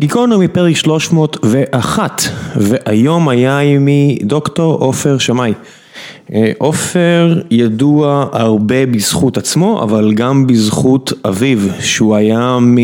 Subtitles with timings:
[0.00, 2.22] גיקונומי פרק 301,
[2.56, 5.52] והיום היה עימי דוקטור עופר שמאי.
[6.32, 12.76] אה, עופר ידוע הרבה בזכות עצמו, אבל גם בזכות אביו, שהוא היה מ...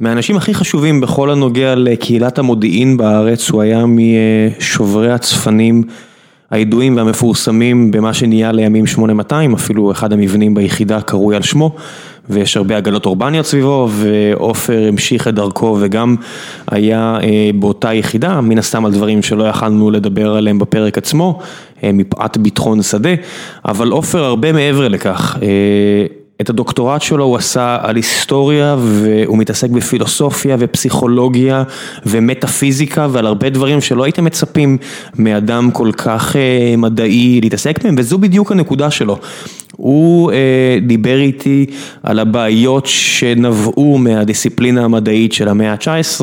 [0.00, 5.82] מהאנשים הכי חשובים בכל הנוגע לקהילת המודיעין בארץ, הוא היה משוברי הצפנים
[6.50, 11.76] הידועים והמפורסמים במה שנהיה לימים 8200, אפילו אחד המבנים ביחידה קרוי על שמו.
[12.30, 16.16] ויש הרבה הגנות אורבניות סביבו, ועופר המשיך את דרכו וגם
[16.70, 21.38] היה אה, באותה יחידה, מן הסתם על דברים שלא יכלנו לדבר עליהם בפרק עצמו,
[21.84, 23.14] אה, מפאת ביטחון שדה,
[23.64, 25.38] אבל עופר הרבה מעבר לכך.
[25.42, 25.48] אה,
[26.40, 31.62] את הדוקטורט שלו הוא עשה על היסטוריה והוא מתעסק בפילוסופיה ופסיכולוגיה
[32.06, 34.78] ומטאפיזיקה ועל הרבה דברים שלא הייתם מצפים
[35.18, 36.36] מאדם כל כך
[36.78, 39.18] מדעי להתעסק בהם וזו בדיוק הנקודה שלו.
[39.76, 41.66] הוא אה, דיבר איתי
[42.02, 46.20] על הבעיות שנבעו מהדיסציפלינה המדעית של המאה ה-19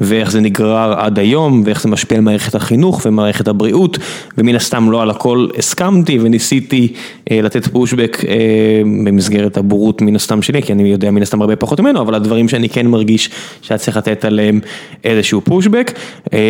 [0.00, 3.98] ואיך זה נגרר עד היום ואיך זה משפיע על מערכת החינוך ומערכת הבריאות
[4.38, 6.92] ומן הסתם לא על הכל הסכמתי וניסיתי
[7.30, 8.34] אה, לתת פושבק אה,
[9.04, 12.48] במסגרת הבורות מן הסתם שלי כי אני יודע מן הסתם הרבה פחות ממנו אבל הדברים
[12.48, 13.30] שאני כן מרגיש
[13.62, 14.60] שהיה צריך לתת עליהם
[15.04, 15.92] איזשהו פושבק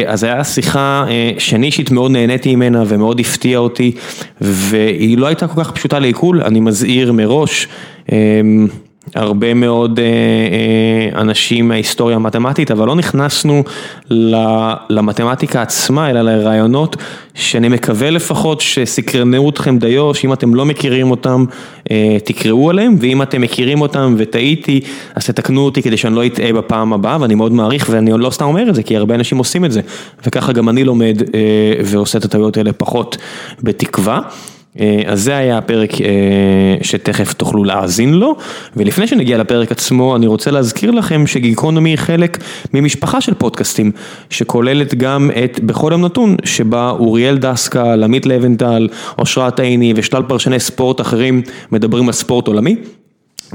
[0.06, 1.04] אז היה שיחה
[1.38, 3.92] שאני אישית מאוד נהניתי ממנה ומאוד הפתיעה אותי
[4.40, 7.68] והיא לא הייתה כל כך פשוטה לעיכול אני מזהיר מראש,
[8.12, 8.66] אמ,
[9.14, 13.62] הרבה מאוד אה, אה, אנשים מההיסטוריה המתמטית, אבל לא נכנסנו
[14.90, 16.96] למתמטיקה עצמה, אלא לרעיונות
[17.34, 21.44] שאני מקווה לפחות שסקרנו אתכם דיו, שאם אתם לא מכירים אותם,
[21.90, 24.80] אה, תקראו עליהם, ואם אתם מכירים אותם וטעיתי,
[25.14, 28.44] אז תתקנו אותי כדי שאני לא אטעה בפעם הבאה, ואני מאוד מעריך, ואני לא סתם
[28.44, 29.80] אומר את זה, כי הרבה אנשים עושים את זה,
[30.26, 31.22] וככה גם אני לומד
[31.84, 33.16] ועושה את הטעויות האלה פחות
[33.62, 34.20] בתקווה.
[34.80, 36.06] אה, אז זה היה הפרק אה,
[36.82, 38.36] שתכף תוכלו להאזין לו,
[38.76, 42.38] ולפני שנגיע לפרק עצמו, אני רוצה להזכיר לכם שגיקונומי היא חלק
[42.74, 43.92] ממשפחה של פודקאסטים,
[44.30, 50.60] שכוללת גם את בכל יום נתון, שבה אוריאל דסקל, עמית לבנטל, אושרת עיני ושלל פרשני
[50.60, 52.76] ספורט אחרים מדברים על ספורט עולמי.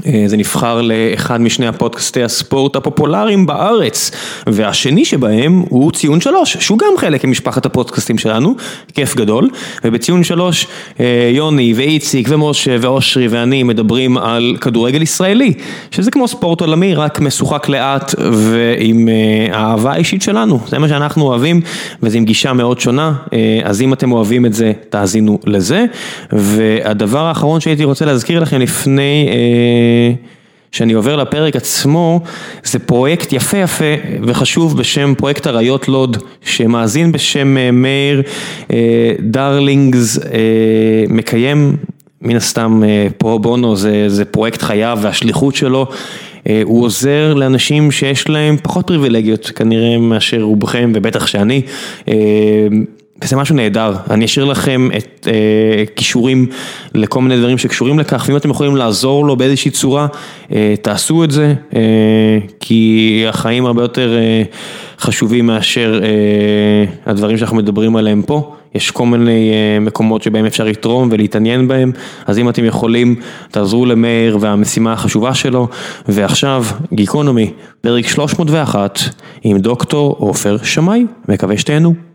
[0.06, 4.10] אה, זה נבחר לאחד משני הפודקאסטי הספורט הפופולריים בארץ
[4.46, 8.54] והשני שבהם הוא ציון שלוש שהוא גם חלק ממשפחת הפודקאסטים שלנו,
[8.94, 9.50] כיף גדול.
[9.84, 10.66] ובציון שלוש
[11.00, 15.52] אה, יוני ואיציק ומשה ואושרי ואני מדברים על כדורגל ישראלי
[15.90, 20.60] שזה כמו ספורט עולמי רק משוחק לאט ועם אה, האהבה האישית שלנו.
[20.68, 21.60] זה מה שאנחנו אוהבים
[22.02, 23.12] וזה עם גישה מאוד שונה.
[23.64, 25.84] אז אם אתם אוהבים את זה תאזינו לזה.
[26.32, 29.28] והדבר האחרון שהייתי רוצה להזכיר לכם לפני
[30.72, 32.20] שאני עובר לפרק עצמו,
[32.64, 38.22] זה פרויקט יפה יפה וחשוב בשם פרויקט אריות לוד, שמאזין בשם אה, מאיר
[38.72, 41.76] אה, דרלינגס אה, מקיים,
[42.22, 42.82] מן הסתם
[43.18, 45.86] פרו בונו זה, זה פרויקט חייו והשליחות שלו.
[46.64, 51.62] הוא עוזר לאנשים שיש להם פחות פריבילגיות כנראה מאשר רובכם ובטח שאני.
[53.24, 56.46] וזה משהו נהדר, אני אשאיר לכם את אה, קישורים
[56.94, 60.06] לכל מיני דברים שקשורים לכך, ואם אתם יכולים לעזור לו באיזושהי צורה,
[60.52, 61.80] אה, תעשו את זה, אה,
[62.60, 64.42] כי החיים הרבה יותר אה,
[64.98, 68.54] חשובים מאשר אה, הדברים שאנחנו מדברים עליהם פה.
[68.74, 71.92] יש כל מיני אה, מקומות שבהם אפשר לתרום ולהתעניין בהם,
[72.26, 73.14] אז אם אתם יכולים,
[73.50, 75.68] תעזרו למאיר והמשימה החשובה שלו.
[76.08, 77.50] ועכשיו, גיקונומי,
[77.80, 78.98] פרק 301
[79.42, 82.09] עם דוקטור עופר שמאי, מקווה שתהנו.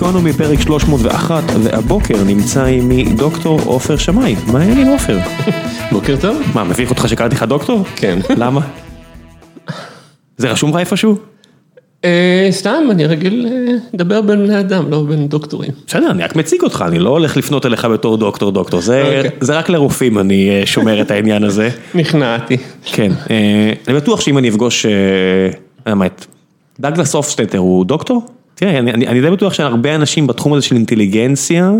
[0.00, 4.36] גיקונומי פרק 301, והבוקר נמצא עימי דוקטור עופר שמאי.
[4.52, 5.18] מה העניינים עופר?
[5.92, 6.42] בוקר טוב.
[6.54, 7.84] מה, מביך אותך שקראתי לך דוקטור?
[7.96, 8.18] כן.
[8.42, 8.60] למה?
[10.36, 11.16] זה רשום לך איפשהו?
[12.04, 15.70] אה, סתם, אני רגיל אה, לדבר בין בני אדם, לא בין דוקטורים.
[15.86, 19.56] בסדר, אני רק מציג אותך, אני לא הולך לפנות אליך בתור דוקטור דוקטור, זה אוקיי.
[19.56, 21.68] רק לרופאים אני אה, שומר את העניין הזה.
[21.94, 22.56] נכנעתי.
[22.84, 23.12] כן,
[23.88, 24.86] אני בטוח שאם אני אפגוש,
[25.86, 26.26] האמת,
[26.80, 28.39] דאגלס אופסטטר הוא דוקטור?
[28.60, 31.72] תראה, אני אני, אני די בטוח שהרבה אנשים בתחום הזה של אינטליגנציה,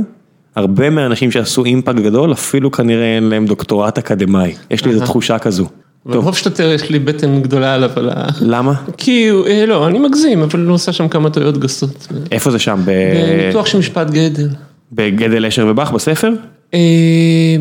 [0.56, 5.38] הרבה מהאנשים שעשו אימפקט גדול, אפילו כנראה אין להם דוקטורט אקדמאי, יש לי איזו תחושה
[5.38, 5.66] כזו.
[6.04, 8.26] הופשטטר יש לי בטן גדולה עליו, על ה...
[8.40, 8.74] למה?
[8.96, 12.08] כי, אה, לא, אני מגזים, אבל הוא עושה שם כמה טעויות גסות.
[12.32, 12.80] איפה זה שם?
[12.84, 14.48] בניתוח של משפט גדל.
[14.92, 16.32] בגדל אשר ובך, בספר?
[16.74, 16.78] אה,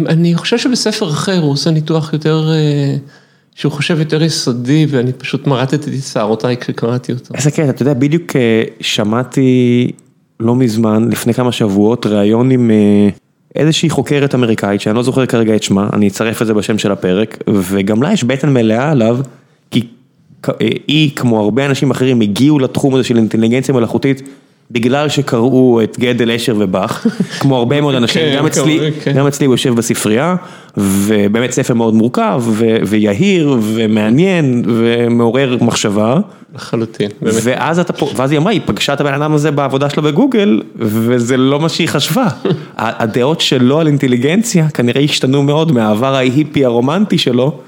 [0.08, 2.52] אני חושב שבספר אחר הוא עושה ניתוח יותר...
[3.60, 7.34] שהוא חושב יותר יסודי ואני פשוט מרטתי את שערותיי כשקראתי אותו.
[7.36, 9.92] איזה קטע, אתה יודע, בדיוק אה, שמעתי
[10.40, 13.10] לא מזמן, לפני כמה שבועות, ראיון עם אה,
[13.56, 16.92] איזושהי חוקרת אמריקאית, שאני לא זוכר כרגע את שמה, אני אצרף את זה בשם של
[16.92, 19.20] הפרק, וגם לה יש בטן מלאה עליו,
[19.72, 19.88] כי
[20.50, 20.54] אה,
[20.88, 24.22] היא, כמו הרבה אנשים אחרים, הגיעו לתחום הזה של אינטליגנציה מלאכותית
[24.72, 27.08] בגלל שקראו את גדל אשר ובאך,
[27.40, 29.14] כמו הרבה מאוד אנשים, כן, גם אצלי, כן.
[29.14, 30.36] גם אצלי הוא יושב בספרייה,
[30.78, 32.44] ובאמת ספר מאוד מורכב,
[32.88, 36.20] ויהיר, ומעניין, ומעורר מחשבה.
[36.56, 37.36] לחלוטין, באמת.
[37.44, 40.62] ואז אתה פה, ואז היא אמרה, היא פגשה את הבן אדם הזה בעבודה שלו בגוגל,
[40.76, 42.28] וזה לא מה שהיא חשבה.
[42.78, 47.60] הדעות שלו על אינטליגנציה כנראה השתנו מאוד מהעבר ההיפי הרומנטי שלו,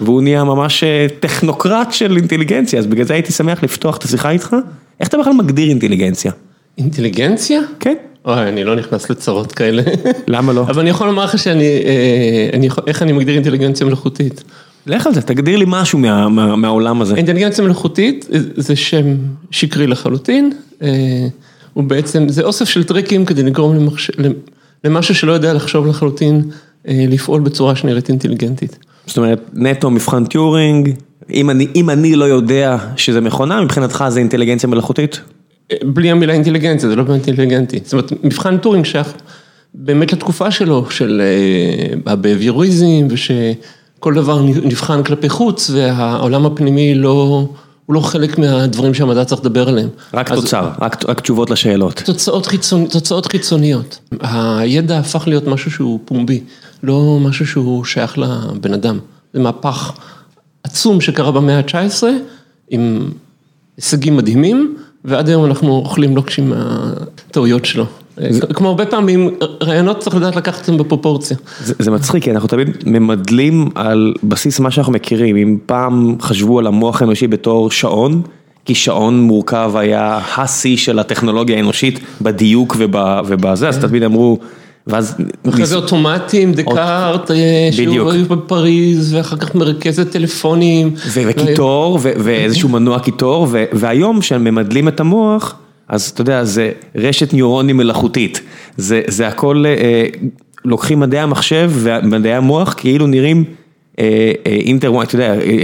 [0.00, 4.30] והוא נהיה ממש אה, טכנוקרט של אינטליגנציה, אז בגלל זה הייתי שמח לפתוח את השיחה
[4.30, 4.56] איתך.
[5.00, 6.32] איך אתה בכלל מגדיר אינטליגנציה?
[6.80, 7.60] אינטליגנציה?
[7.80, 7.94] כן?
[8.24, 9.82] אוי, אני לא נכנס לצרות כאלה.
[10.28, 10.60] למה לא?
[10.60, 14.44] אבל אני יכול לומר לך שאני, אה, אני איך אני מגדיר אינטליגנציה מלאכותית.
[14.86, 17.14] לך על זה, תגדיר לי משהו מה, מה, מהעולם הזה.
[17.14, 19.16] אינטליגנציה מלאכותית זה שם
[19.50, 20.88] שקרי לחלוטין, אה,
[21.72, 24.10] הוא בעצם, זה אוסף של טריקים כדי לגרום למחש...
[24.84, 26.42] למשהו שלא יודע לחשוב לחלוטין,
[26.88, 28.78] אה, לפעול בצורה שנראית אינטליגנטית.
[29.06, 30.90] זאת אומרת, נטו מבחן טיורינג,
[31.32, 35.20] אם אני, אם אני לא יודע שזה מכונה, מבחינתך זה אינטליגנציה מלאכותית?
[35.72, 37.80] אה, בלי המילה אינטליגנציה, זה לא באמת אינטליגנטי.
[37.84, 39.12] זאת אומרת, מבחן טורינג שייך
[39.74, 47.46] באמת לתקופה שלו, של אה, הבהביוריזם, ושכל דבר נבחן כלפי חוץ, והעולם הפנימי לא,
[47.86, 49.88] הוא לא חלק מהדברים שהמדע צריך לדבר עליהם.
[50.14, 52.02] רק אז- תוצר, רק, רק תשובות לשאלות.
[52.04, 52.86] תוצאות, חיצונ...
[52.86, 53.98] תוצאות חיצוניות.
[54.20, 56.40] הידע הפך להיות משהו שהוא פומבי,
[56.82, 58.98] לא משהו שהוא שייך לבן אדם.
[59.34, 59.92] זה מהפך
[60.64, 62.02] עצום שקרה במאה ה-19,
[62.70, 63.10] עם
[63.76, 67.86] הישגים מדהימים, ועד היום אנחנו אוכלים לוקשים מהטעויות שלו.
[68.54, 69.30] כמו הרבה פעמים,
[69.62, 71.36] רעיונות צריך לדעת לקחת אותם בפרופורציה.
[71.64, 76.58] זה, זה מצחיק, כי אנחנו תמיד ממדלים על בסיס מה שאנחנו מכירים, אם פעם חשבו
[76.58, 78.22] על המוח האנושי בתור שעון,
[78.64, 82.94] כי שעון מורכב היה השיא של הטכנולוגיה האנושית בדיוק וב,
[83.26, 84.38] ובזה, אז תמיד אמרו,
[84.86, 85.16] ואז...
[85.48, 87.94] אחרי זה אוטומטים, דקארט, אה, בדיוק.
[87.94, 90.94] שהוא היו בפריז, ואחר כך מרכזת טלפונים.
[91.12, 95.54] וקיטור, ואיזשהו מנוע קיטור, והיום כשהם ממדלים את המוח,
[95.88, 98.40] אז אתה יודע, זה רשת ניורונים מלאכותית.
[98.76, 100.06] זה, הכל, אה,
[100.64, 103.44] לוקחים מדעי המחשב ומדעי המוח כאילו נראים
[103.98, 105.62] אה, אה, אינטר, אתה יודע, אה,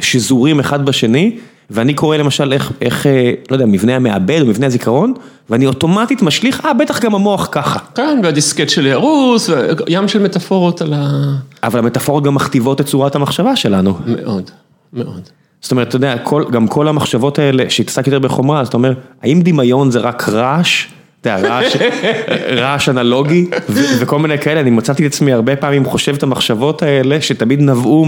[0.00, 1.36] שזורים אחד בשני,
[1.70, 5.14] ואני קורא למשל איך, איך, אה, לא יודע, מבנה המעבד או מבנה הזיכרון,
[5.50, 7.78] ואני אוטומטית משליך, אה, בטח גם המוח ככה.
[7.94, 9.50] כן, והדיסקט שלי הרוס,
[9.88, 11.10] ים של מטאפורות על ה...
[11.62, 13.94] אבל המטאפורות גם מכתיבות את צורת המחשבה שלנו.
[14.06, 14.50] מאוד,
[14.92, 15.28] מאוד.
[15.62, 18.92] זאת אומרת, אתה יודע, כל, גם כל המחשבות האלה, שהתעסק יותר בחומרה, אז אתה אומר,
[19.22, 20.86] האם דמיון זה רק רעש?
[21.20, 21.76] אתה יודע, רעש,
[22.60, 26.82] רעש אנלוגי, ו- וכל מיני כאלה, אני מצאתי את עצמי הרבה פעמים חושב את המחשבות
[26.82, 28.04] האלה, שתמיד נבעו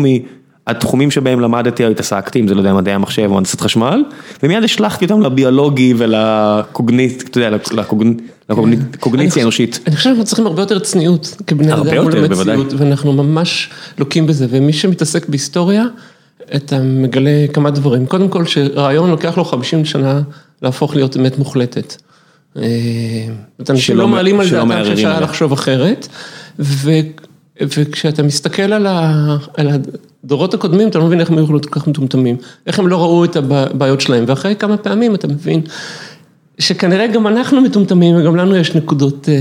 [0.69, 4.05] מהתחומים שבהם למדתי או התעסקתי, אם זה לא יודע, מדעי המחשב או הנדסת חשמל,
[4.43, 8.21] ומיד השלכתי אותם לביולוגי ולקוגנית, אתה יודע, לקוגנ-
[8.51, 9.81] לקוגנית- קוגניציה האנושית.
[9.87, 12.17] אני חושב שאנחנו צריכים הרבה יותר צניעות כבני אדם מול.
[12.17, 15.85] המציאות, ואנחנו ממש לוקים בזה, ומי שמתעסק בהיסטוריה,
[16.55, 18.07] אתה מגלה כמה דברים.
[18.07, 20.21] קודם כל, שרעיון לוקח לו 50 שנה
[20.63, 21.95] להפוך להיות אמת מוחלטת.
[22.57, 22.63] אה,
[23.71, 25.21] אנשים לא מעלים על דעתם שאפשר.
[25.21, 26.09] לחשוב אחרת,
[27.61, 29.13] וכשאתה מסתכל על, ה,
[29.57, 29.69] על
[30.25, 32.37] הדורות הקודמים, אתה לא מבין איך הם היו יכולים להיות כל כך מטומטמים,
[32.67, 35.61] איך הם לא ראו את הבעיות שלהם, ואחרי כמה פעמים אתה מבין
[36.59, 39.35] שכנראה גם אנחנו מטומטמים וגם לנו יש נקודות אה,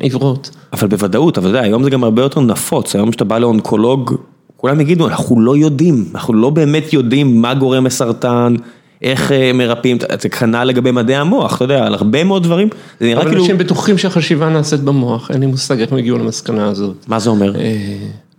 [0.00, 0.50] עיוורות.
[0.72, 4.14] אבל בוודאות, אבל אתה יודע, היום זה גם הרבה יותר נפוץ, היום כשאתה בא לאונקולוג,
[4.56, 8.54] כולם יגידו, אנחנו לא יודעים, אנחנו לא באמת יודעים מה גורם לסרטן,
[9.02, 12.68] איך אה, מרפאים, זה כנ"ל לגבי מדעי המוח, אתה יודע, על הרבה מאוד דברים,
[13.00, 16.18] זה נראה אבל כאילו, אנשים בטוחים שהחשיבה נעשית במוח, אין לי מושג איך הם הגיעו
[16.18, 17.04] למסקנה הזאת.
[17.08, 17.52] מה זה אומר?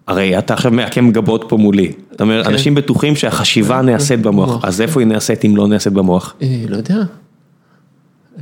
[0.08, 2.50] הרי אתה עכשיו מעקם גבות פה מולי, אתה אומר, כן.
[2.50, 6.34] אנשים בטוחים שהחשיבה נעשית במוח, במוח, אז איפה היא נעשית אם לא נעשית במוח?
[6.42, 6.98] אה, לא יודע,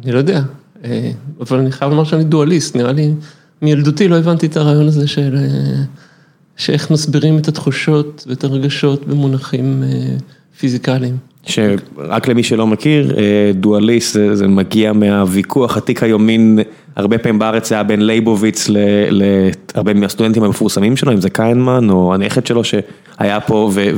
[0.04, 0.42] אני לא יודע,
[0.84, 3.14] אה, אבל אני חייב לומר שאני דואליסט, נראה לי,
[3.62, 5.84] מילדותי לא הבנתי את הרעיון הזה של, אה,
[6.58, 9.84] שאיך מסבירים את התחושות ואת הרגשות במונחים
[10.60, 11.18] פיזיקליים.
[11.46, 13.24] שרק למי שלא מכיר, אה,
[13.54, 16.60] דואליסט זה, זה מגיע מהוויכוח עתיק היומין,
[16.96, 18.78] הרבה פעמים בארץ היה בין לייבוביץ ל-
[19.76, 23.90] להרבה מהסטודנטים המפורסמים שלו, אם זה קיינמן או הנכד שלו שהיה פה ו-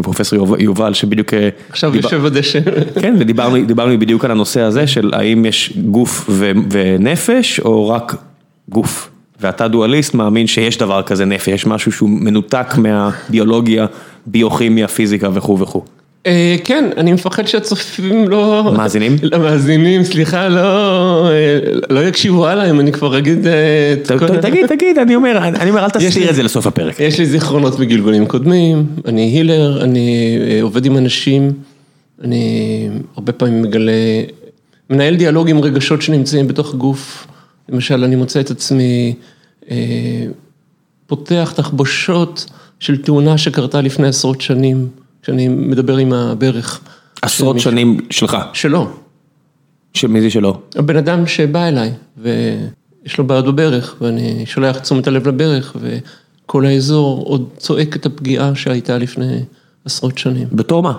[0.00, 1.34] ופרופסור יוב- יובל שבדיוק...
[1.34, 2.58] אה, עכשיו דיבר- יושב בדשא.
[3.00, 8.16] כן, ודיברנו דיברנו בדיוק על הנושא הזה של האם יש גוף ו- ונפש או רק
[8.68, 9.08] גוף.
[9.40, 13.86] ואתה דואליסט מאמין שיש דבר כזה נפש, יש משהו שהוא מנותק מהביולוגיה,
[14.26, 15.82] ביוכימיה, פיזיקה וכו' וכו'.
[16.26, 18.72] אה, כן, אני מפחד שהצופים לא...
[18.76, 19.16] מאזינים?
[19.22, 21.58] למאזינים, סליחה, לא, אה,
[21.90, 23.46] לא יקשיבו הלאה אם אני כבר אגיד...
[23.46, 23.94] אה,
[24.42, 27.00] תגיד, תגיד, אני אומר, אני אומר, אל תסתיר את זה לסוף הפרק.
[27.00, 31.52] יש לי זיכרונות מגלגולים קודמים, אני הילר, אני עובד עם אנשים,
[32.24, 33.92] אני הרבה פעמים מגלה,
[34.90, 37.26] מנהל דיאלוג עם רגשות שנמצאים בתוך גוף,
[37.68, 39.14] למשל אני מוצא את עצמי
[41.06, 42.46] פותח תחבושות
[42.80, 44.88] של תאונה שקרתה לפני עשרות שנים,
[45.22, 46.80] כשאני מדבר עם הברך.
[47.22, 47.70] עשרות של.
[47.70, 48.36] שנים שלך.
[48.52, 48.88] שלו.
[49.94, 50.58] שמי זה שלא?
[50.76, 57.22] הבן אדם שבא אליי, ויש לו בעיות בברך, ואני שולח תשומת הלב לברך, וכל האזור
[57.26, 59.40] עוד צועק את הפגיעה שהייתה לפני
[59.84, 60.48] עשרות שנים.
[60.52, 60.98] בתור מה?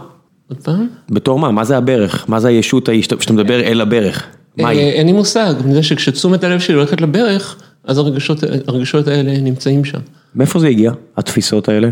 [0.50, 0.88] עוד פעם?
[1.10, 1.52] בתור מה?
[1.52, 2.26] מה זה הברך?
[2.28, 4.28] מה זה הישות ההיא שאתה מדבר אל הברך?
[4.58, 4.80] מה היא?
[4.80, 9.42] אה, אין לי מושג, אני יודע שכשתשומת הלב שלי הולכת לברך, אז הרגשות, הרגשות האלה
[9.42, 10.00] נמצאים שם.
[10.36, 11.90] מאיפה זה הגיע, התפיסות האלה?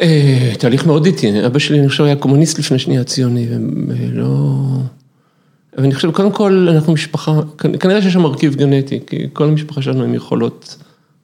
[0.00, 3.46] אה, תהליך מאוד איטי, אבא שלי אני חושב היה קומוניסט לפני שנייה ציוני,
[3.88, 4.26] ולא...
[5.76, 9.44] אבל אני חושב, קודם כל אנחנו משפחה, כנ- כנראה שיש שם מרכיב גנטי, כי כל
[9.44, 10.76] המשפחה שלנו עם יכולות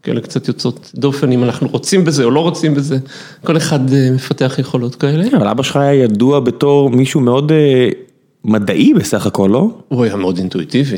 [0.03, 2.99] כאלה קצת יוצאות דופן, אם אנחנו רוצים בזה או לא רוצים בזה,
[3.45, 5.25] כל אחד אה, מפתח יכולות כאלה.
[5.37, 7.89] אבל אבא שלך היה ידוע בתור מישהו מאוד אה,
[8.45, 9.71] מדעי בסך הכל, לא?
[9.89, 10.97] הוא היה מאוד אינטואיטיבי.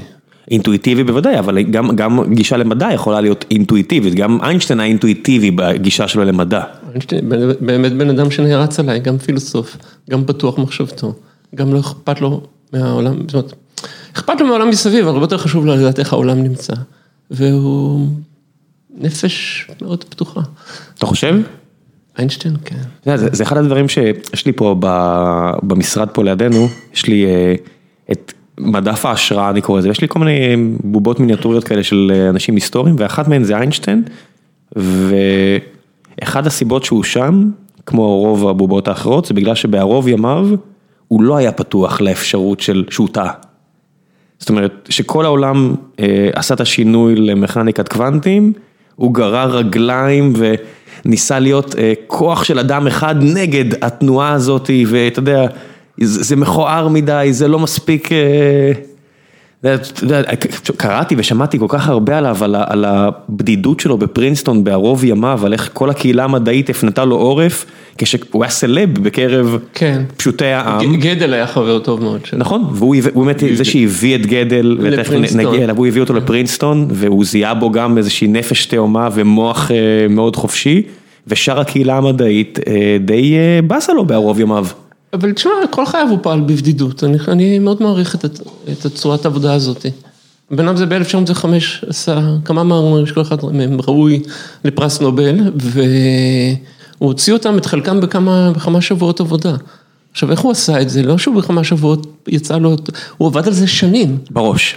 [0.51, 6.09] אינטואיטיבי בוודאי, אבל גם, גם גישה למדע יכולה להיות אינטואיטיבית, גם איינשטיין היה אינטואיטיבי בגישה
[6.09, 6.63] שלו למדע.
[6.91, 7.29] איינשטיין
[7.61, 9.77] באמת בן אדם שנערץ עליי, גם פילוסוף,
[10.11, 11.15] גם פתוח מחשבתו,
[11.55, 12.43] גם לא אכפת לו
[12.73, 13.53] מהעולם, זאת אומרת,
[14.13, 16.75] אכפת לו מהעולם מסביב, הרבה יותר חשוב לו לדעת איך העולם נמצא.
[17.31, 18.07] והוא
[18.99, 20.41] נפש מאוד פתוחה.
[20.99, 21.35] אתה חושב?
[22.19, 23.17] איינשטיין, כן.
[23.17, 24.77] זה, זה אחד הדברים שיש לי פה
[25.63, 27.55] במשרד פה לידינו, יש לי אה,
[28.13, 32.29] את מדף ההשראה אני קורא לזה, יש לי כל מיני בובות מיניאטוריות כאלה של אה,
[32.29, 34.03] אנשים היסטוריים, ואחת מהן זה איינשטיין,
[34.77, 37.51] ואחד הסיבות שהוא שם,
[37.87, 40.49] כמו רוב הבובות האחרות, זה בגלל שבערוב ימיו
[41.09, 43.33] הוא לא היה פתוח לאפשרות של שהוא טעה.
[44.39, 48.53] זאת אומרת, שכל העולם אה, עשה את השינוי למכניקת קוונטים,
[48.97, 50.33] הוא גרר רגליים
[51.05, 55.47] וניסה להיות אה, כוח של אדם אחד נגד התנועה הזאת, ואתה יודע,
[56.03, 58.13] זה, מכוער מדי, זה לא מספיק...
[58.13, 58.73] אה,
[60.03, 60.23] יודע,
[60.77, 65.91] קראתי ושמעתי כל כך הרבה עליו, על, הבדידות שלו בפרינסטון בערוב ימיו, על איך כל
[65.91, 67.67] הקהילה המדעית הפנתה לו עורף,
[67.99, 70.03] כשהוא היה סלב בקרב כן.
[70.17, 70.97] פשוטי העם.
[70.97, 72.39] ג- גדל היה חבר טוב מאוד שלו.
[72.39, 75.13] נכון, והוא באמת זה שהביא את גדל, ותכף.
[75.35, 79.77] נגיע אליו, הוא הביא אותו לפרינסטון, והוא זיהה בו גם איזושהי נפש תאומה ומוח אה,
[80.09, 80.83] מאוד חופשי,
[81.27, 84.67] ושאר הקהילה המדעית אה, די אה, באסה לו בערוב ימיו.
[85.13, 88.25] אבל תשמע, כל חייו הוא פעל בבדידות, אני, אני מאוד מעריך את,
[88.73, 89.87] את הצורת העבודה הזאת.
[90.51, 91.47] בן אדם זה ב-1905
[91.87, 94.23] עשה כמה מאמרים שכל אחד מהם ראוי
[94.65, 96.59] לפרס נובל, והוא
[96.99, 99.57] הוציא אותם, את חלקם בכמה, בכמה שבועות עבודה.
[100.13, 101.03] עכשיו, איך הוא עשה את זה?
[101.03, 102.77] לא שהוא בכמה שבועות יצא לו,
[103.17, 104.19] הוא עבד על זה שנים.
[104.31, 104.77] בראש.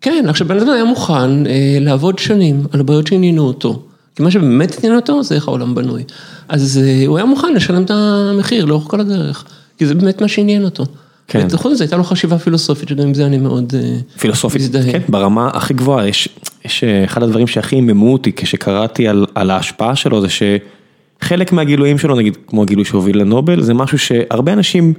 [0.00, 3.82] כן, עכשיו בן אדם היה מוכן אה, לעבוד שנים על הבעיות שעניינו אותו.
[4.16, 6.04] כי מה שבאמת עניין אותו זה איך העולם בנוי.
[6.48, 9.44] אז אה, הוא היה מוכן לשלם את המחיר לאורך כל הדרך,
[9.78, 10.84] כי זה באמת מה שעניין אותו.
[11.28, 11.46] כן.
[11.50, 14.92] וחוץ מזה הייתה לו חשיבה פילוסופית, שגם עם זה אני מאוד אה, פילוסופית, מזדהה.
[14.92, 16.28] כן, ברמה הכי גבוהה, יש,
[16.64, 21.98] יש אה, אחד הדברים שהכי עיממו אותי כשקראתי על, על ההשפעה שלו, זה שחלק מהגילויים
[21.98, 24.94] שלו, נגיד כמו הגילוי שהוביל לנובל, זה משהו שהרבה אנשים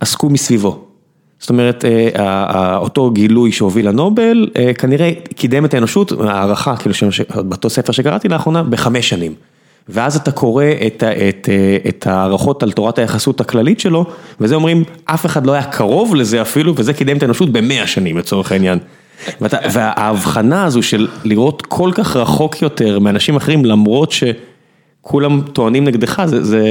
[0.00, 0.84] עסקו מסביבו.
[1.40, 6.94] זאת אומרת, אה, אותו גילוי שהוביל לנובל, אה, כנראה קידם את האנושות, הערכה, כאילו,
[7.34, 9.34] באותו ספר שקראתי לאחרונה, בחמש שנים.
[9.88, 14.04] ואז אתה קורא את, את, אה, את ההערכות על תורת היחסות הכללית שלו,
[14.40, 18.18] וזה אומרים, אף אחד לא היה קרוב לזה אפילו, וזה קידם את האנושות במאה שנים
[18.18, 18.78] לצורך העניין.
[19.40, 26.22] ואתה, וההבחנה הזו של לראות כל כך רחוק יותר מאנשים אחרים, למרות שכולם טוענים נגדך,
[26.26, 26.62] זה, זה,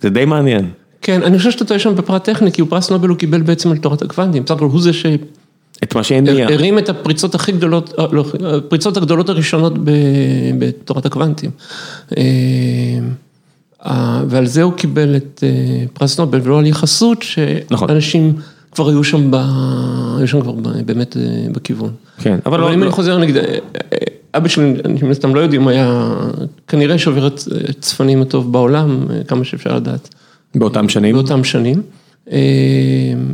[0.00, 0.70] זה די מעניין.
[1.02, 3.70] כן, אני חושב שאתה טועה שם בפרט טכני, כי הוא פרס נובל הוא קיבל בעצם
[3.70, 5.18] על תורת הקוונטים, בסך הכל הוא זה שהרים
[5.82, 6.46] את מה שהניע.
[6.78, 8.24] את הפריצות הכי גדולות, אה, לא,
[8.56, 9.72] הפריצות הגדולות הראשונות
[10.58, 11.50] בתורת הקוונטים.
[13.86, 17.24] אה, ועל זה הוא קיבל את אה, פרס נובל, ולא על יחסות,
[17.70, 17.88] נכון.
[17.88, 18.34] שאנשים
[18.72, 19.36] כבר היו שם, ב...
[20.18, 20.52] היו שם כבר
[20.86, 21.16] באמת
[21.52, 21.90] בכיוון.
[22.18, 23.58] כן, אבל אבל לא, אם לא, אני חוזר אה,
[24.34, 26.14] אבא שלי, אני מן הסתם לא יודעים, היה
[26.68, 27.28] כנראה שובר
[27.68, 30.14] הצפנים הטוב בעולם, כמה שאפשר לדעת.
[30.54, 31.82] באותם שנים, באותם שנים,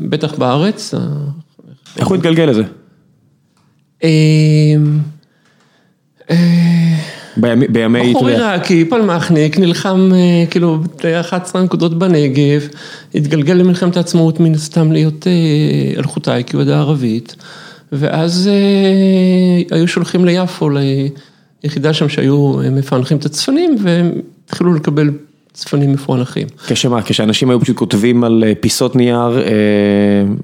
[0.09, 0.95] בטח בארץ.
[1.97, 2.63] אה, איך הוא התגלגל לזה?
[4.05, 4.09] אה,
[6.31, 6.37] אה,
[7.37, 12.69] בימי, בימי, אתה בחור יודע, עיראקי, פלמחניק, נלחם אה, כאילו ב-11 נקודות בנגב,
[13.15, 17.37] התגלגל למלחמת העצמאות מן הסתם להיות אה, אלחוטאי, כי הוא ידע ערבית,
[17.93, 20.71] ואז אה, היו שולחים ליפו,
[21.65, 24.13] ליחידה שם שהיו אה, מפענחים את הצפנים, והם
[24.45, 25.11] התחילו לקבל
[25.55, 26.47] צפנים מפוענחים.
[26.67, 29.53] כשמה, כשאנשים היו פשוט כותבים על אה, פיסות נייר, אה,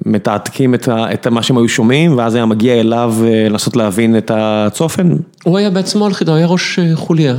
[0.06, 4.18] מתעתקים את, ה, את מה שהם היו שומעים, ואז היה מגיע אליו אה, לנסות להבין
[4.18, 5.16] את הצופן.
[5.44, 7.36] הוא היה בעצמו על חידה, הוא היה ראש אה, חוליה.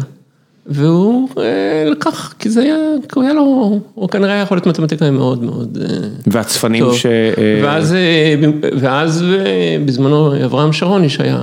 [0.66, 4.68] והוא אה, לקח, כי זה היה, כי הוא היה לו, הוא כנראה היה יכול להיות
[4.68, 5.98] מתמטיקאי מאוד מאוד אה,
[6.28, 6.98] והצפנים טוב.
[6.98, 7.06] ש...
[7.06, 8.36] אה, ואז, אה,
[8.80, 11.40] ואז אה, בזמנו אברהם שרוני, שהיה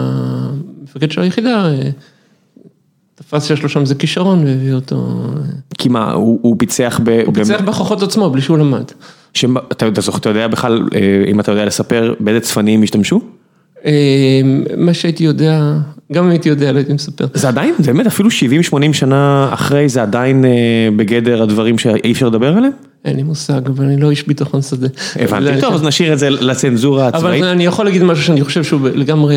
[0.82, 1.90] מפקד של היחידה, אה,
[3.19, 5.43] תפס שיש לו שם איזה כישרון והביא אותו, אה,
[5.79, 7.23] כי מה, הוא, הוא פיצח ב...
[7.27, 8.85] הוא פיצח בכוחות עצמו בלי שהוא למד.
[9.35, 10.89] שאתה אתה יודע בכלל,
[11.31, 13.21] אם אתה יודע לספר באיזה צפנים השתמשו?
[14.77, 15.73] מה שהייתי יודע,
[16.13, 17.27] גם אם הייתי יודע, לא הייתי מספר.
[17.35, 18.33] זה עדיין, זה באמת אפילו 70-80
[18.93, 20.45] שנה אחרי, זה עדיין
[20.97, 22.73] בגדר הדברים שאי אפשר לדבר עליהם?
[23.05, 24.89] אין לי מושג, אבל אני לא איש ביטחון שדה.
[25.17, 27.43] הבנתי, טוב, אז נשאיר את זה לצנזורה הצבאית.
[27.43, 29.37] אבל אני יכול להגיד משהו שאני חושב שהוא לגמרי,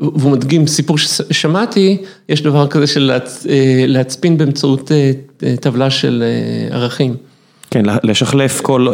[0.00, 1.96] והוא מדגים סיפור ששמעתי,
[2.28, 3.12] יש דבר כזה של
[3.86, 4.90] להצפין באמצעות
[5.60, 6.24] טבלה של
[6.70, 7.14] ערכים.
[7.70, 8.88] כן, לשחלף כל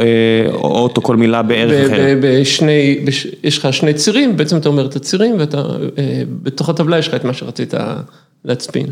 [0.53, 2.19] אות או כל מילה בערך אחר.
[2.23, 2.99] בשני,
[3.45, 7.33] יש לך שני צירים, בעצם אתה אומר את הצירים, ובתוך הטבלה יש לך את מה
[7.33, 7.75] שרצית
[8.45, 8.87] להצפין.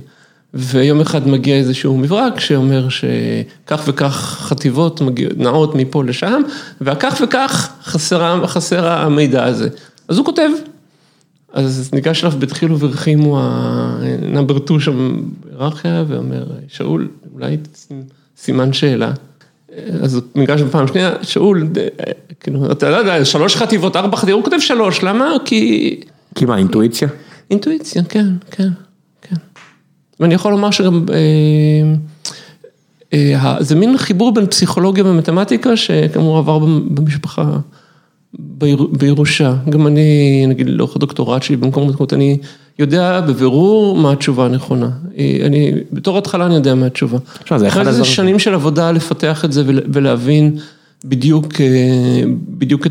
[0.54, 5.00] ויום אחד מגיע איזשהו מברק שאומר שכך וכך חטיבות
[5.36, 6.42] נעות מפה לשם,
[6.80, 7.72] וכך וכך
[8.46, 9.68] חסר המידע הזה.
[10.08, 10.48] אז הוא כותב,
[11.52, 17.56] אז ניגש אליו בדחילו ורחימו ה number 2 שם בהיררכיה, ואומר, שאול, אולי
[18.36, 19.12] סימן שאלה.
[20.02, 21.68] אז ניגש בפעם שנייה, שאול,
[22.40, 25.32] כאילו, אתה לא יודע, שלוש חטיבות, ארבע חטיבות, הוא כותב שלוש, למה?
[25.44, 26.00] כי...
[26.34, 27.08] כי מה, אינטואיציה?
[27.50, 28.68] אינטואיציה, כן, כן,
[29.22, 29.36] כן.
[30.20, 31.06] ואני יכול לומר שגם,
[33.60, 37.58] זה מין חיבור בין פסיכולוגיה ומתמטיקה, שכאמור עבר במשפחה,
[38.98, 39.54] בירושה.
[39.68, 42.38] גם אני, נגיד, לאורך הדוקטורט שלי במקום מתקומות, אני
[42.78, 44.90] יודע בבירור מה התשובה הנכונה.
[45.44, 47.18] אני, בתור התחלה אני יודע מה התשובה.
[47.68, 50.58] אחרי זה שנים של עבודה לפתח את זה ולהבין
[51.04, 51.46] בדיוק,
[52.48, 52.86] בדיוק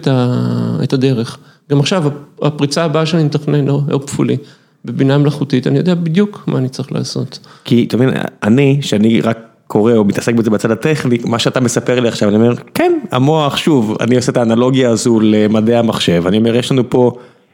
[0.84, 1.38] את הדרך.
[1.72, 2.04] גם עכשיו,
[2.42, 4.38] הפריצה הבאה שאני מתכנן, hopefully,
[4.86, 7.40] בבינה מלאכותית, אני יודע בדיוק מה אני צריך לעשות.
[7.64, 8.10] כי, אתה מבין,
[8.44, 12.36] אני, שאני רק קורא או מתעסק בזה בצד הטכני, מה שאתה מספר לי עכשיו, אני
[12.36, 16.90] אומר, כן, המוח, שוב, אני עושה את האנלוגיה הזו למדעי המחשב, אני אומר, יש לנו
[16.90, 17.12] פה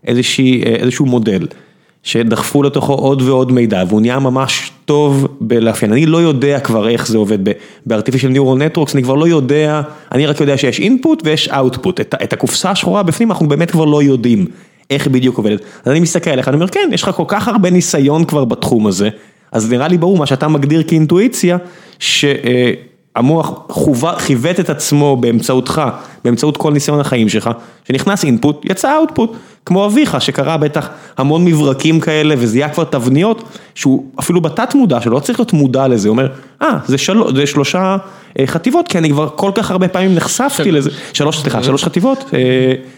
[0.07, 1.47] איזשהו מודל.
[2.03, 7.07] שדחפו לתוכו עוד ועוד מידע והוא נהיה ממש טוב בלאפיין, אני לא יודע כבר איך
[7.07, 7.43] זה עובד
[7.85, 9.81] ב-artificial neural networks, אני כבר לא יודע,
[10.11, 14.03] אני רק יודע שיש input ויש output, את הקופסה השחורה בפנים אנחנו באמת כבר לא
[14.03, 14.45] יודעים
[14.89, 17.69] איך בדיוק עובדת, אז אני מסתכל עליך, אני אומר כן, יש לך כל כך הרבה
[17.69, 19.09] ניסיון כבר בתחום הזה,
[19.51, 21.57] אז נראה לי ברור מה שאתה מגדיר כאינטואיציה,
[23.17, 23.51] המוח
[24.17, 25.81] חיווט את עצמו באמצעותך,
[26.23, 27.49] באמצעות כל ניסיון החיים שלך,
[27.87, 29.31] שנכנס אינפוט, יצא אאוטפוט,
[29.65, 33.43] כמו אביך שקרא בטח המון מברקים כאלה וזיהה כבר תבניות,
[33.75, 36.27] שהוא אפילו בתת מודע שלו, לא צריך להיות מודע לזה, הוא אומר,
[36.61, 37.21] אה, זה, של...
[37.35, 37.97] זה שלושה
[38.45, 42.31] חטיבות, כי אני כבר כל כך הרבה פעמים נחשפתי לזה, שלוש, סליחה, שלוש חטיבות,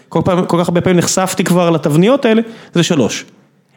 [0.08, 2.42] כל, פעם, כל כך הרבה פעמים נחשפתי כבר לתבניות האלה,
[2.74, 3.24] זה שלוש.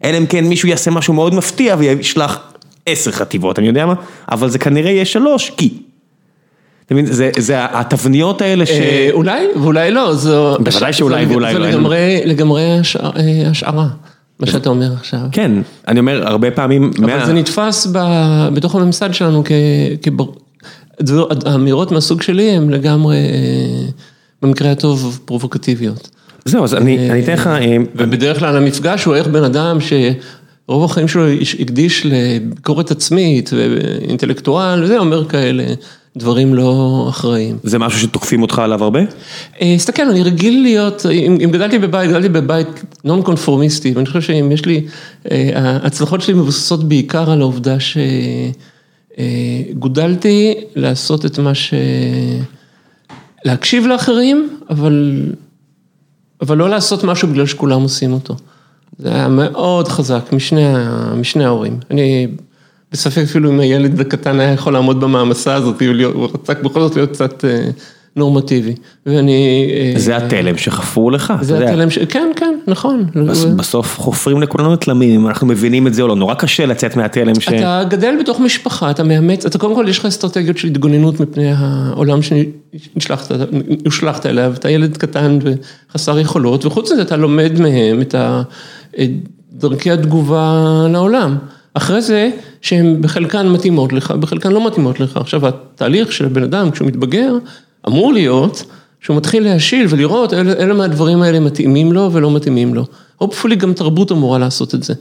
[0.04, 2.53] אלא אם כן מישהו יעשה משהו מאוד מפתיע וישלח
[2.86, 3.94] עשר חטיבות, אני יודע מה,
[4.32, 5.74] אבל זה כנראה יהיה שלוש, כי.
[6.86, 7.06] אתה מבין,
[7.38, 8.72] זה התבניות האלה ש...
[9.12, 10.58] אולי ואולי לא, זו...
[10.60, 11.72] בוודאי שאולי ואולי לא.
[11.72, 12.80] זה לגמרי
[13.46, 13.88] השערה,
[14.40, 15.20] מה שאתה אומר עכשיו.
[15.32, 15.52] כן,
[15.88, 16.92] אני אומר הרבה פעמים...
[17.04, 17.88] אבל זה נתפס
[18.54, 19.52] בתוך הממסד שלנו כ...
[21.46, 23.18] האמירות מהסוג שלי הן לגמרי,
[24.42, 26.10] במקרה הטוב, פרובוקטיביות.
[26.46, 27.50] זהו, אז אני אתן לך...
[27.96, 29.94] ובדרך כלל המפגש הוא איך בן אדם ש...
[30.68, 31.28] רוב החיים שלו
[31.60, 35.64] הקדיש לביקורת עצמית ואינטלקטואל, וזה אומר כאלה
[36.18, 37.58] דברים לא אחראיים.
[37.64, 39.00] זה משהו שתוקפים אותך עליו הרבה?
[39.76, 41.06] תסתכל, אני רגיל להיות,
[41.46, 42.68] אם גדלתי בבית, גדלתי בבית
[43.04, 44.86] נון קונפורמיסטי, ואני חושב שאם יש לי,
[45.56, 47.78] ההצלחות שלי מבוססות בעיקר על העובדה
[49.20, 51.74] שגודלתי לעשות את מה ש...
[53.46, 55.26] להקשיב לאחרים, אבל,
[56.42, 58.36] אבל לא לעשות משהו בגלל שכולם עושים אותו.
[58.98, 60.34] זה היה מאוד חזק
[61.18, 61.78] משני ההורים.
[61.92, 62.28] אני
[62.92, 65.82] בספק אפילו אם הילד הקטן היה יכול לעמוד במעמסה הזאת,
[66.14, 67.44] הוא רצה בכל זאת להיות קצת
[68.16, 68.74] נורמטיבי.
[69.06, 69.68] ואני...
[69.96, 71.34] זה התלם שחפרו לך.
[71.42, 72.00] זה התלם ש...
[72.00, 73.06] כן, כן, נכון.
[73.56, 77.40] בסוף חופרים לכולנו תלמים, אם אנחנו מבינים את זה או לא, נורא קשה לצאת מהתלם
[77.40, 77.48] ש...
[77.48, 81.52] אתה גדל בתוך משפחה, אתה מאמץ, אתה קודם כל יש לך אסטרטגיות של התגוננות מפני
[81.58, 88.42] העולם שנשלחת אליו, אתה ילד קטן וחסר יכולות, וחוץ מזה אתה לומד מהם את ה...
[89.54, 91.38] דרכי התגובה לעולם.
[91.74, 92.30] אחרי זה,
[92.62, 95.18] שהן בחלקן מתאימות לך, בחלקן לא מתאימות לך.
[95.18, 97.34] עכשיו, התהליך של הבן אדם, כשהוא מתבגר,
[97.88, 98.64] אמור להיות
[99.02, 102.86] שהוא מתחיל להשיל ולראות אלה, מהדברים האלה מתאימים לו ולא מתאימים לו.
[103.18, 104.94] הופפולי גם תרבות אמורה לעשות את זה.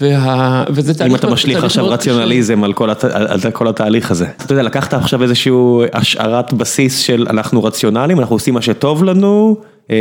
[0.00, 0.64] וה...
[0.70, 1.12] וזה תהליך...
[1.12, 3.04] אם אתה משליך עכשיו רציונליזם על כל, הת...
[3.04, 4.26] על כל התהליך הזה.
[4.44, 9.56] אתה יודע, לקחת עכשיו איזשהו השערת בסיס של אנחנו רציונליים, אנחנו עושים מה שטוב לנו,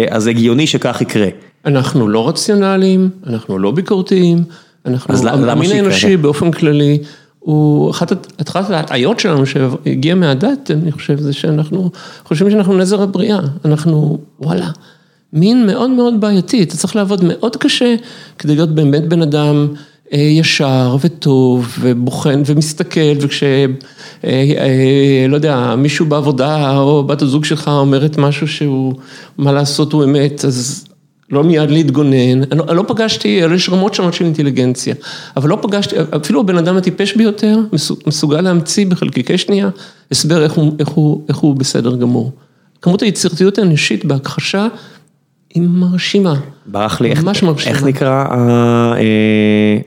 [0.10, 1.28] אז הגיוני שכך יקרה.
[1.66, 4.44] אנחנו לא רציונליים, אנחנו לא ביקורתיים,
[4.86, 6.98] אנחנו, המין האנושי באופן כללי,
[7.40, 8.12] הוא, אחת
[8.54, 11.90] ההטעיות שלנו שהגיעה מהדת, אני חושב, זה שאנחנו
[12.26, 14.70] חושבים שאנחנו נזר הבריאה, אנחנו, וואלה,
[15.34, 17.96] מין מאוד מאוד בעייתי, אתה צריך לעבוד מאוד קשה
[18.38, 19.68] כדי להיות באמת בן אדם
[20.12, 23.44] ישר וטוב ובוחן ומסתכל וכש...
[25.30, 28.94] לא יודע, מישהו בעבודה או בת הזוג שלך אומרת משהו שהוא,
[29.38, 30.86] מה לעשות הוא אמת, אז
[31.34, 34.96] לא מיד להתגונן, אני לא פגשתי, יש רמות שונות של אינטליגנציה,
[35.38, 37.60] אבל לא פגשתי, אפילו הבן אדם הטיפש ביותר
[38.08, 39.70] מסוגל להמציא בחלקיקי שנייה
[40.12, 42.32] הסבר איך הוא, איך הוא, איך הוא בסדר גמור.
[42.82, 44.68] כמות היצירתיות האנושית בהכחשה
[45.54, 46.36] היא מרשימה.
[46.66, 48.26] ברח לי, ממש איך, איך נקרא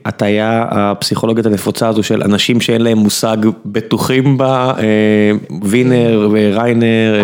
[0.05, 4.73] ההטייה הפסיכולוגית הנפוצה הזו של אנשים שאין להם מושג בטוחים בה,
[5.63, 7.15] וינר וריינר.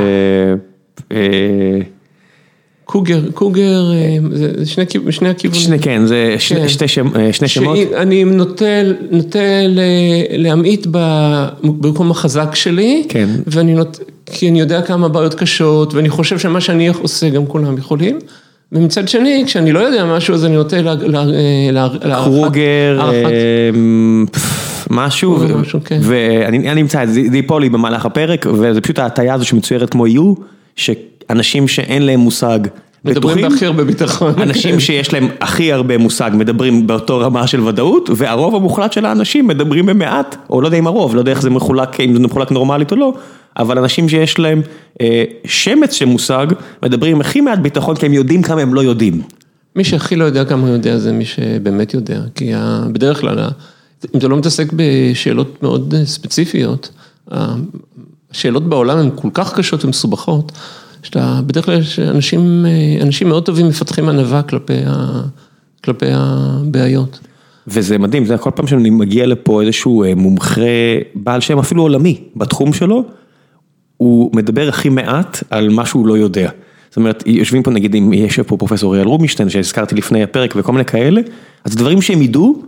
[2.86, 3.84] קוגר, קוגר,
[4.32, 5.64] זה שני שני הכיוונים.
[5.64, 6.68] שני, כן, זה כן.
[6.68, 6.88] שני
[7.32, 7.78] שני שמות.
[7.96, 8.66] אני נוטה
[9.12, 9.40] נוטה
[10.30, 10.88] להמעיט
[11.64, 13.30] במקום החזק שלי, כן.
[13.48, 14.00] ואני נוט...
[14.26, 18.20] כי אני יודע כמה בעיות קשות, ואני חושב שמה שאני עושה גם כולם יכולים.
[18.72, 20.78] ומצד שני, כשאני לא יודע משהו, אז אני נוטה
[21.72, 22.06] להערכת...
[22.24, 23.02] קרוגר,
[24.90, 25.40] משהו.
[26.02, 30.08] ואני אמצא את זה, זה ייפול לי במהלך הפרק, וזה פשוט ההטייה הזו שמצוירת כמו
[30.08, 30.34] יו.
[31.28, 32.60] שאנשים שאין להם מושג
[33.06, 34.34] מדברים בהכי הרבה ביטחון.
[34.42, 39.48] אנשים שיש להם הכי הרבה מושג מדברים באותו רמה של ודאות, והרוב המוחלט של האנשים
[39.48, 42.52] מדברים במעט, או לא יודע אם הרוב, לא יודע איך זה מחולק, אם זה מחולק
[42.52, 43.14] נורמלית או לא,
[43.58, 44.62] אבל אנשים שיש להם
[45.02, 46.48] אה, שמץ של מושג,
[46.84, 49.22] מדברים עם הכי מעט ביטחון, כי הם יודעים כמה הם לא יודעים.
[49.76, 52.52] מי שהכי לא יודע כמה הוא יודע זה מי שבאמת יודע, כי
[52.92, 53.40] בדרך כלל,
[54.16, 56.90] אם אתה לא מתעסק בשאלות מאוד ספציפיות,
[58.32, 60.52] השאלות בעולם הן כל כך קשות ומסובכות,
[61.04, 62.66] שאתה, בדרך כלל אנשים,
[63.02, 65.22] אנשים מאוד טובים מפתחים ענווה כלפי, ה,
[65.84, 67.20] כלפי הבעיות.
[67.68, 70.62] וזה מדהים, זה כל פעם שאני מגיע לפה איזשהו אה, מומחה
[71.16, 73.04] בעל שם אפילו עולמי בתחום שלו,
[73.98, 76.50] הוא מדבר הכי מעט על מה שהוא לא יודע.
[76.90, 80.72] זאת אומרת, יושבים פה נגיד, אם יש פה פרופסור אייל רובינשטיין שהזכרתי לפני הפרק וכל
[80.72, 81.22] מיני כאלה,
[81.66, 82.64] אז דברים שהם ידעו,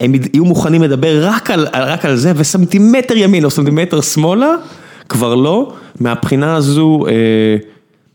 [0.00, 4.54] הם יהיו מוכנים לדבר רק על, רק על זה וסנטימטר ימין או סנטימטר שמאלה.
[5.08, 7.56] כבר לא, מהבחינה הזו, אה,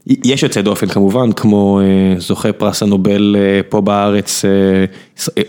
[0.07, 4.45] יש יוצא דופן כמובן, כמו אה, זוכה פרס הנובל אה, פה בארץ,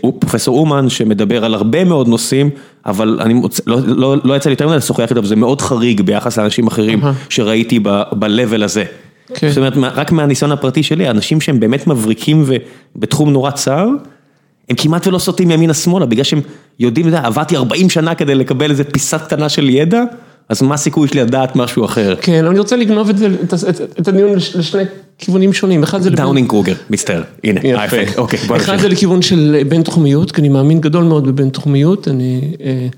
[0.00, 2.50] פרופסור אומן, שמדבר על הרבה מאוד נושאים,
[2.86, 6.00] אבל אני מוצא, לא, לא, לא יצא לי יותר מדי לשוחח איתו, וזה מאוד חריג
[6.00, 8.84] ביחס לאנשים אחרים שראיתי ב-level הזה.
[9.34, 9.48] כן.
[9.48, 12.44] זאת אומרת, רק מהניסיון הפרטי שלי, אנשים שהם באמת מבריקים
[12.96, 13.88] ובתחום נורא צר,
[14.68, 16.40] הם כמעט ולא סוטים ימינה שמאלה, בגלל שהם
[16.78, 20.02] יודעים, עבדתי 40 שנה כדי לקבל איזה פיסה קטנה של ידע.
[20.48, 22.14] אז מה הסיכוי שלי לדעת משהו אחר?
[22.20, 23.28] כן, אני רוצה לגנוב את זה,
[24.00, 24.82] את הדיון לשני
[25.18, 25.82] כיוונים שונים.
[25.82, 26.10] אחד זה...
[26.10, 28.68] דאנינג קרוגר, מצטער, הנה, האפקט, אוקיי, בוא נמשיך.
[28.68, 32.88] אחד זה לכיוון של בין תחומיות, כי אני מאמין גדול מאוד בבין תחומיות, אני אה,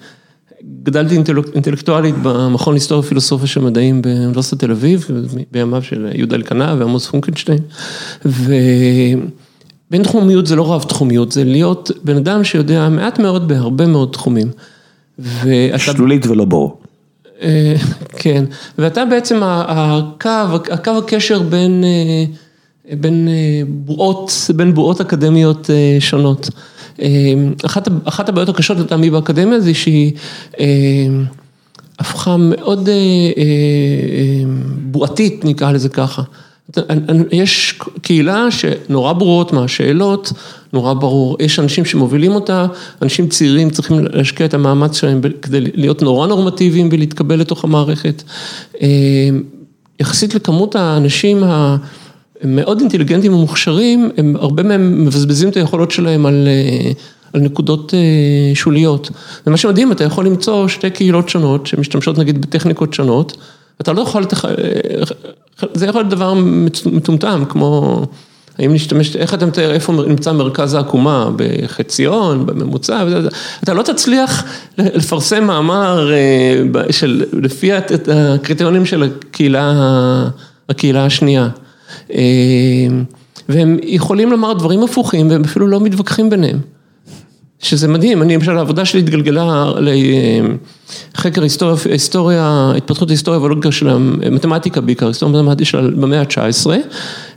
[0.82, 1.16] גדלתי
[1.54, 5.08] אינטלקטואלית במכון היסטוריה ופילוסופיה של מדעים באוניברסיטת תל אביב,
[5.52, 7.58] בימיו של יהודה אלקנה ועמוס פונקנשטיין,
[8.24, 14.08] ובין תחומיות זה לא רב תחומיות, זה להיות בן אדם שיודע מעט מאוד בהרבה מאוד
[14.12, 14.48] תחומים.
[15.76, 16.79] שלולית ולא בור.
[17.42, 17.74] אה,
[18.16, 18.44] כן,
[18.78, 20.30] ואתה בעצם הקו,
[20.70, 22.24] הקו הקשר בין, אה,
[22.96, 26.50] בין אה, בועות, בין בועות אקדמיות שונות.
[27.66, 30.12] אחת, אחת הבעיות הקשות לטעמי באקדמיה זה שהיא
[31.98, 32.88] הפכה מאוד
[34.82, 36.22] בועתית, נקרא לזה ככה.
[37.32, 40.32] יש קהילה שנורא ברורות מהשאלות,
[40.72, 42.66] נורא ברור, יש אנשים שמובילים אותה,
[43.02, 48.22] אנשים צעירים צריכים להשקיע את המאמץ שלהם כדי להיות נורא נורמטיביים ולהתקבל לתוך המערכת.
[48.82, 48.88] אה,
[50.00, 51.42] יחסית לכמות האנשים
[52.42, 56.92] המאוד אינטליגנטים ומוכשרים, הם הרבה מהם מבזבזים את היכולות שלהם על, אה,
[57.32, 59.10] על נקודות אה, שוליות.
[59.46, 63.36] ומה שמדהים, אתה יכול למצוא שתי קהילות שונות שמשתמשות נגיד בטכניקות שונות.
[63.80, 64.26] אתה לא יכול,
[65.74, 66.34] זה יכול להיות דבר
[66.86, 68.02] מטומטם, כמו,
[68.58, 73.04] האם נשתמש, איך אתה מתאר, איפה נמצא מרכז העקומה, בחציון, בממוצע,
[73.64, 74.44] אתה לא תצליח
[74.78, 79.74] לפרסם מאמר אה, של, לפי הקריטריונים של הקהילה,
[80.68, 81.48] הקהילה השנייה.
[82.14, 82.20] אה,
[83.48, 86.58] והם יכולים לומר דברים הפוכים והם אפילו לא מתווכחים ביניהם.
[87.60, 89.72] שזה מדהים, אני למשל העבודה שלי התגלגלה
[91.14, 96.70] לחקר היסטוריה, היסטוריה, התפתחות ההיסטוריה והלוגיקה של המתמטיקה בעיקר, היסטוריה מתמטית של במאה ה-19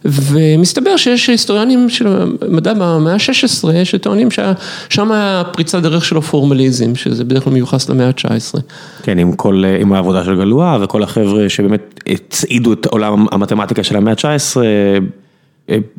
[0.05, 2.07] ומסתבר שיש היסטוריונים של
[2.41, 8.07] המדע במאה ה-16 שטוענים ששם היה פריצה דרך של הפורמליזם, שזה בדרך כלל מיוחס למאה
[8.07, 8.59] ה-19.
[9.03, 13.95] כן, עם כל, עם העבודה של גלואה וכל החבר'ה שבאמת הצעידו את עולם המתמטיקה של
[13.95, 14.57] המאה ה-19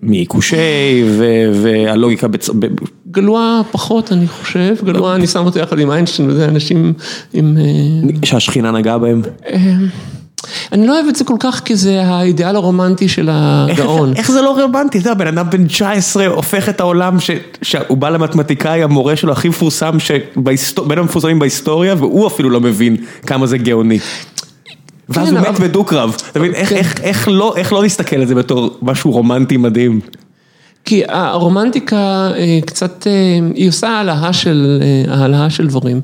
[0.03, 1.05] מעיקושי
[1.63, 2.27] והלוגיקה.
[3.11, 6.93] גלואה פחות אני חושב, גלואה אני שם אותו יחד עם איינשטיין וזה אנשים
[7.33, 7.59] עם...
[8.25, 9.23] שהשכינה נגעה בהם.
[10.73, 14.13] אני לא אוהב את זה כל כך כי זה האידיאל הרומנטי של הגאון.
[14.17, 14.99] איך זה לא רלוונטי?
[14.99, 17.17] אתה יודע, בן אדם בן 19 הופך את העולם
[17.63, 19.97] שהוא בא למתמטיקאי, המורה שלו הכי מפורסם,
[20.87, 22.97] בין המפורסמים בהיסטוריה, והוא אפילו לא מבין
[23.27, 23.99] כמה זה גאוני.
[25.09, 26.53] ואז הוא מת בדו-קרב, אתה מבין,
[27.55, 30.01] איך לא להסתכל על זה בתור משהו רומנטי מדהים?
[30.85, 32.31] כי הרומנטיקה
[32.67, 33.07] קצת,
[33.55, 33.89] היא עושה
[35.09, 36.01] העלאה של דברים.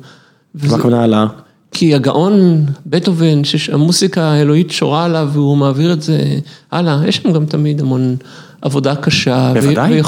[0.54, 1.26] מה הכוונה העלאה?
[1.72, 6.24] כי הגאון, בטהובן, שהמוסיקה האלוהית שורה עליו והוא מעביר את זה
[6.72, 8.16] הלאה, יש שם גם תמיד המון
[8.62, 9.52] עבודה קשה.
[9.54, 10.00] בוודאי.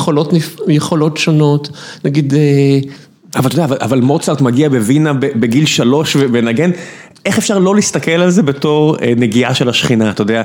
[0.67, 1.69] ויכולות שונות,
[2.05, 2.35] נגיד...
[3.37, 6.71] אבל אתה יודע, אבל מוצרט מגיע בווינה בגיל שלוש ומנגן,
[7.27, 10.43] איך אפשר לא להסתכל על זה בתור נגיעה של השכינה, אתה יודע?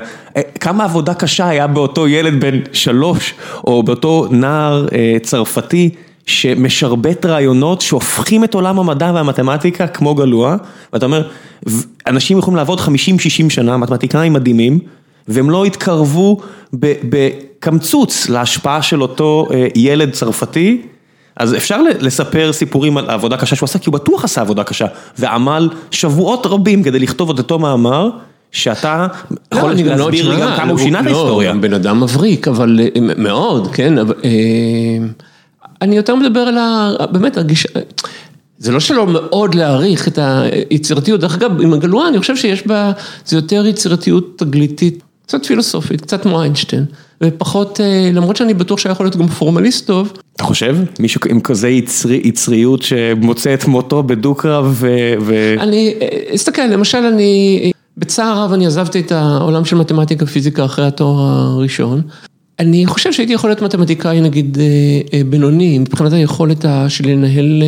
[0.60, 3.34] כמה עבודה קשה היה באותו ילד בן שלוש,
[3.66, 4.86] או באותו נער
[5.22, 5.90] צרפתי.
[6.26, 10.56] שמשרבט רעיונות שהופכים את עולם המדע והמתמטיקה כמו גלוע,
[10.92, 11.28] ואתה אומר,
[12.06, 12.84] אנשים יכולים לעבוד 50-60
[13.48, 14.78] שנה, מתמטיקאים מדהימים,
[15.28, 16.40] והם לא התקרבו
[16.72, 20.82] בקמצוץ להשפעה של אותו ילד צרפתי,
[21.38, 24.86] אז אפשר לספר סיפורים על העבודה הקשה שהוא עשה, כי הוא בטוח עשה עבודה קשה,
[25.18, 28.10] ועמל שבועות רבים כדי לכתוב את אותו מאמר.
[28.52, 29.06] שאתה
[29.54, 31.52] יכול להסביר לי גם כמה הוא שינה את ההיסטוריה.
[31.52, 32.80] לא, בן אדם מבריק, אבל
[33.16, 33.94] מאוד, כן.
[35.82, 36.90] אני יותר מדבר על ה...
[37.12, 37.68] באמת, הגישה...
[38.58, 42.92] זה לא שלא מאוד להעריך את היצירתיות, דרך אגב, עם הגלואה אני חושב שיש בה,
[43.26, 46.84] זה יותר יצירתיות תגליתית, קצת פילוסופית, קצת כמו איינשטיין,
[47.22, 47.80] ופחות,
[48.12, 50.12] למרות שאני בטוח שהיה יכול להיות גם פורמליסט טוב.
[50.36, 50.76] אתה חושב?
[51.00, 51.68] מישהו עם כזה
[52.24, 54.74] יצריות שמוצא את מותו בדו-קרב
[55.20, 55.54] ו...
[55.60, 55.94] אני,
[56.34, 62.02] אסתכל, למשל אני, בצער רב אני עזבתי את העולם של מתמטיקה פיזיקה אחרי התואר הראשון.
[62.58, 64.58] אני חושב שהייתי יכול להיות מתמטיקאי נגיד
[65.26, 67.62] בינוני, מבחינת היכולת שלי לנהל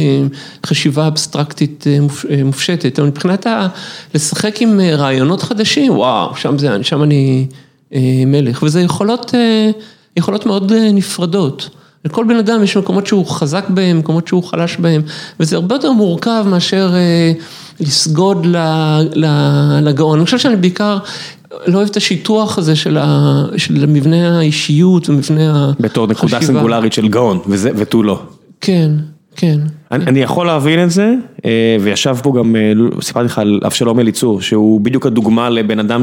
[0.66, 1.86] חשיבה אבסטרקטית
[2.44, 3.46] מופשטת, אבל מבחינת
[4.14, 7.46] לשחק עם רעיונות חדשים, וואו, שם זה, שם אני
[8.26, 9.34] מלך, וזה יכולות,
[10.16, 11.68] יכולות מאוד נפרדות.
[12.04, 15.02] לכל בן אדם יש מקומות שהוא חזק בהם, מקומות שהוא חלש בהם,
[15.40, 16.92] וזה הרבה יותר מורכב מאשר
[17.80, 18.46] לסגוד
[19.82, 20.18] לגאון.
[20.18, 20.98] אני חושב שאני בעיקר...
[21.66, 22.98] לא אוהב את השיטוח הזה של
[23.88, 25.88] מבנה האישיות ומבנה החשיבה.
[25.88, 28.22] בתור נקודה סינגולרית של גאון, ותו לא.
[28.60, 28.90] כן,
[29.36, 29.60] כן.
[29.90, 31.14] אני יכול להבין את זה,
[31.80, 32.56] וישב פה גם,
[33.00, 36.02] סיפרתי לך על אבשלום אליצור, שהוא בדיוק הדוגמה לבן אדם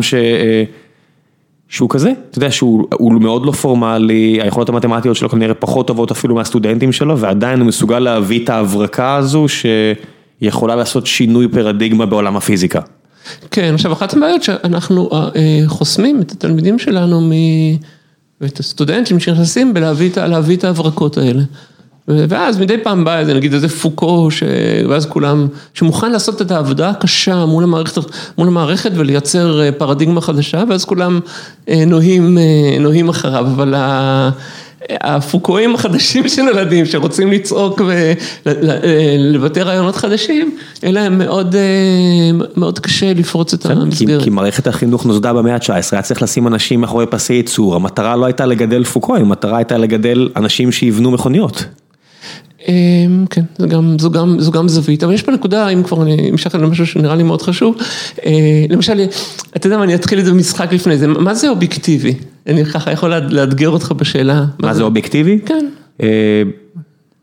[1.69, 6.35] שהוא כזה, אתה יודע שהוא מאוד לא פורמלי, היכולות המתמטיות שלו כנראה פחות טובות אפילו
[6.35, 9.45] מהסטודנטים שלו, ועדיין הוא מסוגל להביא את ההברקה הזו
[10.41, 12.79] שיכולה לעשות שינוי פרדיגמה בעולם הפיזיקה.
[13.51, 15.09] כן, עכשיו אחת הבעיות שאנחנו
[15.67, 17.31] חוסמים את התלמידים שלנו
[18.41, 21.43] ואת הסטודנטים שנכנסים בלהביא את ההברקות האלה.
[22.07, 24.29] ואז מדי פעם בא איזה, נגיד איזה פוקו,
[24.89, 31.19] ואז כולם, שמוכן לעשות את העבודה הקשה מול המערכת ולייצר פרדיגמה חדשה, ואז כולם
[32.79, 33.73] נוהים אחריו, אבל
[34.89, 37.81] הפוקואים החדשים שנולדים, שרוצים לצעוק
[38.45, 41.21] ולבטא רעיונות חדשים, אלא הם
[42.55, 44.23] מאוד קשה לפרוץ את המסגרת.
[44.23, 48.25] כי מערכת החינוך נוסדה במאה ה-19, היה צריך לשים אנשים מאחורי פסי ייצור, המטרה לא
[48.25, 51.65] הייתה לגדל פוקואים, המטרה הייתה לגדל אנשים שיבנו מכוניות.
[53.29, 53.41] כן,
[54.37, 57.41] זו גם זווית, אבל יש פה נקודה, אם כבר אני אמשך למשהו שנראה לי מאוד
[57.41, 57.75] חשוב,
[58.69, 59.05] למשל,
[59.55, 62.13] אתה יודע מה, אני אתחיל את זה במשחק לפני זה, מה זה אובייקטיבי?
[62.47, 64.45] אני ככה יכול לאתגר אותך בשאלה.
[64.59, 65.39] מה זה אובייקטיבי?
[65.45, 65.65] כן.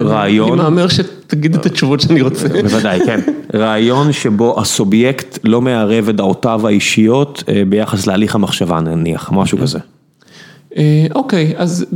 [0.03, 0.49] רעיון.
[0.49, 2.49] אני מהמר שתגיד את התשובות שאני רוצה.
[2.49, 3.21] בוודאי, כן.
[3.55, 9.79] רעיון שבו הסובייקט לא מערב את דעותיו האישיות ביחס להליך המחשבה נניח, משהו כזה.
[11.15, 11.87] אוקיי, אז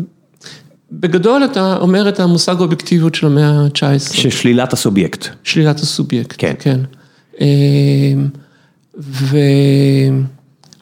[0.92, 3.98] בגדול אתה אומר את המושג האובייקטיביות של המאה ה-19.
[3.98, 5.28] ששלילת הסובייקט.
[5.44, 6.52] שלילת הסובייקט, כן.
[6.58, 6.80] כן.
[8.98, 9.36] ו...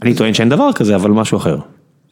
[0.03, 1.59] אני טוען שאין דבר כזה, אבל משהו אחר.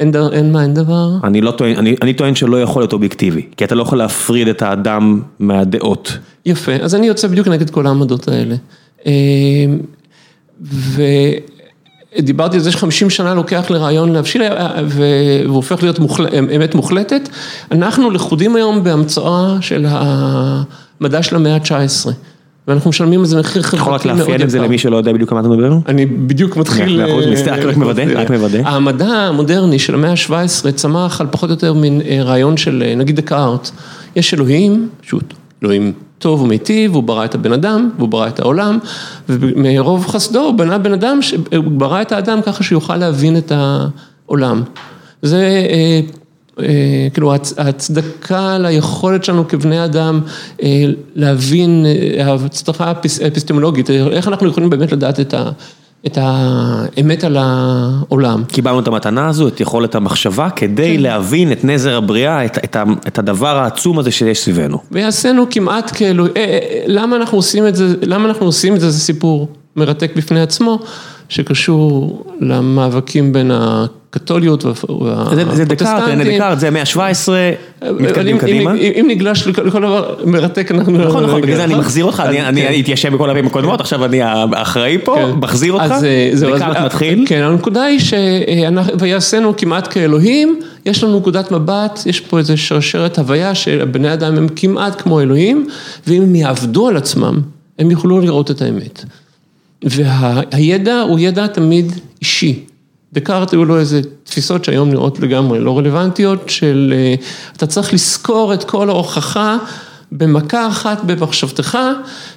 [0.00, 1.09] אין מה, אין דבר?
[1.24, 4.62] אני לא טוען, אני טוען שלא יכול להיות אובייקטיבי, כי אתה לא יכול להפריד את
[4.62, 6.18] האדם מהדעות.
[6.46, 8.54] יפה, אז אני יוצא בדיוק נגד כל העמדות האלה.
[12.18, 14.42] ודיברתי על זה ש-50 שנה לוקח לרעיון להבשיל,
[14.87, 15.98] והוא הופך להיות
[16.57, 17.29] אמת מוחלטת.
[17.72, 22.11] אנחנו לכודים היום בהמצאה של המדע של המאה ה-19.
[22.68, 24.11] ואנחנו משלמים איזה מחיר חברתי מאוד יקר.
[24.11, 25.79] יכול רק לאפיין את זה למי שלא יודע בדיוק על מה אתה מדבר?
[25.88, 27.03] אני בדיוק מתחיל...
[27.66, 28.59] רק מוודא, רק מוודא.
[28.64, 33.70] המדע המודרני של המאה ה-17 צמח על פחות או יותר מין רעיון של נגיד דקארט.
[34.16, 35.20] יש אלוהים, שהוא
[35.62, 38.79] אלוהים טוב ומיטיב, הוא ברא את הבן אדם, והוא ברא את העולם,
[39.29, 41.18] ומרוב חסדו הוא בנה בן אדם,
[41.57, 44.62] הוא ברא את האדם ככה שיוכל להבין את העולם.
[45.22, 45.48] זה...
[47.14, 50.20] כאילו ההצדקה ליכולת שלנו כבני אדם
[51.14, 51.87] להבין,
[52.18, 52.90] הצטרפה
[53.27, 55.35] אפיסטמולוגית, איך אנחנו יכולים באמת לדעת את
[56.17, 58.45] האמת על העולם.
[58.45, 61.03] קיבלנו את המתנה הזו, את יכולת המחשבה, כדי כן.
[61.03, 64.79] להבין את נזר הבריאה, את, את, את הדבר העצום הזה שיש סביבנו.
[64.93, 68.90] ויעשינו כמעט כאלו, אה, אה, למה אנחנו עושים את זה, למה אנחנו עושים את זה,
[68.90, 70.79] זה סיפור מרתק בפני עצמו,
[71.35, 75.55] שקשור למאבקים בין הקתוליות והפרוטסטנטים.
[75.57, 76.99] זה, דקארט, זה דקארט, זה מאה ה-17,
[77.83, 78.75] אבל מתקדמים קדימה.
[78.75, 80.92] אם- ניגש לכל דבר מרתק, אנחנו...
[80.99, 81.75] נכון, נכון, בגלל זה אני?
[81.75, 83.12] מחזיר אותך, אני- אני כן.
[83.12, 85.31] בכל הפעמים הקודמות, עכשיו אני האחראי פה, כן.
[85.42, 87.25] מחזיר אותך, אה, דקארט מתחיל.
[87.29, 88.01] כן, הנקודה היא
[88.99, 94.47] שויעשינו כמעט כאלוהים, יש לנו נקודת מבט, יש פה איזו שרשרת הוויה שבני אדם הם
[94.57, 95.66] כמעט כמו אלוהים,
[96.07, 97.40] ואם הם יעבדו על עצמם,
[97.79, 99.05] הם יוכלו לראות את האמת.
[99.85, 102.61] והידע הוא ידע תמיד אישי.
[103.12, 107.14] דקארט היו לו איזה תפיסות שהיום נראות לגמרי לא רלוונטיות, של אה,
[107.57, 109.57] אתה צריך לזכור את כל ההוכחה
[110.12, 111.79] במכה אחת במחשבתך,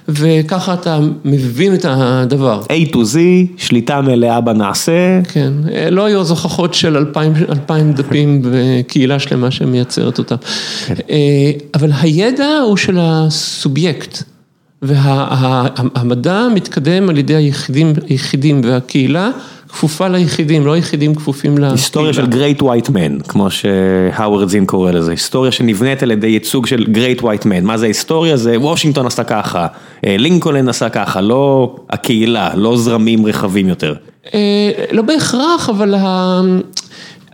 [0.08, 2.62] וככה אתה מבין את הדבר.
[2.62, 3.18] A to Z,
[3.56, 9.50] שליטה מלאה בנעשה, כן, אה, לא היו אז הוכחות של אלפיים, אלפיים דפים וקהילה שלמה
[9.50, 10.36] שמייצרת אותם.
[11.10, 14.22] אה, אבל הידע הוא של הסובייקט.
[14.82, 19.30] והמדע מתקדם על ידי היחידים, היחידים והקהילה
[19.68, 21.72] כפופה ליחידים, לא היחידים כפופים לקהילה.
[21.72, 26.66] היסטוריה של Great White Man, כמו שהאוורד זין קורא לזה, היסטוריה שנבנית על ידי ייצוג
[26.66, 28.36] של Great White Man, מה זה היסטוריה?
[28.36, 29.66] זה וושינגטון עשה ככה,
[30.06, 33.94] אה, לינקולן עשה ככה, לא הקהילה, לא זרמים רחבים יותר.
[34.34, 36.40] אה, לא בהכרח, אבל, ה...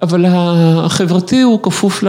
[0.02, 2.08] אבל החברתי הוא כפוף ל...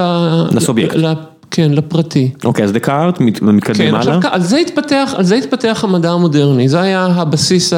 [0.51, 0.95] לסובייקט.
[0.95, 1.13] ל...
[1.55, 2.31] כן, לפרטי.
[2.43, 4.19] אוקיי, אז דקארט, מת- כן, הלאה.
[4.31, 7.73] על זה התפתח, על זה התפתח המדע המודרני, זה היה הבסיס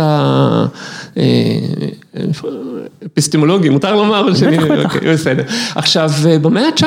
[3.04, 5.44] האפיסטמולוגי, מותר לומר שאני, אוקיי, בסדר.
[5.76, 6.10] עכשיו,
[6.42, 6.84] במאה ה-19,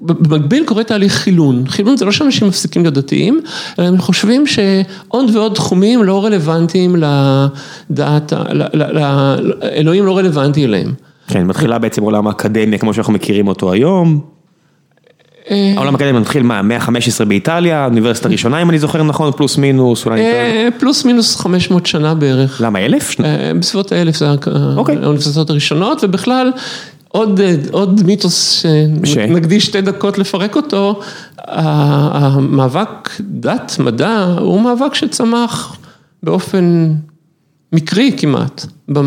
[0.00, 3.40] במקביל קורה תהליך חילון, חילון זה לא שאנשים מפסיקים להיות דתיים,
[3.78, 10.18] אלא הם חושבים שעוד ועוד תחומים לא רלוונטיים לדעת, ה- ל- ל- ל- אלוהים לא
[10.18, 10.92] רלוונטי אליהם.
[11.28, 14.20] כן, מתחילה בעצם עולם האקדמיה כמו שאנחנו מכירים אותו היום.
[15.50, 19.58] אה, העולם האקדמיה מתחיל מה, המאה ה-15 באיטליה, האוניברסיטה הראשונה אם אני זוכר נכון, פלוס
[19.58, 20.20] מינוס, אולי...
[20.20, 20.36] יותר.
[20.36, 22.60] אה, פלוס מינוס 500 שנה בערך.
[22.60, 23.20] למה אלף?
[23.20, 24.26] אה, בסביבות האלף זה
[24.76, 24.96] אוקיי.
[25.02, 26.52] האוניברסיטאות הראשונות, ובכלל
[27.08, 28.66] עוד, עוד מיתוס?
[29.04, 31.00] שנקדיש שתי דקות לפרק אותו,
[31.48, 35.76] המאבק דת, מדע, הוא מאבק שצמח
[36.22, 36.92] באופן
[37.72, 39.02] מקרי כמעט, אה,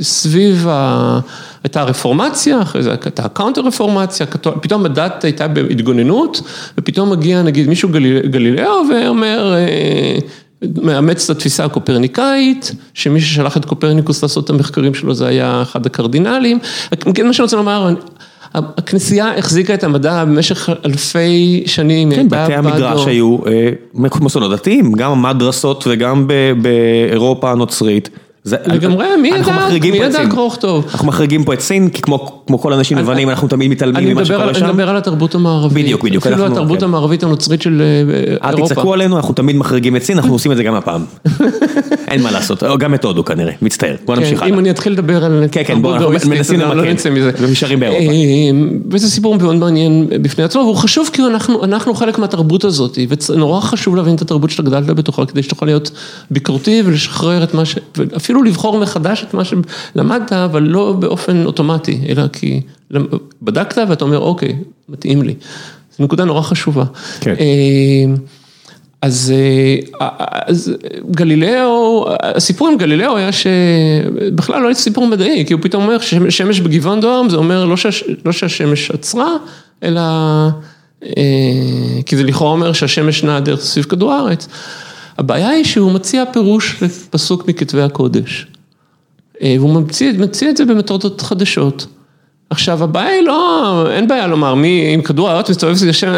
[0.00, 1.20] סביב, ה-
[1.64, 4.26] הייתה הרפורמציה, אחרי זה הייתה ה counter רפורמציה,
[4.60, 6.40] פתאום הדת הייתה בהתגוננות,
[6.78, 10.18] ופתאום מגיע נגיד מישהו גליל, גלילאו ואומר, אה,
[10.82, 15.86] מאמץ את התפיסה הקופרניקאית, שמי ששלח את קופרניקוס לעשות את המחקרים שלו זה היה אחד
[15.86, 16.58] הקרדינלים,
[17.14, 17.94] כן, מה שאני רוצה לומר,
[18.54, 23.06] הכנסייה החזיקה את המדע במשך אלפי שנים, כן, בתי המדרש.
[23.06, 23.68] היו אה,
[24.20, 26.26] מוסדות דתיים, גם המדרסות וגם
[26.62, 28.08] באירופה הנוצרית.
[28.46, 30.26] לגמרי, מי ידע, מי ידע.
[30.30, 30.86] קרוא וכתוב.
[30.92, 34.14] אנחנו מחריגים פה את סין, כי כמו כמו כל האנשים לבנים אנחנו תמיד מתעלמים אני
[34.14, 34.68] ממה שקורה אני שם.
[34.68, 35.84] מדבר על התרבות המערבית.
[35.84, 36.84] בדיוק, בדיוק, אפילו התרבות כן.
[36.84, 38.74] המערבית הנוצרית של אה, אל אירופה.
[38.74, 41.04] תצעקו עלינו, אנחנו תמיד מחריגים את סין, אנחנו עושים את זה גם הפעם.
[42.10, 43.96] אין מה לעשות, גם את הודו כנראה, מצטער.
[44.04, 44.60] בוא נמשיך כן, אם הלאה.
[44.60, 46.94] אני אתחיל לדבר על כן, כן, אנחנו מנסים לא- למקד.
[47.40, 48.02] ונשארים באירופה.
[48.02, 48.10] אה,
[48.90, 51.22] וזה סיפור מאוד מעניין בפני עצמו, והוא חשוב כי
[51.62, 55.90] אנחנו חלק מהתרבות הזאת, ונורא חשוב להבין את התרבות שאתה גדלת בתוכה, כדי שתוכל להיות
[56.30, 57.78] ביקורתי ולשחרר את מה ש...
[58.32, 62.60] ואפילו לבחור מחדש את מה שלמדת, אבל לא באופן אוטומטי, אלא כי
[63.42, 64.56] בדקת ואתה אומר, אוקיי,
[64.88, 65.34] מתאים לי.
[65.98, 66.84] זו נקודה נורא חשובה.
[67.20, 67.34] כן.
[67.40, 68.14] אה,
[69.02, 70.08] אז, אה,
[70.46, 70.72] אז
[71.10, 76.60] גלילאו, הסיפור עם גלילאו היה שבכלל לא היה סיפור מדעי, כי הוא פתאום אומר ששמש
[76.60, 79.36] בגבעון דום, זה אומר לא, שהש, לא שהשמש עצרה,
[79.82, 80.00] אלא,
[81.04, 81.12] אה,
[82.06, 84.48] כי זה לכאורה אומר שהשמש נעה דרך סביב כדור הארץ.
[85.18, 88.46] הבעיה היא שהוא מציע פירוש לפסוק מכתבי הקודש.
[89.42, 91.86] אה, והוא ממציא, מציע את זה במתודות חדשות.
[92.50, 96.12] עכשיו הבעיה היא לא, אין בעיה לומר מי, אם כדור הארץ מסתובב סביב השם,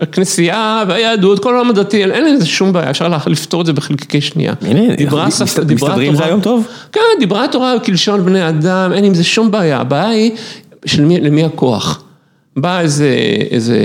[0.00, 4.52] הכנסייה והיהדות, כל העולם הדתי, אין לזה שום בעיה, אפשר לפתור את זה בחלקיקי שנייה.
[4.62, 6.66] הנה, דיברה מסת- דיברה מסתדרים עם זה היום טוב?
[6.92, 10.32] כן, דיברה התורה כלשון בני אדם, אין עם זה שום בעיה, הבעיה היא
[10.86, 12.02] של מי, למי הכוח.
[12.60, 13.16] בא איזה,
[13.50, 13.78] איזה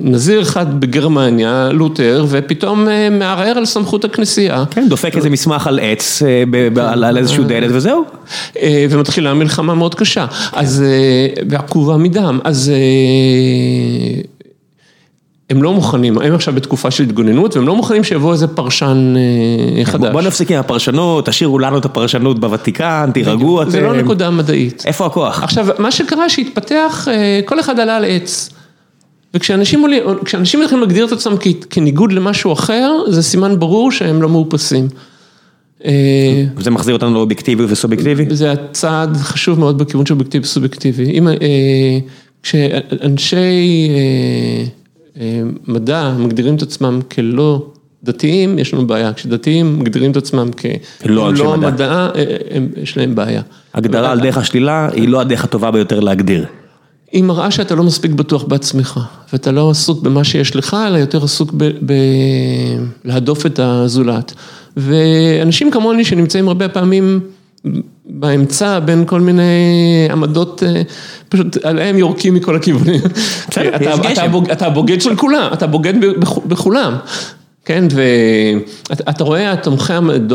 [0.00, 4.64] נזיר אחד בגרמניה, לותר, ופתאום אה, מערער על סמכות הכנסייה.
[4.70, 8.04] כן, דופק איזה מסמך על עץ, אה, ב- על איזשהו דלת וזהו.
[8.62, 10.84] אה, ומתחילה מלחמה מאוד קשה, אז,
[11.48, 12.72] ועקובה מדם, אז
[15.52, 19.14] הם לא מוכנים, הם עכשיו בתקופה של התגוננות, והם לא מוכנים שיבוא איזה פרשן
[19.78, 20.12] אה, חדש.
[20.12, 23.70] בוא נפסיק עם הפרשנות, תשאירו לנו את הפרשנות בוותיקן, תירגעו אתם.
[23.70, 24.82] זה לא נקודה מדעית.
[24.86, 25.42] איפה הכוח?
[25.42, 28.50] עכשיו, מה שקרה שהתפתח, אה, כל אחד עלה על עץ.
[29.34, 29.84] וכשאנשים
[30.60, 31.34] מתחילים להגדיר את עצמם
[31.70, 34.88] כניגוד למשהו אחר, זה סימן ברור שהם לא מאופסים.
[35.84, 38.26] אה, זה מחזיר אותנו לאובייקטיבי וסובייקטיבי?
[38.30, 41.18] זה הצעד חשוב מאוד בכיוון של אובייקטיבי וסובייקטיבי.
[41.18, 41.28] אם,
[42.42, 43.88] כשאנשי
[45.68, 47.66] מדע מגדירים את עצמם כלא
[48.04, 49.12] דתיים, יש לנו בעיה.
[49.12, 50.50] כשדתיים מגדירים את עצמם
[51.06, 51.70] לא כלא מדע.
[51.70, 53.42] מדע, אה, הם- יש להם בעיה.
[53.74, 56.44] הגדרה על דרך השלילה היא לא הדרך הטובה ביותר להגדיר.
[57.12, 59.00] היא מראה שאתה לא מספיק בטוח בעצמך,
[59.32, 61.64] ואתה לא עסוק במה שיש לך, אלא יותר עסוק ב...
[61.86, 61.92] ב...
[63.04, 64.34] להדוף את הזולת.
[64.76, 67.20] ואנשים כמוני שנמצאים הרבה פעמים
[68.06, 69.42] באמצע בין כל מיני
[70.10, 70.82] עמדות, אה,
[71.28, 73.00] פשוט עליהם יורקים מכל הכיוונים.
[74.52, 76.96] אתה, הבוגד של כולם, אתה בוגד בכ- בכולם.
[77.64, 77.84] כן,
[78.90, 79.92] ואתה אתה רואה, תומכי,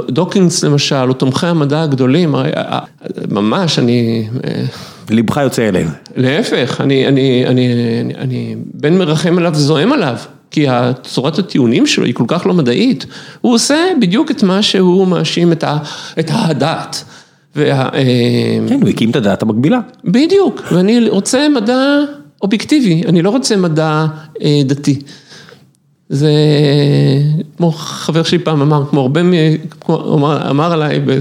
[0.10, 2.80] דוקינס למשל, או תומכי המדע הגדולים, אה,
[3.32, 4.28] ממש, אני...
[4.46, 4.64] אה,
[5.10, 5.88] ליבך יוצא אליהם.
[6.16, 10.16] להפך, אני, אני, אני, אני, אני בין מרחם עליו וזועם עליו,
[10.52, 10.66] כי
[11.04, 13.06] צורת הטיעונים שלו היא כל כך לא מדעית.
[13.42, 15.78] הוא עושה בדיוק את מה שהוא מאשים את, ה,
[16.20, 17.04] את הדת.
[17.58, 19.80] וה, אה, כן, הוא הקים את הדעת המקבילה.
[20.06, 21.98] בדיוק, ואני רוצה מדע
[22.42, 24.06] אובייקטיבי, אני לא רוצה מדע
[24.42, 25.00] אה, דתי.
[26.10, 26.32] זה
[27.58, 29.22] כמו חבר שלי פעם אמר, כמו הרבה,
[29.82, 31.20] כמו, אמר, אמר עליי, ב-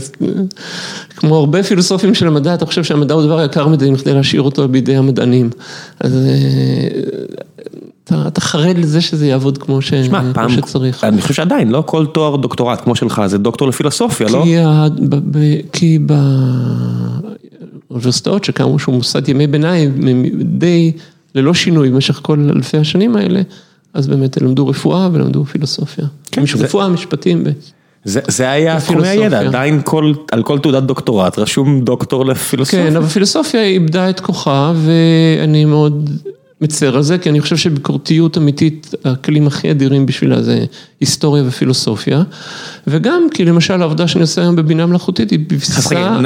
[1.17, 4.69] כמו הרבה פילוסופים של המדע, אתה חושב שהמדע הוא דבר יקר מדי מכדי להשאיר אותו
[4.69, 5.51] בידי המדענים.
[6.01, 6.89] אז אה,
[8.07, 11.05] אתה, אתה חרד לזה שזה יעבוד כמו, ש, שמע, כמו פעם, שצריך.
[11.05, 14.43] אני חושב שעדיין, לא כל תואר דוקטורט כמו שלך זה דוקטור לפילוסופיה, לא?
[14.45, 15.39] כי, ה, ב, ב,
[15.73, 15.99] כי
[17.91, 20.93] באוניברסיטאות שקמו שהוא מוסד ימי ביניים, הם די
[21.35, 23.43] ללא שינוי במשך כל אלפי השנים האלה,
[23.95, 26.05] אז באמת למדו רפואה ולמדו פילוסופיה.
[26.33, 27.43] כן, מישהו זה- רפואה, משפטים.
[27.47, 27.51] ו...
[28.05, 29.09] זה, זה היה תחומי.
[29.09, 32.91] הידע, עדיין כל, על כל תעודת דוקטורט רשום דוקטור לפילוסופיה.
[32.91, 36.11] כן, אבל פילוסופיה איבדה את כוחה ואני מאוד
[36.61, 40.65] מצר על זה, כי אני חושב שביקורתיות אמיתית, הכלים הכי אדירים בשבילה זה
[41.01, 42.23] היסטוריה ופילוסופיה,
[42.87, 46.17] וגם כי למשל העבודה שאני עושה היום בבינה מלאכותית היא בבסיסה?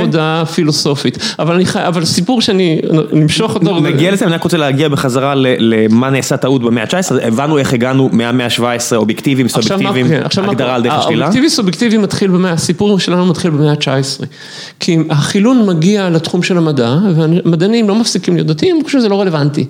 [0.00, 1.88] עבודה פילוסופית, אבל אני חי...
[1.88, 2.80] אבל סיפור שאני
[3.12, 7.58] נמשוך אותו, נגיע לזה, אני רק רוצה להגיע בחזרה למה נעשה טעות במאה ה-19, הבנו
[7.58, 10.74] איך הגענו מהמאה ה-17, אובייקטיביים, עכשיו מה- סובייקטיביים, כן, הגדרה?
[10.74, 11.24] על דרך השלילה.
[11.24, 14.24] האובייקטיבי סובייקטיבי מתחיל במאה, הסיפור שלנו מתחיל במאה ה-19.
[14.80, 19.66] כי החילון מגיע לתחום של המדע, והמדענים לא מפסיקים להיות דתיים, חושב שזה לא רלוונטי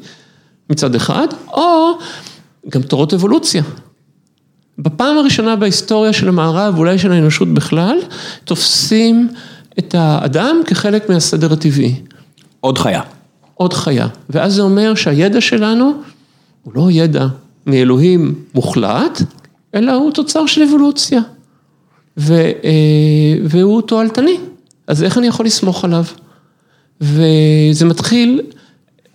[0.70, 1.98] מצד אחד, או
[2.68, 3.62] גם תורות אבולוציה.
[4.78, 7.98] בפעם הראשונה בהיסטוריה של המערב, אולי של האנושות בכלל,
[8.44, 9.28] תופסים
[9.78, 11.94] את האדם כחלק מהסדר הטבעי.
[12.60, 13.00] עוד חיה.
[13.54, 14.08] עוד חיה.
[14.30, 15.92] ואז זה אומר שהידע שלנו
[16.62, 17.26] הוא לא ידע
[17.66, 19.22] מאלוהים מוחלט,
[19.74, 21.20] אלא הוא תוצר של אבולוציה.
[22.16, 24.36] ו, אה, והוא תועלתני.
[24.86, 26.04] אז איך אני יכול לסמוך עליו?
[27.00, 28.40] וזה מתחיל,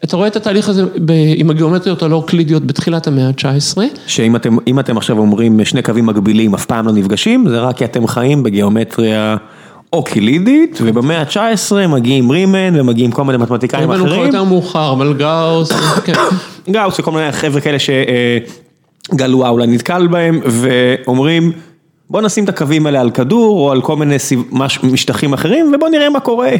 [0.04, 3.78] אתה רואה את התהליך הזה ב, עם הגיאומטריות הלא אוקלידיות בתחילת המאה ה-19.
[4.08, 7.86] שאם אתם, אתם עכשיו אומרים שני קווים מקבילים אף פעם לא נפגשים, זה רק כי
[7.86, 9.38] אתם חיים בגיאומטריה
[9.94, 15.14] אוקילידית, ובמאה ה-19 מגיעים רימן ומגיעים כל מיני מתמטיקאים הבנו כבר אחרים, יותר מאוחר, אבל
[15.14, 15.72] גאוס,
[16.06, 16.14] כן.
[16.70, 17.78] גאוס וכל מיני חבר'ה כאלה
[19.10, 21.52] שגלואה אולי נתקל בהם, ואומרים
[22.10, 25.72] בוא נשים את הקווים האלה על כדור או על כל מיני סיב- מש- משטחים אחרים
[25.76, 26.52] ובוא נראה מה קורה.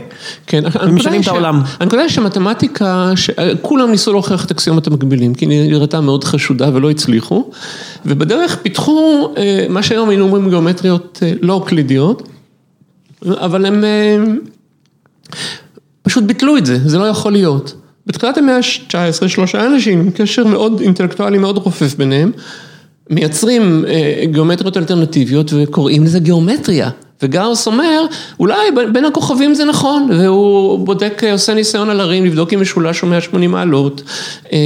[0.48, 1.62] כן, משנים את העולם.
[1.80, 3.30] הנקודה היא שמתמטיקה, ש-
[3.62, 7.50] כולם ניסו להוכיח את אקסיומת המקבילים, כי היא נראתה מאוד חשודה ולא הצליחו,
[8.06, 12.28] ובדרך פיתחו אה, מה שהיום היינו אומרים גיאומטריות אה, לא אוקלידיות,
[13.26, 14.18] אבל הם אה,
[16.02, 17.74] פשוט ביטלו את זה, זה לא יכול להיות.
[18.08, 22.32] בתחילת המאה ה-19 שלושה אנשים קשר מאוד אינטלקטואלי מאוד רופף ביניהם,
[23.10, 26.90] מייצרים אה, גיאומטריות אלטרנטיביות וקוראים לזה גיאומטריה.
[27.22, 28.06] וגאוס אומר,
[28.40, 28.58] אולי
[28.94, 33.10] בין הכוכבים זה נכון, והוא בודק, אה, עושה ניסיון על הרים, לבדוק אם משולש הוא
[33.10, 34.02] 180 מעלות.
[34.54, 34.58] אה,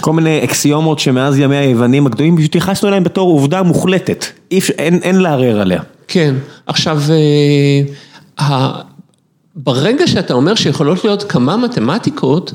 [0.00, 5.20] כל מיני אקסיומות שמאז ימי היוונים הגדולים, פשוט התייחסנו אליהם בתור עובדה מוחלטת, אין אין
[5.20, 5.80] לערער עליה.
[6.08, 6.34] כן,
[6.66, 7.00] עכשיו,
[9.56, 12.52] ברגע שאתה אומר שיכולות להיות כמה מתמטיקות,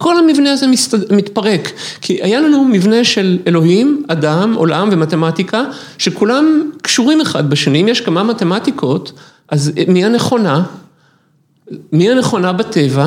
[0.00, 0.66] כל המבנה הזה
[1.10, 1.72] מתפרק.
[2.00, 5.64] כי היה לנו מבנה של אלוהים, אדם, עולם ומתמטיקה,
[5.98, 9.12] שכולם קשורים אחד בשני, אם יש כמה מתמטיקות,
[9.48, 10.62] אז מי הנכונה?
[11.92, 13.06] מי הנכונה בטבע?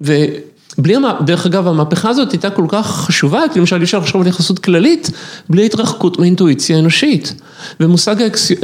[0.00, 4.26] ובלי, דרך אגב, המהפכה הזאת הייתה כל כך חשובה, כי למשל אי אפשר לחשוב על
[4.26, 5.10] יחסות כללית,
[5.48, 7.34] בלי התרחקות מאינטואיציה אנושית.
[7.80, 8.52] ומושג, האקס...
[8.52, 8.56] אה,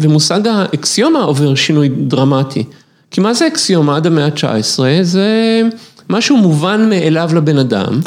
[0.00, 2.64] ומושג האקסיומה עובר שינוי דרמטי.
[3.10, 4.80] כי מה זה אקסיומה עד המאה ה-19?
[5.02, 5.62] זה
[6.10, 8.00] משהו מובן מאליו לבן אדם.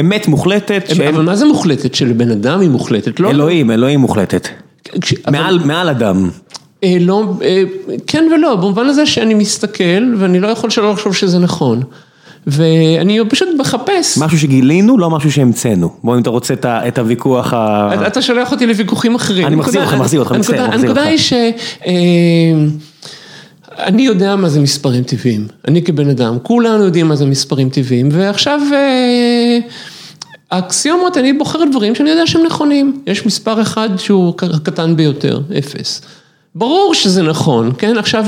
[0.00, 1.94] אמת מוחלטת, אבל מה זה מוחלטת?
[1.94, 3.30] שלבן אדם היא מוחלטת, לא?
[3.30, 4.48] אלוהים, אלוהים מוחלטת.
[5.64, 6.30] מעל אדם.
[6.84, 7.62] אה, לא, אה,
[8.06, 11.82] כן ולא, במובן הזה שאני מסתכל ואני לא יכול שלא לחשוב שזה נכון.
[12.46, 14.18] ואני פשוט מחפש.
[14.18, 15.90] משהו שגילינו, לא משהו שהמצאנו.
[16.04, 17.90] בוא, אם אתה רוצה את את הוויכוח ה...
[18.06, 19.46] אתה שולח אותי לוויכוחים אחרים.
[19.46, 21.10] אני מחזיר אותך, הנקודה- מחזיר אותך, מצטער, הנקודה- מחזיר הנקודה אותך.
[21.10, 21.32] היא ש...
[23.78, 28.08] אני יודע מה זה מספרים טבעיים, אני כבן אדם, כולנו יודעים מה זה מספרים טבעיים,
[28.12, 29.58] ועכשיו אה,
[30.50, 36.02] האקסיומות, אני בוחר דברים שאני יודע שהם נכונים, יש מספר אחד שהוא הקטן ביותר, אפס.
[36.54, 37.98] ברור שזה נכון, כן?
[37.98, 38.26] עכשיו,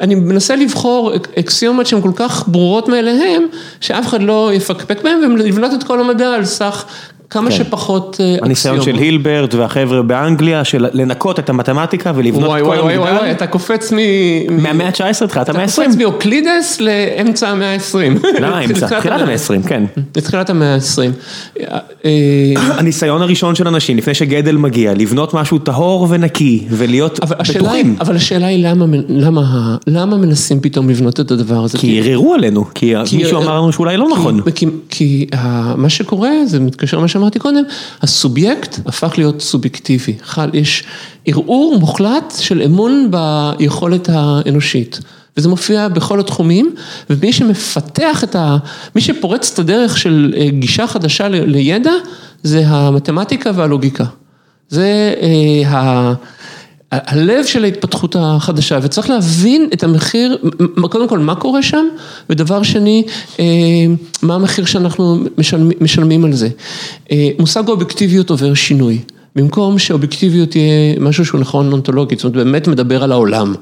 [0.00, 3.42] אני מנסה לבחור אקסיומות שהן כל כך ברורות מאליהן,
[3.80, 6.84] שאף אחד לא יפקפק בהן, ולבנות את כל המדע על סך
[7.30, 7.56] כמה כן.
[7.56, 8.42] שפחות אה, אקסיומות.
[8.42, 12.98] הניסיון של הילברט והחבר'ה באנגליה, של לנקות את המתמטיקה ולבנות וואי את וואי כל וואי
[12.98, 13.30] וואי, המגדל.
[13.30, 13.96] אתה קופץ מ...
[14.62, 15.98] מהמאה ה-19 תחילת אתה המאה קופץ ה-20.
[15.98, 18.26] מאוקלידס לאמצע המאה ה-20.
[18.40, 19.84] לא, אמצע, תחילת המאה ה-20, כן.
[20.16, 22.08] לתחילת המאה ה-20.
[22.56, 27.84] הניסיון הראשון של אנשים, לפני שגדל מגיע, לבנות משהו טהור ונקי, ולהיות אבל השאלה היא,
[27.84, 27.96] בטוחים.
[28.00, 31.78] אבל השאלה היא למה, למה, למה מנסים פתאום לבנות את הדבר הזה?
[31.78, 34.40] כי ערערו עלינו, כי מישהו אמר לנו שאולי לא נכון.
[34.88, 35.26] כי,
[35.76, 37.62] מה שקורה, זה מתקשר למה שאמרתי קודם,
[38.02, 40.16] הסובייקט הפך להיות סובייקטיבי.
[40.22, 40.84] חל, יש
[41.26, 45.00] ערעור מוחלט של אמון ביכולת האנושית.
[45.36, 46.74] וזה מופיע בכל התחומים,
[47.10, 48.56] ומי שמפתח את ה...
[48.94, 51.92] מי שפורץ את הדרך של אה, גישה חדשה לידע,
[52.42, 54.04] זה המתמטיקה והלוגיקה.
[54.68, 56.12] זה אה, ה...
[56.92, 60.38] הלב של ההתפתחות החדשה, וצריך להבין את המחיר,
[60.90, 61.86] קודם כל מה קורה שם,
[62.30, 63.04] ודבר שני,
[63.40, 63.44] אה,
[64.22, 66.48] מה המחיר שאנחנו משלמים, משלמים על זה.
[67.12, 68.98] אה, מושג האובייקטיביות עובר שינוי,
[69.36, 73.54] במקום שאובייקטיביות תהיה משהו שהוא נכון אונתולוגית, זאת אומרת באמת מדבר על העולם.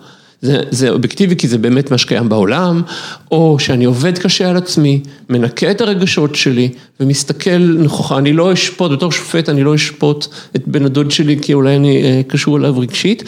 [0.43, 2.82] זה, זה אובייקטיבי כי זה באמת מה שקיים בעולם,
[3.30, 6.68] או שאני עובד קשה על עצמי, מנקה את הרגשות שלי
[7.01, 10.26] ומסתכל נכוחה, אני לא אשפוט, בתור שופט אני לא אשפוט
[10.57, 13.22] את בן הדוד שלי כי אולי אני אה, קשור אליו רגשית.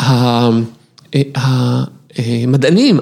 [0.00, 0.50] ה-
[1.14, 1.82] אה, אה,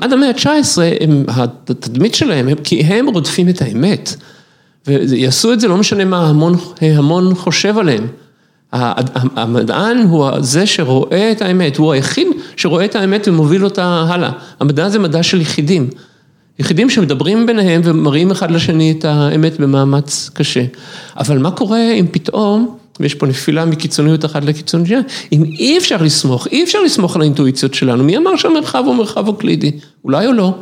[0.01, 4.15] עד המאה ה-19, הם- התדמית שלהם, הם- כי הם רודפים את האמת.
[4.87, 8.07] ויעשו את זה, לא משנה מה המון, המון חושב עליהם.
[9.37, 14.31] המדען הוא זה שרואה את האמת, הוא היחיד שרואה את האמת ומוביל אותה הלאה.
[14.61, 15.89] המדע זה מדע של יחידים.
[16.59, 20.65] יחידים שמדברים ביניהם ומראים אחד לשני את האמת במאמץ קשה.
[21.17, 26.47] אבל מה קורה אם פתאום, ויש פה נפילה מקיצוניות אחת לקיצוניות אם אי אפשר לסמוך,
[26.47, 29.73] אי אפשר לסמוך על האינטואיציות שלנו, מי אמר שהמרחב הוא מרחב אוקלידי?
[30.05, 30.55] אולי או לא?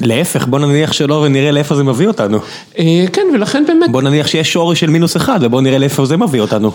[0.00, 2.38] להפך, בוא נניח שלא ונראה לאיפה זה מביא אותנו.
[2.78, 6.16] אה, כן, ולכן באמת, בוא נניח שיש שורש של מינוס אחד, ובוא נראה לאיפה זה
[6.16, 6.70] מביא אותנו.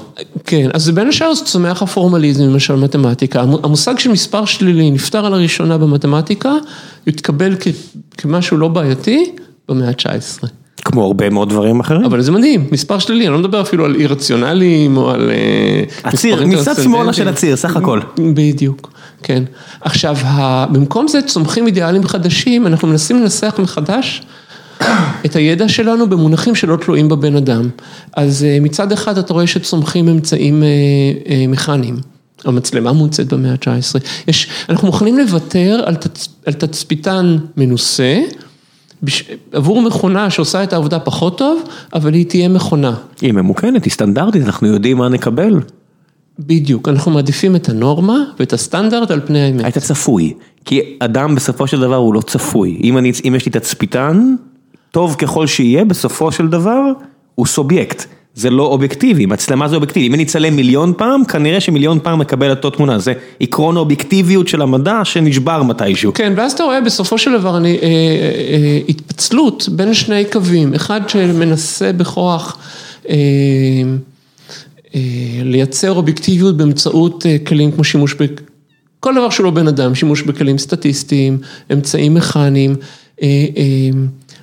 [0.45, 3.41] כן, אז בין השאר זה צומח הפורמליזם, למשל מתמטיקה.
[3.41, 6.51] המו- המושג של מספר שלילי נפתר על הראשונה במתמטיקה,
[7.07, 7.55] התקבל
[8.17, 9.31] כמשהו לא בעייתי
[9.69, 10.47] במאה ה-19.
[10.85, 12.05] כמו הרבה מאוד דברים אחרים.
[12.05, 16.09] אבל זה מדהים, מספר שלילי, אני לא מדבר אפילו על אי רציונליים או על אה,
[16.09, 17.13] הציר, מצד שמאלה.
[17.13, 17.99] של הציר, סך הכל.
[18.33, 18.91] בדיוק,
[19.23, 19.43] כן.
[19.81, 20.17] עכשיו,
[20.71, 24.21] במקום זה צומחים אידיאלים חדשים, אנחנו מנסים לנסח מחדש
[25.25, 27.69] את הידע שלנו במונחים שלא תלויים בבן אדם.
[28.15, 30.67] אז אה, מצד אחד אתה רואה שצומחים אמצעים אה,
[31.29, 31.97] אה, מכניים.
[32.45, 33.99] המצלמה מוצאת במאה ה-19.
[34.27, 38.21] יש, אנחנו מוכנים לוותר על, תצ, על תצפיתן מנוסה,
[39.03, 41.61] בש, עבור מכונה שעושה את העבודה פחות טוב,
[41.93, 42.95] אבל היא תהיה מכונה.
[43.21, 45.59] היא ממוכנת, היא סטנדרטית, אנחנו יודעים מה נקבל.
[46.47, 49.63] בדיוק, אנחנו מעדיפים את הנורמה ואת הסטנדרט על פני האמת.
[49.63, 50.33] היית צפוי,
[50.65, 52.79] כי אדם בסופו של דבר הוא לא צפוי.
[52.83, 54.35] אם, אני, אם יש לי תצפיתן,
[54.91, 56.81] טוב ככל שיהיה, בסופו של דבר
[57.35, 58.05] הוא סובייקט.
[58.35, 60.07] זה לא אובייקטיבי, מצלמה זה אובייקטיבי.
[60.07, 62.99] אם אני אצלם מיליון פעם, כנראה שמיליון פעם מקבל אותו תמונה.
[62.99, 66.13] זה עקרון האובייקטיביות של המדע שנשבר מתישהו.
[66.13, 70.73] כן, ואז אתה רואה בסופו של דבר אני, אה, אה, אה, התפצלות בין שני קווים,
[70.73, 72.57] אחד שמנסה בכוח
[73.09, 73.15] אה, אה,
[75.43, 78.25] לייצר אובייקטיביות באמצעות אה, כלים כמו שימוש ב...
[78.99, 81.37] כל דבר שהוא לא בן אדם, שימוש בכלים סטטיסטיים,
[81.73, 82.75] אמצעים מכניים,
[83.21, 83.89] אה, אה,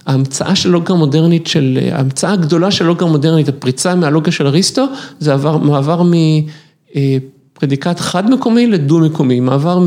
[0.06, 4.84] ההמצאה של לוגיקה מודרנית, של, ההמצאה הגדולה של לוגיקה מודרנית, הפריצה מהלוגיקה של אריסטו,
[5.20, 6.12] זה עבר, מעבר מ...
[6.96, 7.18] אה,
[7.52, 9.84] פרדיקט חד מקומי לדו מקומי, מעבר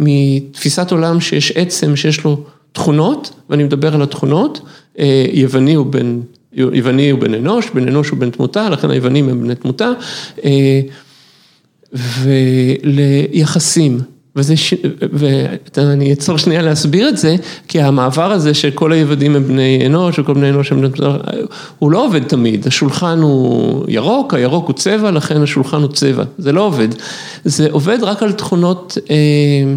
[0.00, 4.60] מתפיסת עולם שיש עצם שיש לו תכונות, ואני מדבר על התכונות,
[4.98, 6.20] אה, יווני הוא בן,
[6.54, 9.90] יווני הוא בן אנוש, בן אנוש הוא בן תמותה, לכן היוונים הם בני תמותה,
[10.44, 10.80] אה,
[11.92, 14.00] וליחסים.
[14.36, 14.74] וזה, ש...
[15.12, 17.36] ואני אעצור שנייה להסביר את זה,
[17.68, 21.08] כי המעבר הזה שכל היוונים הם בני אנוש וכל בני אנוש הם בני
[21.78, 26.52] הוא לא עובד תמיד, השולחן הוא ירוק, הירוק הוא צבע, לכן השולחן הוא צבע, זה
[26.52, 26.88] לא עובד.
[27.44, 29.74] זה עובד רק על תכונות אה,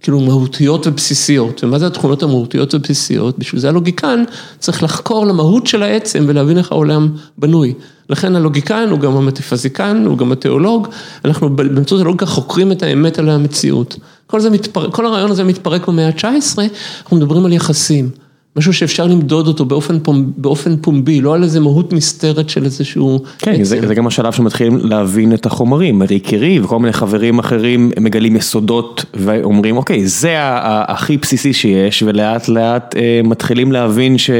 [0.00, 3.38] כאילו מהותיות ובסיסיות, ומה זה התכונות המהותיות ובסיסיות?
[3.38, 4.24] בשביל זה הלוגיקן
[4.58, 7.74] צריך לחקור למהות של העצם ולהבין איך העולם בנוי.
[8.10, 10.88] לכן הלוגיקן הוא גם המטאפיזיקן, הוא גם התיאולוג,
[11.24, 13.96] אנחנו באמצעות הלוגיקה חוקרים את האמת על המציאות.
[14.26, 16.58] כל זה מתפרק, כל הרעיון הזה מתפרק במאה ה-19,
[17.02, 18.10] אנחנו מדברים על יחסים.
[18.58, 23.22] משהו שאפשר למדוד אותו באופן, פומ, באופן פומבי, לא על איזה מהות נסתרת של איזשהו...
[23.38, 27.90] כן, זה, זה גם השלב שמתחילים להבין את החומרים, מרי קירי וכל מיני חברים אחרים
[28.00, 34.30] מגלים יסודות ואומרים אוקיי, זה הכי בסיסי שיש ולאט לאט אה, מתחילים להבין ש...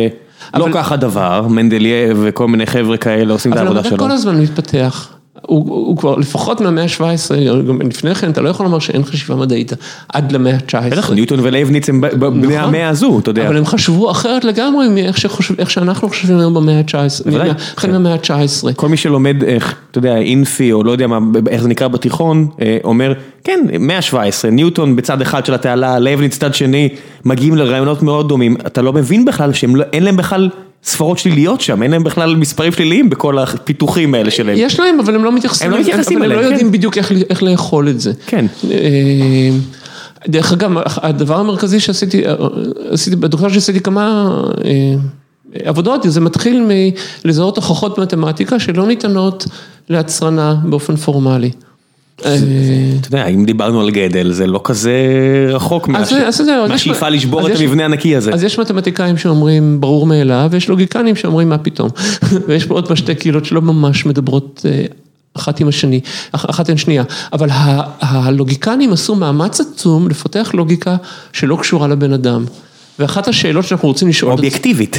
[0.55, 3.89] לא כך הדבר, מנדליה וכל מיני חבר'ה כאלה עושים את העבודה שלו.
[3.89, 5.18] אבל המדע כל הזמן מתפתח.
[5.47, 7.35] הוא הוא כבר לפחות מהמאה ה-17,
[7.69, 9.73] גם לפני כן אתה לא יכול לומר שאין חשיבה מדעית
[10.09, 10.91] עד למאה ה-19.
[10.91, 12.53] בטח, ניוטון ולייבניץ הם בני נכון.
[12.53, 13.47] המאה הזו, אתה יודע.
[13.47, 15.19] אבל הם חשבו אחרת לגמרי מאיך
[15.71, 17.29] שאנחנו חושבים היום במאה ה-19,
[17.77, 18.73] החל מהמאה ה-19.
[18.77, 19.37] כל מי שלומד,
[19.91, 21.07] אתה יודע, אינפי או לא יודע
[21.49, 23.13] איך זה נקרא בתיכון, אה, אומר,
[23.45, 26.89] כן, מאה ה-17, ניוטון בצד אחד של התעלה, לייבניץ צד שני,
[27.25, 30.51] מגיעים לרעיונות מאוד דומים, אתה לא מבין בכלל שאין להם בכלל...
[30.89, 34.55] ספרות שליליות שם, אין להם בכלל מספרים שליליים בכל הפיתוחים האלה שלהם.
[34.59, 36.99] יש להם, אבל הם לא מתייחסים הם לא מתייחסים אליהם, אבל הם לא יודעים בדיוק
[37.31, 38.13] איך לאכול את זה.
[38.27, 38.47] כן.
[38.71, 39.51] אה,
[40.29, 42.23] דרך אגב, הדבר המרכזי שעשיתי,
[42.91, 44.35] עשיתי, בדוקטורט שעשיתי כמה
[44.65, 44.95] אה,
[45.65, 46.67] עבודות, זה מתחיל
[47.25, 49.47] מלזהות הוכחות במתמטיקה שלא ניתנות
[49.89, 51.51] להצרנה באופן פורמלי.
[52.21, 52.29] אתה
[53.09, 54.93] יודע, אם דיברנו על גדל, זה לא כזה
[55.49, 58.33] רחוק מהשאיפה לשבור את המבנה הענקי הזה.
[58.35, 61.89] אז יש מתמטיקאים שאומרים ברור מאליו, ויש לוגיקנים שאומרים מה פתאום.
[62.49, 64.85] ויש פה עוד שתי קהילות שלא ממש מדברות אה,
[65.37, 66.01] אחת עם השני,
[66.33, 67.05] אחת עם שנייה.
[67.33, 67.49] אבל
[68.01, 70.97] הלוגיקנים עשו מאמץ עצום לפתח לוגיקה
[71.33, 72.45] שלא קשורה לבן אדם.
[72.99, 74.33] ואחת השאלות שאנחנו רוצים לשאול...
[74.33, 74.97] אובייקטיבית.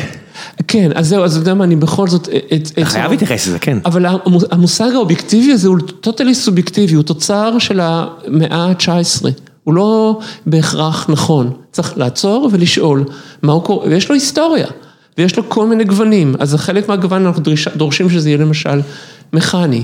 [0.68, 2.30] כן, אז זהו, אז אתה יודע מה, אני בכל זאת...
[2.64, 3.78] אתה חייב להתייחס לזה, כן.
[3.86, 4.06] אבל
[4.52, 9.26] המושג האובייקטיבי הזה הוא טוטלי סובייקטיבי, הוא תוצר של המאה ה-19.
[9.64, 11.52] הוא לא בהכרח נכון.
[11.72, 13.04] צריך לעצור ולשאול
[13.41, 14.68] מה הוא קורה, ויש לו היסטוריה,
[15.18, 17.43] ויש לו כל מיני גוונים, אז חלק מהגוון אנחנו
[17.76, 18.82] דורשים שזה יהיה למשל
[19.34, 19.84] מכני.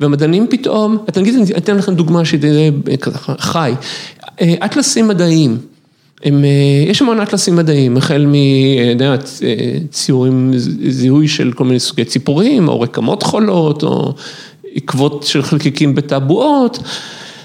[0.00, 2.40] והמדענים פתאום, אני אתן לכם דוגמה שהיא
[3.38, 3.74] חי,
[4.40, 5.58] אה, אטלסים מדעיים.
[6.24, 8.26] הם, אה, יש המון אטלסים מדעיים, החל
[9.88, 10.58] מציורים, אה,
[10.90, 14.14] זיהוי של כל מיני סוגי ציפורים, או רקמות חולות, או
[14.74, 16.78] עקבות של חלקיקים בטבועות.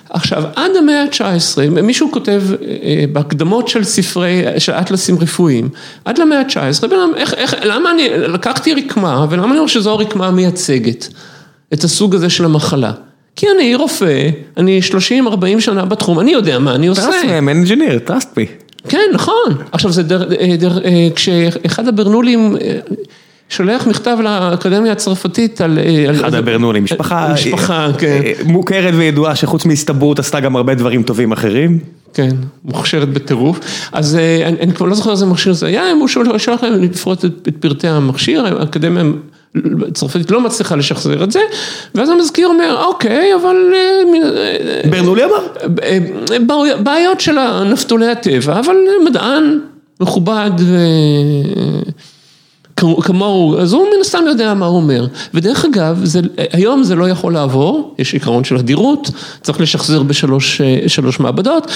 [0.10, 2.44] עכשיו, עד המאה ה-19, מישהו כותב
[2.84, 5.70] אה, בהקדמות של ספרי, של אטלסים רפואיים,
[6.06, 6.84] עד למאה ה-19,
[7.16, 11.08] איך, איך, למה אני, לקחתי רקמה, ולמה אני אומר שזו הרקמה המייצגת
[11.74, 12.92] את הסוג הזה של המחלה?
[13.42, 14.80] כי אני רופא, אני
[15.58, 17.10] 30-40 שנה בתחום, אני יודע מה אני עושה.
[17.10, 18.66] Trust me, I'm engineer, trust me.
[18.90, 19.56] כן, נכון.
[19.72, 22.80] עכשיו זה דר, אה, דר, אה, כשאחד הברנולים אה,
[23.50, 25.80] שולח מכתב לאקדמיה הצרפתית על...
[26.12, 28.22] אחד הברנולים, משפחה, משפחה, כן.
[28.46, 31.80] מוכרת וידועה שחוץ מהסתברות עשתה גם הרבה דברים טובים אחרים.
[32.14, 32.36] כן,
[32.66, 33.60] מוכשרת בטירוף.
[33.92, 34.16] אז
[34.46, 37.88] אני, אני כבר לא זוכר איזה מכשיר זה היה, הוא שולח להם לפרוט את פרטי
[37.88, 39.04] המכשיר, האקדמיה
[39.94, 41.40] צרפתית לא מצליחה לשחזר את זה,
[41.96, 43.74] ואז המזכיר אומר, אוקיי, אבל...
[43.74, 45.48] אה, ברנולי אמר.
[45.84, 48.76] אה, בעיות של נפתולי הטבע, אבל
[49.06, 49.60] מדען
[50.00, 50.52] מכובד
[52.78, 55.08] כמוהו, אז הוא מן הסתם יודע מה הוא אומר.
[55.34, 56.20] ודרך אגב, זה,
[56.54, 59.10] היום זה לא יכול לעבור, יש עיקרון של אדירות,
[59.42, 61.72] צריך לשחזר בשלוש אה, מעבדות,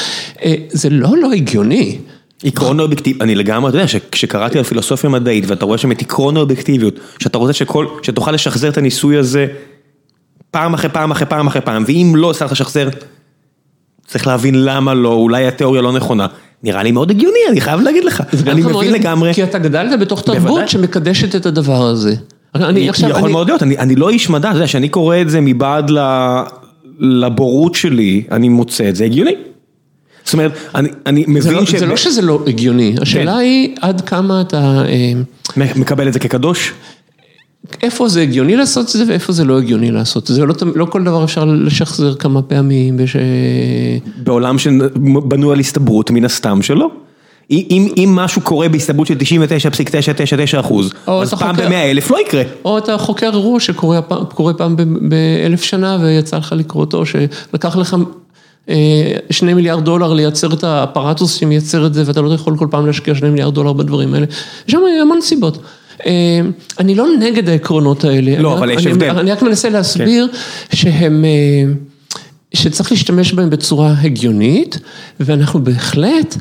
[0.70, 1.98] זה לא לא הגיוני.
[2.44, 6.38] עקרון האובייקטיביות, אני לגמרי, אתה יודע, כשקראתי על פילוסופיה מדעית ואתה רואה שם את עקרון
[6.38, 9.48] האובייקטיביות, שאתה רוצה שכל, שתוכל לשחזר את הניסוי הזה
[10.52, 12.90] פעם אחרי פעם אחרי פעם אחרי פעם, ואם לא הצלחת לשחזר,
[14.08, 16.28] צריך להבין למה לא, אולי התיאוריה לא נכונה.
[16.64, 19.34] נראה לי מאוד הגיוני, אני חייב להגיד לך, אני מבין לגמרי.
[19.34, 22.16] כי אתה גדלת בתוך תרבות שמקדשת את הדבר הזה.
[22.56, 25.42] אני עכשיו, יכול מאוד להיות, אני לא איש מדע, אתה יודע, שאני קורא את זה
[25.42, 25.92] מבעד
[27.00, 29.36] לבורות שלי, אני מוצא את זה הגיוני.
[30.26, 31.76] זאת אומרת, אני אני מבין לא, ש...
[31.76, 33.38] זה לא שזה לא הגיוני, השאלה כן.
[33.38, 34.84] היא עד כמה אתה...
[34.88, 35.14] אה,
[35.76, 36.74] מקבל את זה כקדוש?
[37.84, 40.86] איפה זה הגיוני לעשות את זה ואיפה זה לא הגיוני לעשות את זה, לא, לא
[40.86, 43.00] כל דבר אפשר לשחזר כמה פעמים.
[44.24, 46.90] בעולם שבנוי על הסתברות מן הסתם שלא.
[47.52, 52.44] אם אם משהו קורה בהסתברות של 99.999 אחוז, אז פעם במאה אלף לא יקרה.
[52.66, 54.02] או אתה חוקר אירוע שקורה
[54.58, 54.76] פעם
[55.10, 57.96] באלף שנה ויצא לך לקרוא אותו, שלקח לך
[59.30, 63.16] שני מיליארד דולר לייצר את האפרטוס שמייצר את זה ואתה לא יכול כל פעם להשקיע
[63.16, 64.26] שני מיליארד דולר בדברים האלה,
[64.68, 65.58] יש שם המון סיבות.
[66.80, 68.42] אני לא נגד העקרונות האלה.
[68.42, 69.10] לא, אבל יש הבדל.
[69.10, 70.28] אני רק מנסה להסביר
[70.74, 71.26] שהם,
[72.54, 74.80] שצריך להשתמש בהם בצורה הגיונית,
[75.20, 76.38] ואנחנו בהחלט,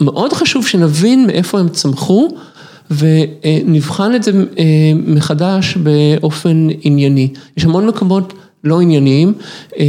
[0.00, 2.28] מאוד חשוב שנבין מאיפה הם צמחו.
[2.90, 4.32] ונבחן את זה
[5.06, 7.28] מחדש באופן ענייני.
[7.56, 8.32] יש המון מקומות
[8.64, 9.32] לא ענייניים.
[9.78, 9.84] אה,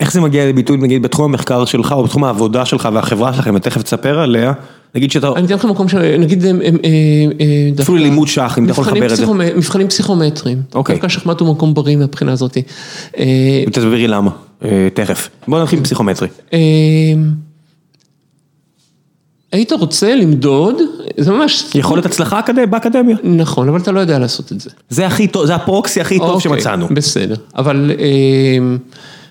[0.00, 3.82] איך זה מגיע לביטוי נגיד בתחום המחקר שלך או בתחום העבודה שלך והחברה שלכם, ותכף
[3.82, 4.52] תספר עליה,
[4.94, 5.28] נגיד שאתה...
[5.36, 6.44] אני אתן לך מקום שנגיד...
[6.44, 9.26] אה, אה, אפילו לימוד שח, אם אתה יכול לחבר את זה.
[9.56, 10.62] מבחנים פסיכומטריים.
[10.74, 10.94] אוקיי.
[10.94, 12.58] דווקא שחמט הוא מקום בריא מהבחינה הזאת.
[13.72, 14.30] תסבירי למה,
[14.94, 15.28] תכף.
[15.48, 16.28] בוא נתחיל פסיכומטרי.
[19.52, 20.76] היית רוצה למדוד,
[21.16, 21.64] זה ממש...
[21.74, 23.16] יכולת הצלחה אקד- באקדמיה.
[23.24, 24.70] נכון, אבל אתה לא יודע לעשות את זה.
[24.90, 26.86] זה הכי טוב, זה הפרוקסי הכי טוב אוקיי, שמצאנו.
[26.90, 27.92] בסדר, אבל...
[27.98, 28.76] אה,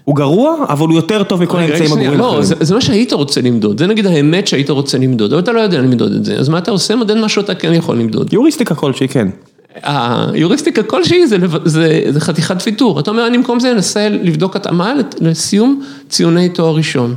[0.04, 2.40] הוא גרוע, אבל הוא יותר טוב מכל האמצעים הגרועים לא.
[2.42, 5.60] זה, זה מה שהיית רוצה למדוד, זה נגיד האמת שהיית רוצה למדוד, אבל אתה לא
[5.60, 6.96] יודע למדוד את זה, אז מה אתה עושה?
[6.96, 8.34] מודד מה שאתה כן יכול למדוד.
[8.34, 9.28] יוריסטיקה כלשהי, כן.
[9.84, 14.94] היוריסטיקה כלשהי זה, זה, זה חתיכת ויתור, אתה אומר אני במקום זה אנסה לבדוק התאמה
[15.22, 17.16] לסיום ציוני תואר ראשון.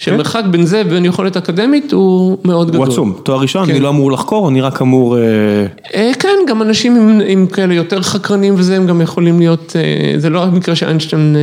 [0.00, 2.86] שהמרחק בין זה ובין יכולת אקדמית הוא מאוד גדול.
[2.86, 3.14] הוא עצום.
[3.22, 3.72] תואר ראשון, כן.
[3.72, 5.18] אני לא אמור לחקור, אני רק אמור...
[5.18, 5.22] אה,
[5.94, 10.30] אה, כן, גם אנשים עם, כאלה יותר חקרנים וזה, הם גם יכולים להיות, אה, זה
[10.30, 11.36] לא המקרה שאיינשטיין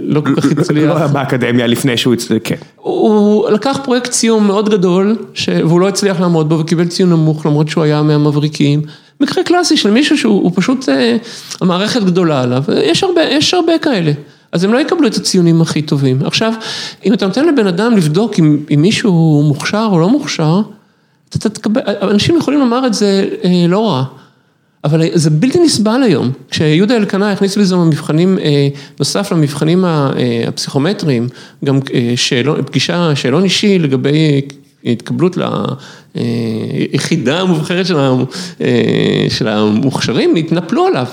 [0.00, 0.88] לא כל כך הצליח.
[0.88, 2.56] לא היה באקדמיה לפני שהוא הצליח, כן.
[2.76, 5.16] הוא לקח פרויקט סיום מאוד גדול.
[5.48, 8.82] והוא לא הצליח לעמוד בו וקיבל ציון נמוך למרות שהוא היה מהמבריקים.
[9.20, 10.88] מקרה קלאסי של מישהו שהוא הוא פשוט,
[11.60, 12.62] המערכת גדולה עליו,
[13.30, 14.12] יש הרבה כאלה.
[14.52, 16.18] אז הם לא יקבלו את הציונים הכי טובים.
[16.24, 16.52] עכשיו,
[17.04, 20.60] אם אתה נותן לבן אדם לבדוק אם, אם מישהו מוכשר או לא מוכשר,
[21.28, 24.04] אתה, תקבל, אנשים יכולים לומר את זה אה, לא רע.
[24.84, 28.68] אבל זה בלתי נסבל היום, כשיהודה אלקנה הכניס בזה מבחנים, אה,
[28.98, 30.10] נוסף למבחנים אה,
[30.48, 31.28] הפסיכומטריים,
[31.64, 34.40] גם אה, שאלון, פגישה, שאלון אישי לגבי
[34.84, 35.38] התקבלות
[36.14, 38.14] ליחידה המובחרת של ה-
[38.60, 41.06] אה, של המוכשרים, התנפלו עליו.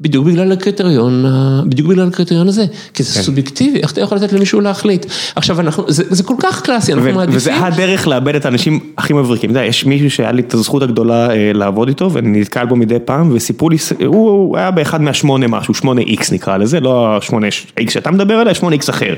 [0.00, 1.24] בדיוק בגלל הקריטריון,
[1.66, 5.06] בדיוק בגלל הקריטריון הזה, כי זה סובייקטיבי, איך אתה יכול לתת למישהו להחליט?
[5.36, 7.36] עכשיו אנחנו, זה, זה כל כך קלאסי, אנחנו ו- מעדיפים.
[7.36, 9.50] וזה הדרך לאבד את האנשים הכי מבריקים.
[9.50, 12.76] אתה יודע, יש מישהו שהיה לי את הזכות הגדולה אה, לעבוד איתו, ואני נתקל בו
[12.76, 13.76] מדי פעם, וסיפרו לי,
[14.06, 17.46] הוא הוא היה באחד מהשמונה משהו, שמונה איקס נקרא לזה, לא השמונה
[17.78, 19.14] איקס שאתה מדבר עליה, שמונה איקס אחר.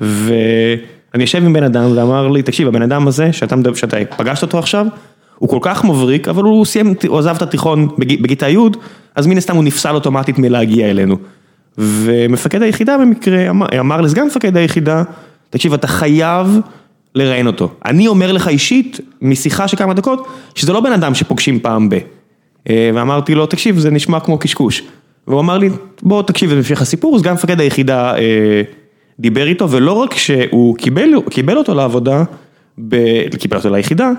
[0.00, 4.58] ואני יושב עם בן אדם ואמר לי, תקשיב, הבן אדם הזה, שאתה, שאתה פגשת אותו
[4.58, 4.86] עכשיו,
[5.40, 8.58] הוא כל כך מבריק, אבל הוא סיים, הוא עזב את התיכון בכיתה י',
[9.14, 11.16] אז מן הסתם הוא נפסל אוטומטית מלהגיע אלינו.
[11.78, 15.02] ומפקד היחידה במקרה אמר, אמר לסגן מפקד היחידה,
[15.50, 16.58] תקשיב, אתה חייב
[17.14, 17.68] לראיין אותו.
[17.84, 21.98] אני אומר לך אישית, משיחה של כמה דקות, שזה לא בן אדם שפוגשים פעם ב.
[22.70, 24.82] אה, ואמרתי לו, תקשיב, זה נשמע כמו קשקוש.
[25.26, 25.70] והוא אמר לי,
[26.02, 28.62] בוא תקשיב, זה בהמשך הסיפור, סגן מפקד היחידה אה,
[29.20, 32.24] דיבר איתו, ולא רק שהוא קיבל, קיבל אותו לעבודה,
[32.78, 32.96] ב...
[33.38, 34.10] קיבל אותו ליחידה,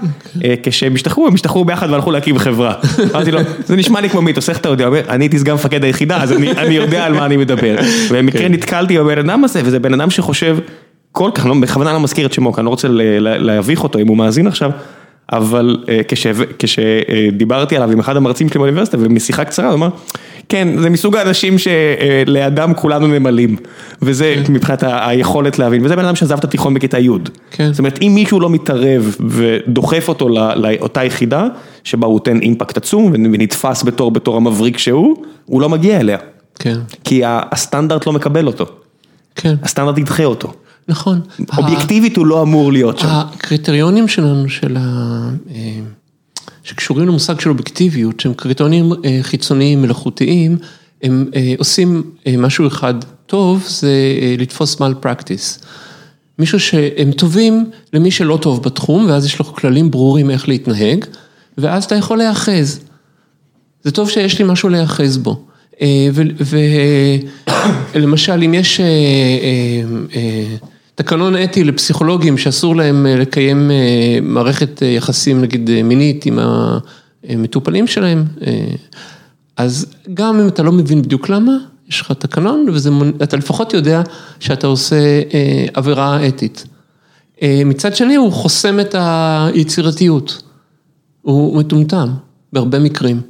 [0.43, 2.74] אה, כשהם השתחררו, הם השתחררו ביחד והלכו להקים חברה.
[3.12, 4.86] אמרתי לו, זה נשמע לי כמו מיתוס, איך אתה יודע?
[4.86, 7.76] הוא אומר, אני הייתי סגן מפקד היחידה, אז אני אני יודע על מה אני מדבר.
[8.10, 10.58] ובמקרה נתקלתי בבן אדם הזה, וזה בן אדם שחושב,
[11.12, 12.88] כל כך, לא- בכוונה לא מזכיר את שמו, כי אני לא רוצה
[13.20, 14.72] להביך אותו אם הוא מאזין עכשיו,
[15.32, 16.28] אבל אה, כש-
[16.59, 19.89] כשדיברתי עליו עם אחד המרצים שלי באוניברסיטה, ומשיחה קצרה, הוא אמר,
[20.49, 23.55] כן, זה מסוג האנשים שלידם כולנו נמלים,
[24.01, 27.09] וזה מבחינת ה- היכולת להבין, וזה בן אדם שעזב את התיכון בכיתה י'.
[27.51, 27.69] כן.
[27.74, 31.47] זאת אומרת, אם מישהו לא מתערב ודוחף אותו לא- לאותה יחידה,
[31.84, 35.15] שבה הוא נותן אימפקט עצום ונתפס בתור, בתור המבריק שהוא,
[35.45, 36.17] הוא לא מגיע אליה.
[36.59, 38.65] כן, כי הסטנדרט לא מקבל אותו,
[39.36, 40.53] כן, הסטנדרט ידחה אותו.
[40.88, 41.22] נכון.
[41.58, 43.08] אובייקטיבית הוא לא אמור להיות שם.
[43.08, 44.82] הקריטריונים שלנו, של ה...
[45.56, 45.80] אה,
[46.64, 50.58] שקשורים למושג של אובייקטיביות, שהם קריטריונים אה, חיצוניים מלאכותיים,
[51.04, 52.04] הם אה, עושים
[52.38, 52.94] משהו אחד
[53.26, 53.92] טוב, זה
[54.38, 55.60] לתפוס מעל פרקטיס.
[56.40, 61.06] מישהו שהם טובים למי שלא טוב בתחום, ואז יש לו כללים ברורים איך להתנהג,
[61.58, 62.80] ואז אתה יכול להיאחז.
[63.84, 65.46] זה טוב שיש לי משהו להיאחז בו.
[67.94, 68.82] ולמשל, אם יש
[71.02, 76.39] תקנון אתי לפסיכולוגים שאסור להם אה, לקיים אה, מערכת אה, יחסים, נגיד מינית עם
[77.24, 78.24] המטופלים שלהם,
[79.58, 81.52] אז גם אם אתה לא מבין בדיוק למה,
[81.89, 82.66] יש לך תקנון,
[83.20, 84.02] ואתה לפחות יודע
[84.39, 84.95] שאתה עושה
[85.74, 86.66] עבירה אתית.
[87.43, 90.41] מצד שני, הוא חוסם את היצירתיות.
[91.22, 92.10] הוא מטומטם,
[92.54, 93.22] בהרבה מקרים.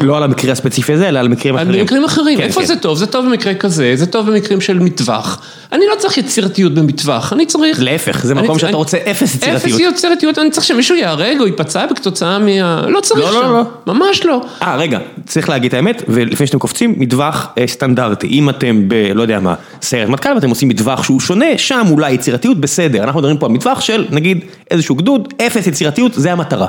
[0.00, 1.84] לא על המקרה הספציפי הזה, אלא על מקרים על אחרים.
[1.84, 2.66] מקרים אחרים, כן, איפה כן.
[2.66, 2.98] זה טוב?
[2.98, 5.42] זה טוב במקרה כזה, זה טוב במקרים של מטווח.
[5.72, 7.82] אני לא צריך יצירתיות במטווח, אני צריך...
[7.82, 9.80] להפך, זה מקום שאתה רוצה אפס יצירתיות.
[9.80, 12.86] אפס יצירתיות, אני צריך שמישהו ייהרג או ייפצע כתוצאה מה...
[12.88, 13.52] לא צריך לא, לא, שם,
[13.86, 13.94] לא.
[13.94, 14.42] ממש לא.
[14.62, 18.26] אה, רגע, צריך להגיד את האמת, ולפני שאתם קופצים, מטווח אה, סטנדרטי.
[18.26, 22.12] אם אתם ב, לא יודע מה, סיירת מטכ"ל ואתם עושים מטווח שהוא שונה, שם אולי
[22.12, 23.02] יצירתיות בסדר.
[23.02, 26.66] אנחנו מדברים פה על מטווח של, נגיד, איזשהו גדוד, אפס יצירתיות, זה המטרה.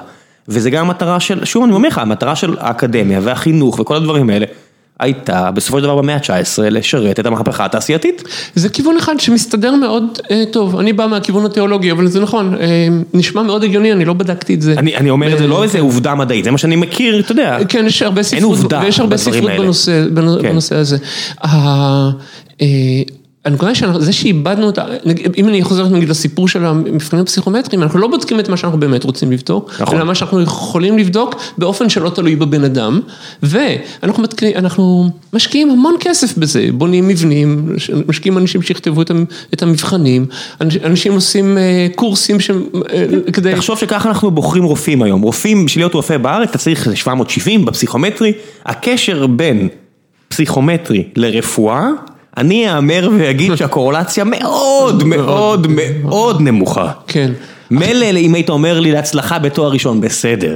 [0.50, 4.46] וזה גם המטרה של, שוב אני אומר לך, המטרה של האקדמיה והחינוך וכל הדברים האלה,
[5.00, 6.30] הייתה בסופו של דבר במאה ה-19
[6.62, 8.24] לשרת את המהפכה התעשייתית.
[8.56, 12.88] זה כיוון אחד שמסתדר מאוד אה, טוב, אני בא מהכיוון התיאולוגי, אבל זה נכון, אה,
[13.14, 14.74] נשמע מאוד הגיוני, אני לא בדקתי את זה.
[14.78, 17.58] אני, אני אומר את זה לא איזה עובדה מדעית, זה מה שאני מכיר, אתה יודע.
[17.68, 19.52] כן, יש הרבה ספרות, ויש הרבה ספרות.
[19.58, 20.50] בנושא, בנ- כן.
[20.50, 20.98] בנושא הזה.
[23.46, 24.86] הנקודה שזה שאיבדנו את ה...
[25.38, 29.04] אם אני חוזר נגיד לסיפור של המבחנים הפסיכומטריים, אנחנו לא בודקים את מה שאנחנו באמת
[29.04, 29.98] רוצים לבדוק, נכון.
[29.98, 33.00] אלא מה שאנחנו יכולים לבדוק באופן שלא תלוי בבן אדם,
[33.44, 34.44] ואנחנו מתק...
[34.44, 37.76] אנחנו משקיעים המון כסף בזה, בונים מבנים,
[38.08, 40.26] משקיעים אנשים שיכתבו את המ- את המבחנים,
[40.62, 42.50] אנש- אנשים עושים אה, קורסים ש...
[42.52, 43.54] אה, כדי...
[43.56, 47.66] תחשוב שככה אנחנו בוחרים רופאים היום, רופאים, בשביל להיות רופא בארץ אתה צריך איזה 770
[47.66, 48.34] בפסיכומטרי,
[48.66, 49.68] הקשר בין
[50.28, 51.90] פסיכומטרי לרפואה,
[52.40, 55.68] אני אאמר ואגיד שהקורולציה מאוד מאוד
[56.04, 56.92] מאוד נמוכה.
[57.08, 57.32] כן.
[57.72, 60.56] מילא אם היית אומר לי להצלחה בתואר ראשון, בסדר.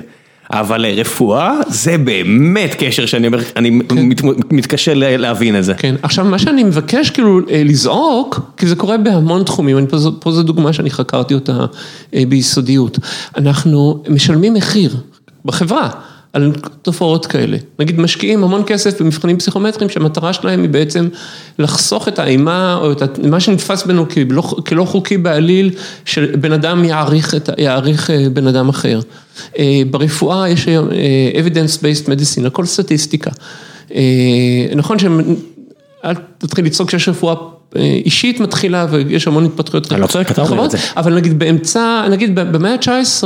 [0.52, 3.92] אבל רפואה זה באמת קשר שאני אומר, אני מת,
[4.52, 5.74] מתקשה לה- להבין את זה.
[5.74, 9.98] כן, עכשיו מה שאני מבקש כאילו אה, לזעוק, כי זה קורה בהמון תחומים, אני פה,
[10.20, 11.66] פה זו דוגמה שאני חקרתי אותה
[12.16, 13.00] אה, ביסודיות,
[13.38, 14.96] אנחנו משלמים מחיר
[15.46, 15.90] בחברה
[16.34, 21.08] על תופעות כאלה, נגיד משקיעים המון כסף במבחנים פסיכומטריים שהמטרה שלהם היא בעצם
[21.60, 25.72] לחסוך את האימה או את מה שנתפס בנו כלא, כלא חוקי בעליל,
[26.06, 29.00] שבן אדם יעריך, את, יעריך אה, בן אדם אחר.
[29.60, 33.32] אה, ברפואה יש היום אה, evidence based medicine, הכל סטטיסטיקה.
[34.76, 35.36] נכון שהם,
[36.06, 37.40] אל תתחיל לצעוק שיש רפואה אה,
[37.76, 39.92] אישית מתחילה ויש המון התפתחויות.
[39.92, 40.78] אני לא צועק, אתה אומר את זה.
[40.98, 43.24] אבל נגיד באמצע, נגיד במאה ה-19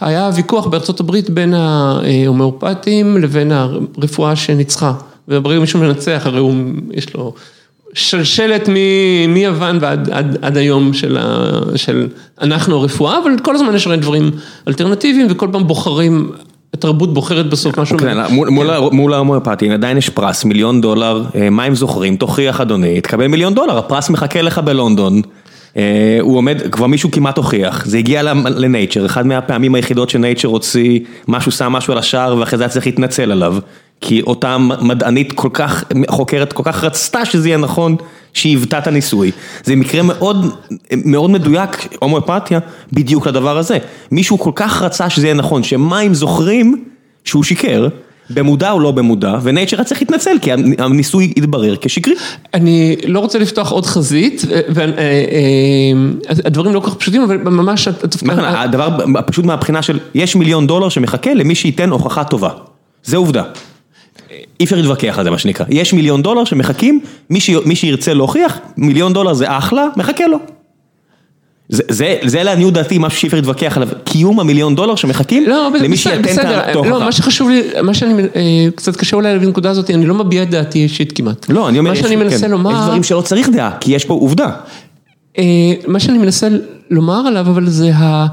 [0.00, 4.92] היה ויכוח בארצות הברית בין ההומאופטים לבין הרפואה שניצחה.
[5.28, 6.54] וברגע מישהו מנצח, הרי הוא,
[6.92, 7.34] יש לו
[7.94, 8.68] שלשלת
[9.28, 12.08] מיוון ועד עד, עד היום של, ה, של
[12.40, 14.30] אנחנו הרפואה, אבל כל הזמן יש הרי דברים
[14.68, 16.32] אלטרנטיביים וכל פעם בוחרים,
[16.74, 17.98] התרבות בוחרת בסוף משהו.
[17.98, 18.16] כן,
[18.92, 23.54] מול- ההומואפטים עדיין יש פרס, מיליון דולר, אה, מה הם זוכרים, תוכיח אדוני, תקבל מיליון
[23.54, 25.22] דולר, הפרס מחכה לך בלונדון.
[25.76, 31.00] אה, הוא עומד, כבר מישהו כמעט הוכיח, זה הגיע לנייצ'ר, אחד מהפעמים היחידות שנייצ'ר הוציא
[31.28, 33.56] משהו, שם משהו על השער ואחרי זה היה צריך להתנצל עליו.
[34.00, 37.96] כי אותה מדענית כל כך, חוקרת כל כך רצתה שזה יהיה נכון,
[38.32, 39.30] שהיא היוותה את הניסוי.
[39.64, 40.54] זה מקרה מאוד,
[41.04, 42.58] מאוד מדויק, הומואפתיה,
[42.92, 43.78] בדיוק לדבר הזה.
[44.10, 46.84] מישהו כל כך רצה שזה יהיה נכון, שמים זוכרים
[47.24, 47.88] שהוא שיקר,
[48.30, 52.14] במודע או לא במודע, ונייצ'ר צריך להתנצל, כי הניסוי התברר כשקרי.
[52.54, 54.44] אני לא רוצה לפתוח עוד חזית,
[56.28, 57.88] והדברים לא כל כך פשוטים, אבל ממש...
[58.28, 58.88] הדבר
[59.26, 62.50] פשוט מהבחינה של, יש מיליון דולר שמחכה למי שייתן הוכחה טובה.
[63.04, 63.42] זה עובדה.
[64.60, 67.00] אי אפשר להתווכח על זה מה שנקרא, יש מיליון דולר שמחכים,
[67.30, 70.38] מי, שירצה להוכיח, מיליון דולר זה אחלה, מחכה לו.
[71.68, 75.96] זה, לעניות דעתי משהו שאי אפשר להתווכח עליו, קיום המיליון דולר שמחכים לא, למי בסדר,
[75.96, 76.90] שייתן את בסדר, ההוכחה.
[76.90, 80.14] לא, מה שחשוב לי, מה שאני, אה, קצת קשה אולי להבין בנקודה הזאת, אני לא
[80.14, 81.50] מביע את דעתי אישית כמעט.
[81.50, 83.94] לא, אני אומר, מה יש, שאני מנסה כן, לומר, יש דברים שלא צריך דעה, כי
[83.94, 84.50] יש פה עובדה.
[85.38, 85.44] אה,
[85.86, 86.48] מה שאני מנסה
[86.90, 88.26] לומר עליו, אבל זה ה...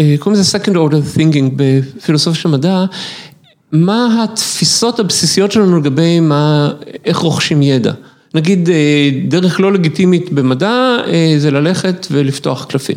[0.00, 2.84] אה, קוראים לזה second order thinking בפילוסופיה של מדע,
[3.72, 6.70] מה התפיסות הבסיסיות שלנו לגבי מה,
[7.04, 7.92] איך רוכשים ידע.
[8.34, 12.96] נגיד, אה, דרך לא לגיטימית במדע, אה, זה ללכת ולפתוח קלפים,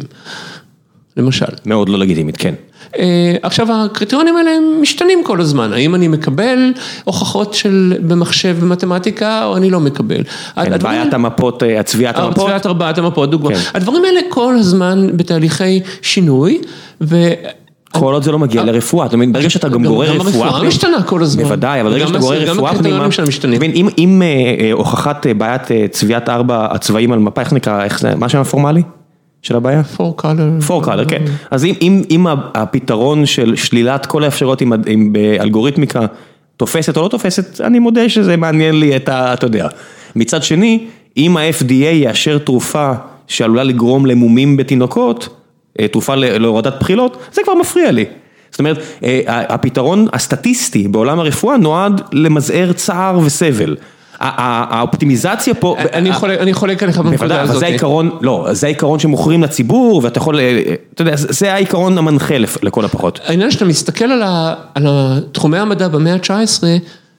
[1.18, 1.46] למשל.
[1.66, 2.54] מאוד לא לגיטימית, כן.
[3.00, 9.46] אה, עכשיו הקריטריונים האלה הם משתנים כל הזמן, האם אני מקבל הוכחות של במחשב במתמטיקה
[9.46, 10.24] או אני לא מקבל.
[10.24, 12.46] כן, הדברים בעיית המפות, הצביעת המפות.
[12.46, 13.50] צביעת ארבעת המפות, דוגמה.
[13.50, 13.62] כן.
[13.74, 16.62] הדברים האלה כל הזמן בתהליכי שינוי,
[17.02, 17.16] ו...
[18.00, 20.48] כל עוד זה לא מגיע לרפואה, אתה מבין, ברגע שאתה גם גם- גורר גם רפואה,
[20.48, 21.44] הרפואה משתנה כל הזמן.
[21.44, 23.12] בוודאי, אבל ברגע גם שאתה גורר גם רפואה הקריטריונים
[23.60, 24.28] פנימה, אם- אה,
[24.60, 28.26] אה, הוכחת אה, בעיית אה, צביעת ארבע הצבעים על מפה, איך נקרא, איך זה, מה
[28.26, 28.82] השם הפורמלי
[29.42, 29.82] של הבעיה?
[29.98, 30.64] For color.
[30.68, 31.22] פור קולר, כן.
[31.52, 32.26] אז אם, אם, אם
[32.56, 36.06] הפתרון של שלילת כל האפשרויות עם, עם באלגוריתמיקה
[36.58, 39.34] תופסת או לא תופסת, אני מודה שזה מעניין לי את ה...
[39.34, 39.68] אתה יודע.
[40.16, 40.86] מצד שני,
[41.18, 42.92] אם ה-FDA יאשר תרופה
[43.28, 45.39] שעלולה לגרום למומים בתינוקות, אה,
[45.88, 48.06] תרופה ל- להורדת בחילות, זה כבר מפריע לי.
[48.52, 53.76] זאת אומרת, אה, הפתרון הסטטיסטי בעולם הרפואה נועד למזער צער וסבל.
[54.22, 55.76] האופטימיזציה פה...
[55.94, 57.60] אני חולק- אני חולק עליך בנקודה בוודאי, אבל הזאת.
[57.60, 60.62] זה העיקרון, לא, זה העיקרון שמוכרים לציבור ואתה יכול, אה,
[60.94, 63.20] אתה יודע, זה העיקרון המנחה לכל הפחות.
[63.26, 64.06] העניין שאתה מסתכל
[64.76, 64.88] על,
[65.32, 66.64] תחומי המדע במאה ה-19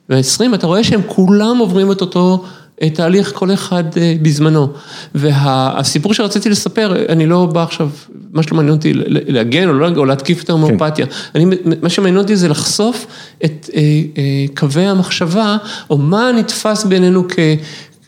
[0.09, 2.49] וה-20, אתה רואה שהם כולם עוברים את אותו אה,
[2.89, 4.67] תהליך, כל אחד אה, בזמנו.
[5.15, 7.89] והסיפור שרציתי לספר, אני לא בא עכשיו,
[8.33, 11.05] מה שלא מעניין אותי להגן או לא או להתקיף את ההומואפתיה.
[11.35, 11.45] אני,
[11.81, 13.05] מה שמעניין אותי זה לחשוף
[13.45, 13.81] את אה,
[14.17, 15.57] אה, קווי המחשבה,
[15.89, 17.39] או מה נתפס בינינו כ...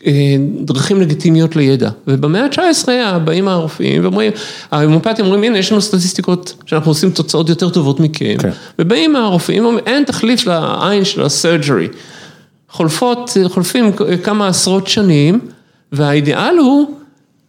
[0.06, 1.90] אה, דרכים לגיטימיות לידע.
[2.06, 4.32] ובמאה ה-19 באים הרופאים ואומרים,
[4.70, 8.36] ההומופטים אומרים, הנה יש לנו סטטיסטיקות שאנחנו עושים תוצאות יותר טובות מכם.
[8.38, 8.50] כן.
[8.78, 11.88] ובאים הרופאים ואומרים, אין תחליף לעין של הסרג'רי.
[12.74, 15.40] חולפות, חולפים כמה עשרות שנים,
[15.92, 16.90] והאידיאל הוא,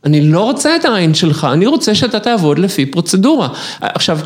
[0.04, 3.48] אני לא רוצה את העין שלך, אני רוצה שאתה תעבוד לפי פרוצדורה.
[3.80, 4.20] עכשיו,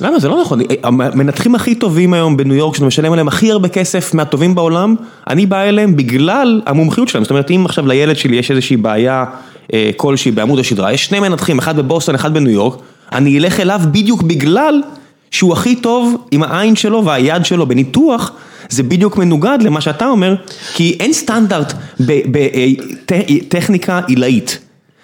[0.00, 0.18] למה?
[0.18, 0.60] זה לא נכון.
[0.82, 4.94] המנתחים הכי טובים היום בניו יורק, שאתה משלם עליהם הכי הרבה כסף מהטובים בעולם,
[5.30, 7.24] אני בא אליהם בגלל המומחיות שלהם.
[7.24, 9.24] זאת אומרת, אם עכשיו לילד שלי יש איזושהי בעיה
[9.72, 12.74] אה, כלשהי בעמוד השדרה, יש שני מנתחים, אחד בבוסטון, אחד בניו יורק,
[13.12, 14.82] אני אלך אליו בדיוק בגלל
[15.30, 18.32] שהוא הכי טוב עם העין שלו והיד שלו בניתוח,
[18.68, 20.34] זה בדיוק מנוגד למה שאתה אומר,
[20.74, 24.58] כי אין סטנדרט בטכניקה עילאית.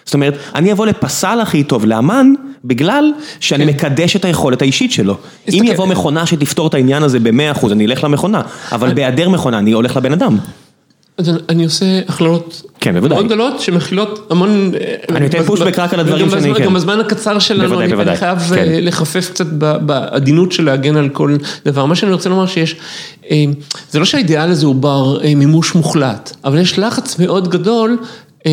[0.04, 2.32] זאת אומרת, אני אבוא לפסל הכי טוב, לאמן,
[2.64, 3.70] בגלל שאני כן.
[3.70, 5.16] מקדש את היכולת האישית שלו.
[5.48, 8.42] אם יבוא מכונה שתפתור את העניין הזה במאה אחוז, אני אלך למכונה,
[8.72, 10.38] אבל בהיעדר מכונה אני הולך לבן אדם.
[11.20, 12.62] אז אני עושה הכללות.
[12.80, 13.14] כן, בוודאי.
[13.16, 14.72] מאוד גדולות שמכילות המון...
[15.10, 16.64] אני נותן פושבק רק על הדברים שאני- בזמן- כן.
[16.64, 18.54] גם בזמן הקצר שלנו, בוודאי, אני חייב כן.
[18.54, 19.46] אה, לחפף קצת
[19.80, 21.86] בעדינות של להגן על כל דבר.
[21.86, 22.76] מה שאני רוצה לומר שיש,
[23.30, 23.44] אה,
[23.90, 27.96] זה לא שהאידיאל הזה הוא בר אה, מימוש מוחלט, אבל יש לחץ מאוד גדול
[28.46, 28.50] אה,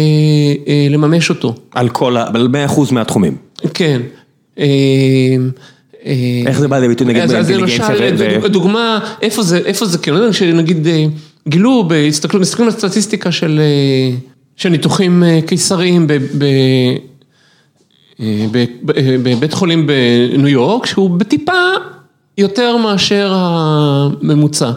[0.68, 1.56] אה, לממש אותו.
[1.76, 2.28] על כל ה...
[2.34, 3.36] על מאה אחוז מהתחומים.
[3.74, 4.02] כן.
[4.60, 4.66] אה,
[6.06, 6.14] אה,
[6.48, 7.96] איך זה בא לידי ביטוי נגיד אז- אז באינטליגנציה
[8.36, 11.06] למשל, דוגמה, איפה זה, איפה זה כן, לא אה,
[11.48, 14.18] גילו, בהסתכלות, מסתכלים על סטטיסטיקה של, אה,
[14.56, 16.44] של ניתוחים אה, קיסריים ב- ב-
[18.20, 21.52] אה, ב- ב- בבית חולים בניו יורק, שהוא בטיפה
[22.38, 24.72] יותר מאשר הממוצע.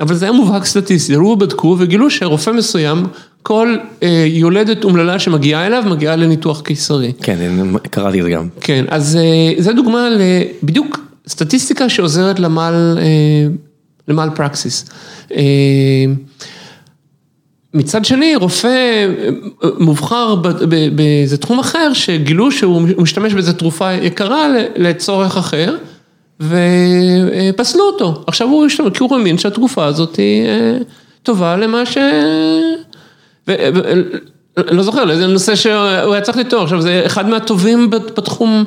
[0.00, 3.06] אבל זה היה מובהק סטטיסטי, ראו בדקו וגילו שרופא מסוים,
[3.42, 7.12] כל אה, יולדת אומללה שמגיעה אליו, מגיעה לניתוח קיסרי.
[7.22, 7.38] כן,
[7.90, 8.48] קראתי את זה גם.
[8.60, 13.04] כן, אז אה, זה דוגמה לבדיוק סטטיסטיקה שעוזרת למל, אה,
[14.08, 14.84] למל פרקסיס.
[15.32, 15.42] אה,
[17.74, 20.34] מצד שני, רופא אה, מובחר
[20.94, 24.46] באיזה תחום אחר, שגילו שהוא משתמש באיזה תרופה יקרה
[24.76, 25.76] לצורך אחר,
[26.40, 28.24] ופסלו אותו.
[28.26, 30.78] עכשיו הוא השתמש, כי הוא האמין שהתרופה הזאת היא אה,
[31.22, 31.98] טובה למה ש...
[33.48, 33.54] ו-
[34.70, 35.74] לא זוכר, לאיזה נושא שהוא
[36.12, 38.64] היה צריך לטעור, עכשיו זה אחד מהטובים בת- בתחום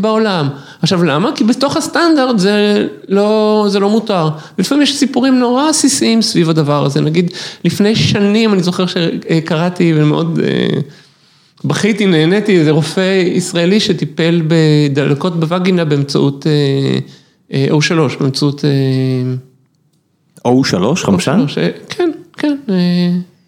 [0.00, 0.48] בעולם.
[0.82, 1.30] עכשיו למה?
[1.34, 4.28] כי בתוך הסטנדרט זה לא, זה לא מותר.
[4.58, 7.30] לפעמים יש סיפורים נורא עסיסיים סביב הדבר הזה, נגיד
[7.64, 10.80] לפני שנים אני זוכר שקראתי ומאוד אה,
[11.64, 16.98] בכיתי, נהניתי, איזה רופא ישראלי שטיפל בדלקות בווגינה באמצעות אה,
[17.52, 18.64] אה, O3, באמצעות...
[18.64, 19.34] אה,
[20.52, 21.44] O3, חמצן?
[21.48, 22.74] O3, אה, כן, כן, אה,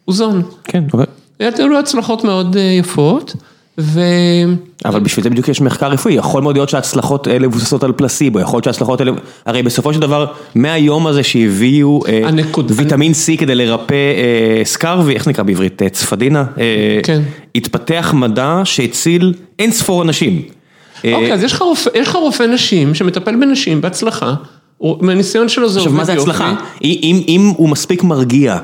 [0.09, 0.43] אוזון.
[0.65, 1.07] כן, אוקיי.
[1.39, 3.35] היו לו הצלחות מאוד אה, יפות,
[3.79, 4.01] ו...
[4.85, 8.41] אבל בשביל זה בדיוק יש מחקר רפואי, יכול מאוד להיות שההצלחות האלה מבוססות על פלסיבו,
[8.41, 9.13] יכול להיות שההצלחות האלה,
[9.47, 15.15] הרי בסופו של דבר, מהיום הזה שהביאו אה, הנקוד- ויטמין C כדי לרפא אה, סקרבי,
[15.15, 17.23] איך נקרא בעברית, אה, צפדינה, אה, כן.
[17.55, 20.43] התפתח מדע שהציל אין ספור אנשים.
[21.05, 24.35] אה, אוקיי, אז יש לך רופא, יש לך רופא נשים שמטפל בנשים בהצלחה,
[25.01, 26.31] מהניסיון שלו זה עכשיו, עובד מה זה יופי.
[26.31, 26.55] הצלחה?
[26.85, 28.59] אם, אם הוא מספיק מרגיע,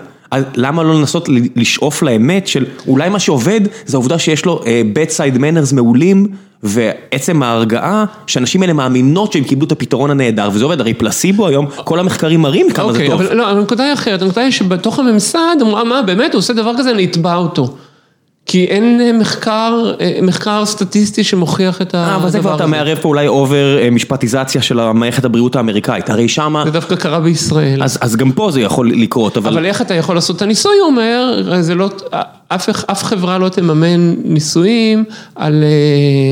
[0.56, 5.36] למה לא לנסות לשאוף לאמת של אולי מה שעובד זה העובדה שיש לו אה, bedside
[5.36, 6.26] manners מעולים
[6.62, 11.66] ועצם ההרגעה שאנשים האלה מאמינות שהם קיבלו את הפתרון הנהדר וזה עובד, הרי פלסיבו היום,
[11.84, 13.20] כל המחקרים מראים כמה זה אוקיי, טוב.
[13.20, 16.52] אבל לא, הנקודה היא אחרת, הנקודה היא שבתוך הממסד אמרו, "אה, מה, באמת, הוא עושה
[16.52, 17.74] דבר כזה, אני אתבע אותו.
[18.46, 22.22] כי אין אה, מחקר, אה, מחקר סטטיסטי שמוכיח את הדבר אה, הזה.
[22.22, 26.64] אבל זה כבר אתה מערב פה אולי אובר משפטיזציה של המערכת הבריאות האמריקאית, הרי שמה,
[26.64, 27.82] זה דווקא קרה בישראל.
[27.82, 30.78] אז, אז גם פה זה יכול לקרות, אבל, אבל איך אתה יכול לעשות את הניסוי,
[30.78, 31.90] הוא אומר, זה לא,
[32.48, 35.04] אף, אף חברה לא תממן ניסויים
[35.36, 35.64] על...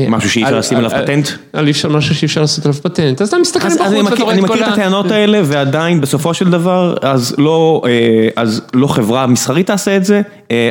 [0.09, 1.29] משהו שאי אפשר לשים על- עליו פטנט?
[1.53, 4.23] על אפשר משהו שאי אפשר לעשות עליו פטנט, אז אתה מסתכל אז, בחוץ אני, ואתה
[4.23, 4.73] רואה אני את כל מכיר את ה...
[4.73, 7.81] הטענות האלה ועדיין בסופו של דבר אז לא,
[8.35, 10.21] אז לא חברה מסחרית תעשה את זה,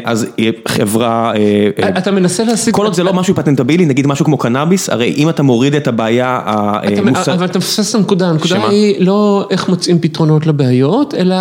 [0.04, 2.74] אז יהיה חברה, אה, אה, אתה מנסה להשיג...
[2.74, 5.88] כל עוד זה לא משהו פטנטבילי, נגיד משהו כמו קנאביס, הרי אם אתה מוריד את
[5.88, 8.68] הבעיה המוסרית, אבל אתה מפספס את הנקודה, הנקודה?
[8.68, 11.36] היא לא איך מוצאים פתרונות לבעיות, אלא...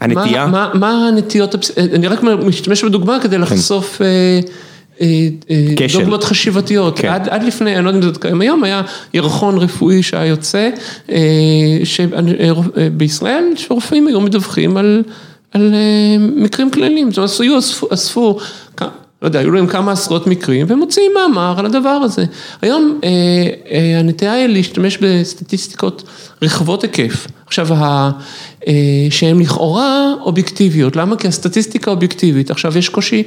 [0.00, 0.46] הנטייה?
[0.74, 1.54] מה, הנטיות,
[1.94, 4.40] אני רק משתמש בדוגמה כדי לחשוף אה,
[5.00, 5.98] אה, אה, כשל.
[5.98, 6.98] דוגמאות חשיבתיות.
[6.98, 7.08] כן.
[7.08, 8.82] עד, עד לפני, אני לא יודע אם זה קיים היום, היה
[9.14, 10.70] ירחון רפואי שהיה יוצא,
[11.12, 11.18] אה,
[11.84, 15.02] שבישראל, שרופאים היו מדווחים על,
[15.54, 18.38] על אה, מקרים כלליים, זאת אומרת, היו אספו, אספו
[19.24, 22.24] לא יודע, היו להם כמה עשרות מקרים, והם מוציאים מאמר על הדבר הזה.
[22.62, 23.10] היום אה,
[23.70, 26.02] אה, הנטייה היא להשתמש בסטטיסטיקות
[26.42, 27.26] רחבות היקף.
[27.46, 28.72] עכשיו, אה,
[29.10, 31.16] שהן לכאורה אובייקטיביות, למה?
[31.16, 32.50] כי הסטטיסטיקה אובייקטיבית.
[32.50, 33.22] עכשיו, יש קושי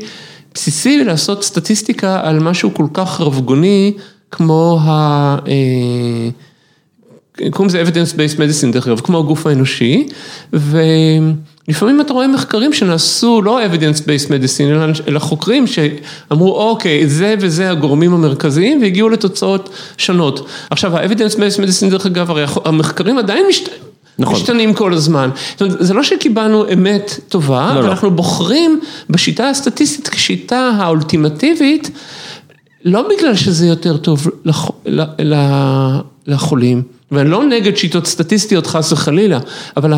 [0.54, 3.94] בסיסי לעשות סטטיסטיקה על משהו כל כך רבגוני,
[4.32, 4.90] כמו ה...
[5.48, 6.30] אה,
[7.52, 10.08] קוראים לזה evidence based medicine דרך אגב, כמו הגוף האנושי,
[11.68, 17.72] ולפעמים אתה רואה מחקרים שנעשו לא evidence based medicine, אלא, חוקרים שאמרו אוקיי, זה וזה
[17.72, 20.48] הגורמים המרכזיים והגיעו לתוצאות שונות.
[20.70, 23.70] עכשיו ה-evidence based medicine דרך אגב, הרי המחקרים עדיין משת...
[24.20, 24.36] נכון.
[24.36, 25.30] משתנים כל הזמן.
[25.52, 27.86] זאת אומרת, זה לא שקיבלנו אמת טובה, לא, לא.
[27.88, 31.92] ואנחנו בוחרים בשיטה הסטטיסטית כשיטה האולטימטיבית,
[32.86, 34.72] לא בגלל שזה יותר טוב לח...
[34.86, 35.02] ל...
[35.20, 35.36] ל...
[36.28, 39.40] לחולים, ואני לא נגד שיטות סטטיסטיות חס וחלילה,
[39.78, 39.94] אבל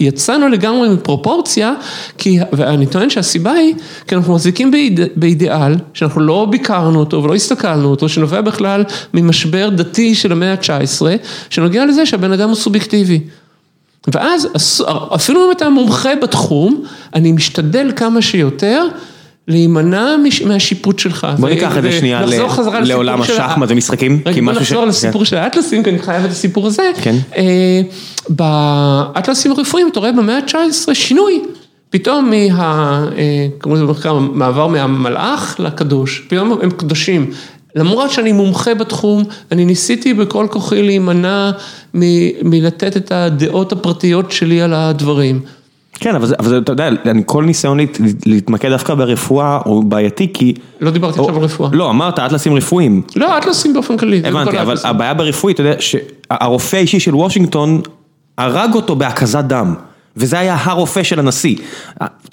[0.00, 1.74] יצאנו לגמרי מפרופורציה,
[2.18, 3.74] כי, ואני טוען שהסיבה היא,
[4.06, 8.84] כי אנחנו מחזיקים באיד, באידיאל, שאנחנו לא ביקרנו אותו ולא הסתכלנו אותו, שנובע בכלל
[9.14, 11.02] ממשבר דתי של המאה ה-19,
[11.50, 13.20] שנוגע לזה שהבן אדם הוא סובייקטיבי.
[14.14, 14.48] ואז
[15.14, 16.84] אפילו אם אתה מומחה בתחום,
[17.14, 18.84] אני משתדל כמה שיותר
[19.50, 21.26] להימנע מהשיפוט שלך.
[21.38, 22.22] בוא ניקח את זה שנייה
[22.82, 24.20] לעולם השחמט ומשחקים.
[24.26, 26.90] רגע בוא נחזור לסיפור של האטלסים, כי אני חייב את הסיפור הזה.
[27.02, 27.16] כן.
[28.28, 31.42] באטלסים הרפואיים אתה רואה במאה ה-19 שינוי.
[31.90, 32.32] פתאום
[34.04, 37.30] מהמעבר מהמלאך לקדוש, פתאום הם קדושים.
[37.76, 41.50] למרות שאני מומחה בתחום, אני ניסיתי בכל כוחי להימנע
[42.42, 45.40] מלתת את הדעות הפרטיות שלי על הדברים.
[46.00, 46.90] כן, אבל אתה יודע,
[47.26, 47.78] כל ניסיון
[48.26, 50.54] להתמקד דווקא ברפואה הוא בעייתי כי...
[50.80, 51.70] לא דיברתי עכשיו על רפואה.
[51.72, 53.02] לא, אמרת אטלסים רפואיים.
[53.16, 54.22] לא, אטלסים באופן כללי.
[54.24, 57.80] הבנתי, אבל הבעיה ברפואי, אתה יודע, שהרופא האישי של וושינגטון
[58.38, 59.74] הרג אותו בהקזת דם.
[60.16, 61.56] וזה היה הרופא של הנשיא.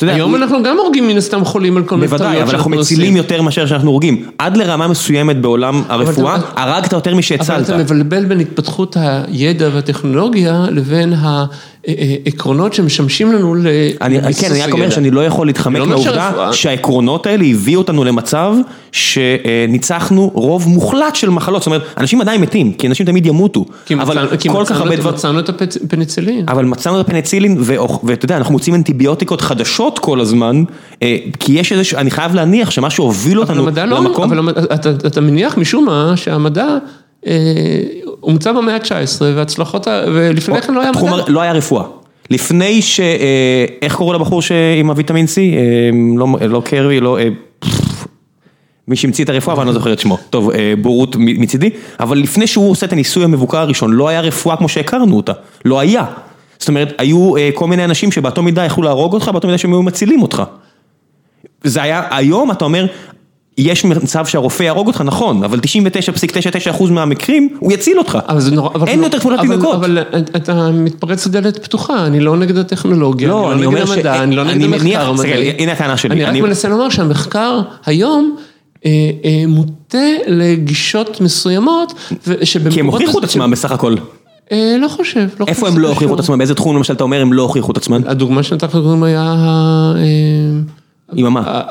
[0.01, 3.41] היום אנחנו גם הורגים מן הסתם חולים על כל מיני בוודאי, אבל אנחנו מצילים יותר
[3.41, 4.29] מאשר שאנחנו הורגים.
[4.37, 7.49] עד לרמה מסוימת בעולם הרפואה, הרגת יותר משהצלת.
[7.49, 11.13] אבל אתה מבלבל בין התפתחות הידע והטכנולוגיה לבין
[12.25, 13.71] העקרונות שמשמשים לנו לביסוס
[14.01, 14.33] הידע.
[14.33, 18.53] כן, אני רק אומר שאני לא יכול להתחמק מהעובדה שהעקרונות האלה הביאו אותנו למצב
[18.91, 21.61] שניצחנו רוב מוחלט של מחלות.
[21.61, 23.65] זאת אומרת, אנשים עדיין מתים, כי אנשים תמיד ימותו.
[23.85, 26.45] כי מצאנו את הפניצילין.
[26.47, 27.57] אבל מצאנו את הפניצילין,
[28.03, 30.63] ואתה יודע, אנחנו מוצאים אנטיביוטיקות חדשות כל הזמן,
[31.39, 34.23] כי יש איזה, אני חייב להניח שמה שהוביל אותנו למקום.
[34.33, 34.49] אבל
[35.07, 36.77] אתה מניח משום מה שהמדע...
[38.19, 41.23] הומצא במאה ה-19 והצלחות, ולפני כן לא היה מדע.
[41.27, 41.83] לא היה רפואה.
[42.29, 42.99] לפני ש...
[43.81, 44.41] איך קראו לבחור
[44.79, 45.37] עם הוויטמין C?
[46.41, 47.17] לא קרי, לא...
[48.87, 50.17] מי שהמציא את הרפואה, אבל אני לא זוכר את שמו.
[50.29, 50.51] טוב,
[50.81, 55.17] בורות מצידי, אבל לפני שהוא עושה את הניסוי המבוקר הראשון, לא היה רפואה כמו שהכרנו
[55.17, 55.33] אותה.
[55.65, 56.05] לא היה.
[56.59, 59.83] זאת אומרת, היו כל מיני אנשים שבאותו מידה יכלו להרוג אותך, באותו מידה שהם היו
[59.83, 60.43] מצילים אותך.
[61.63, 62.85] זה היה, היום אתה אומר,
[63.57, 68.17] יש מצב שהרופא יהרוג אותך, נכון, אבל 99.99% מהמקרים הוא יציל אותך.
[68.87, 69.75] אין יותר תמונת תינוקות.
[69.75, 69.99] אבל
[70.35, 74.63] אתה מתפרץ לדלת פתוחה, אני לא נגד הטכנולוגיה, אני לא נגד המדע, אני לא נגד
[74.63, 75.13] המחקר.
[75.57, 76.25] הנה הטענה שלי.
[76.25, 78.35] אני רק מנסה לומר שהמחקר היום
[79.47, 81.93] מוטה לגישות מסוימות,
[82.71, 83.95] כי הם הוכיחו את עצמם בסך הכל.
[84.51, 85.27] לא חושב.
[85.47, 86.37] איפה הם לא הוכיחו את עצמם?
[86.37, 88.01] באיזה תחום למשל אתה אומר הם לא הוכיחו את עצמם?
[88.05, 89.35] הדוגמה שנתת לך היה...
[91.15, 91.61] עם מה?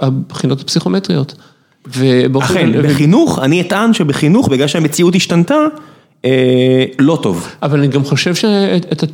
[0.00, 1.34] הבחינות הפסיכומטריות.
[2.40, 5.56] אכן, בחינוך, אני אטען שבחינוך, בגלל שהמציאות השתנתה,
[6.98, 7.48] לא טוב.
[7.62, 9.06] אבל אני גם חושב שאתה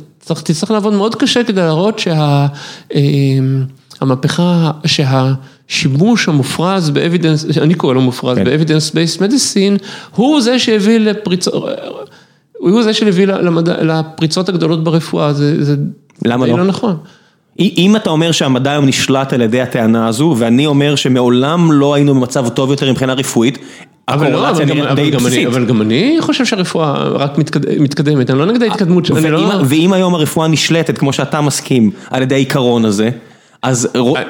[0.43, 2.01] תצטרך לעבוד מאוד קשה כדי להראות
[3.99, 9.77] שהמהפכה, שהשימוש המופרז ב evidence, אני קורא לו מופרז, ב evidence based medicine,
[10.15, 11.63] הוא זה שהביא לפריצות,
[12.57, 13.27] הוא זה שהביא
[13.81, 15.75] לפריצות הגדולות ברפואה, זה
[16.25, 16.97] לא נכון.
[17.59, 22.15] אם אתה אומר שהמדע היום נשלט על ידי הטענה הזו, ואני אומר שמעולם לא היינו
[22.15, 23.57] במצב טוב יותר מבחינה רפואית,
[24.07, 25.47] הקורלציה נראית די בסיסית.
[25.47, 27.37] אבל גם אני חושב שהרפואה רק
[27.79, 29.29] מתקדמת, אני לא נגד ההתקדמות שלי.
[29.65, 33.09] ואם היום הרפואה נשלטת, כמו שאתה מסכים, על ידי העיקרון הזה,
[33.61, 34.21] אז נורא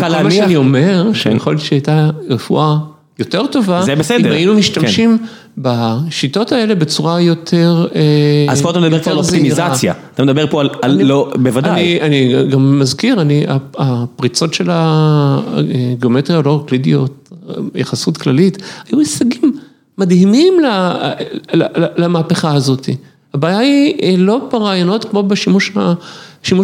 [0.00, 0.18] קל להניח.
[0.18, 2.76] כל מה שאני אומר, שיכול להיות שהייתה רפואה
[3.18, 5.18] יותר טובה, זה בסדר, אם היינו משתמשים
[5.58, 8.52] בשיטות האלה בצורה יותר זהירה.
[8.52, 12.00] אז פה אתה מדבר פה על אופטימיזציה, אתה מדבר פה על לא, בוודאי.
[12.00, 13.16] אני גם מזכיר,
[13.78, 17.30] הפריצות של הגיאומטריה הלא אוקלידיות,
[17.74, 19.56] יחסות כללית, היו הישגים
[19.98, 20.54] מדהימים
[21.96, 22.88] למהפכה הזאת.
[23.34, 25.72] הבעיה היא לא ברעיונות כמו בשימוש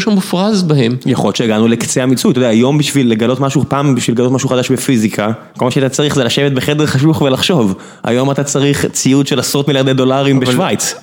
[0.07, 0.97] המופרז בהם.
[1.07, 4.49] יכול להיות שהגענו לקצה המיצוי, אתה יודע, היום בשביל לגלות משהו, פעם בשביל לגלות משהו
[4.49, 7.75] חדש בפיזיקה, כל מה שאתה צריך זה לשבת בחדר חשוך ולחשוב,
[8.05, 10.95] היום אתה צריך ציוד של עשרות מיליארדי דולרים בשוויץ.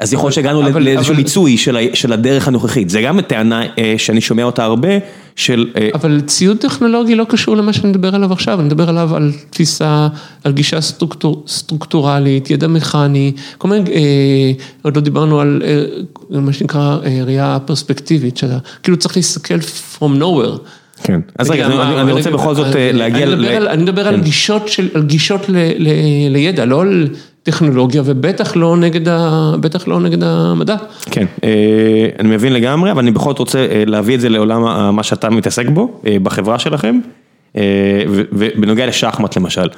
[0.00, 1.56] אז יכול להיות שהגענו לאיזשהו מיצוי
[1.94, 3.62] של הדרך הנוכחית, זה גם טענה
[3.96, 4.88] שאני שומע אותה הרבה,
[5.36, 5.66] של...
[5.94, 10.08] אבל ציוד טכנולוגי לא קשור למה שאני מדבר עליו עכשיו, אני מדבר עליו על תפיסה,
[10.44, 10.78] על גישה
[11.46, 13.84] סטרוקטורלית, ידע מכני, כל מיני,
[14.82, 15.62] עוד לא דיברנו על
[16.30, 16.96] מה שנקרא
[17.26, 19.58] ראייה פרספקטיבית, שאתה כאילו צריך להסתכל
[19.98, 20.58] from nowhere.
[21.02, 21.66] כן, אז רגע,
[22.00, 23.26] אני רוצה בכל זאת להגיע...
[23.72, 24.20] אני מדבר על
[25.06, 25.44] גישות
[26.30, 27.08] לידע, לא על...
[27.42, 29.00] טכנולוגיה ובטח לא נגד
[29.60, 30.76] בטח לא נגד המדע.
[31.10, 31.26] כן,
[32.18, 34.62] אני מבין לגמרי, אבל אני בכל זאת רוצה להביא את זה לעולם
[34.96, 36.98] מה שאתה מתעסק בו, בחברה שלכם,
[38.32, 39.68] ובנוגע לשחמט למשל.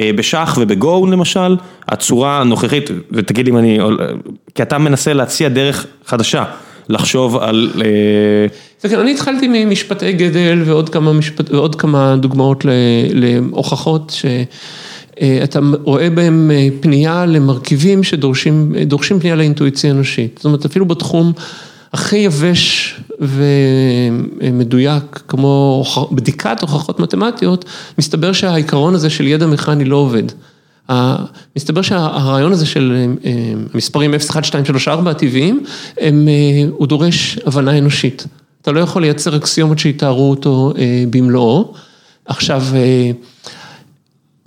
[0.00, 1.56] בשח ובגו למשל,
[1.88, 3.78] הצורה הנוכחית, ותגיד אם אני,
[4.54, 6.44] כי אתה מנסה להציע דרך חדשה,
[6.88, 7.70] לחשוב על...
[8.84, 10.62] אני התחלתי ממשפטי גדל
[11.50, 12.66] ועוד כמה דוגמאות
[13.12, 14.24] להוכחות ש...
[15.44, 20.34] אתה רואה בהם פנייה למרכיבים שדורשים פנייה לאינטואיציה אנושית.
[20.36, 21.32] זאת אומרת, אפילו בתחום
[21.92, 22.94] הכי יבש
[24.40, 27.64] ומדויק, כמו בדיקת הוכחות מתמטיות,
[27.98, 30.22] מסתבר שהעיקרון הזה של ידע מכני לא עובד.
[31.56, 33.06] מסתבר שהרעיון הזה של
[33.74, 35.64] מספרים 0, 1, 2, 3, 4 הטבעיים,
[36.70, 38.26] הוא דורש הבנה אנושית.
[38.62, 40.72] אתה לא יכול לייצר אקסיומות שיתארו אותו
[41.10, 41.72] במלואו.
[42.26, 42.62] עכשיו,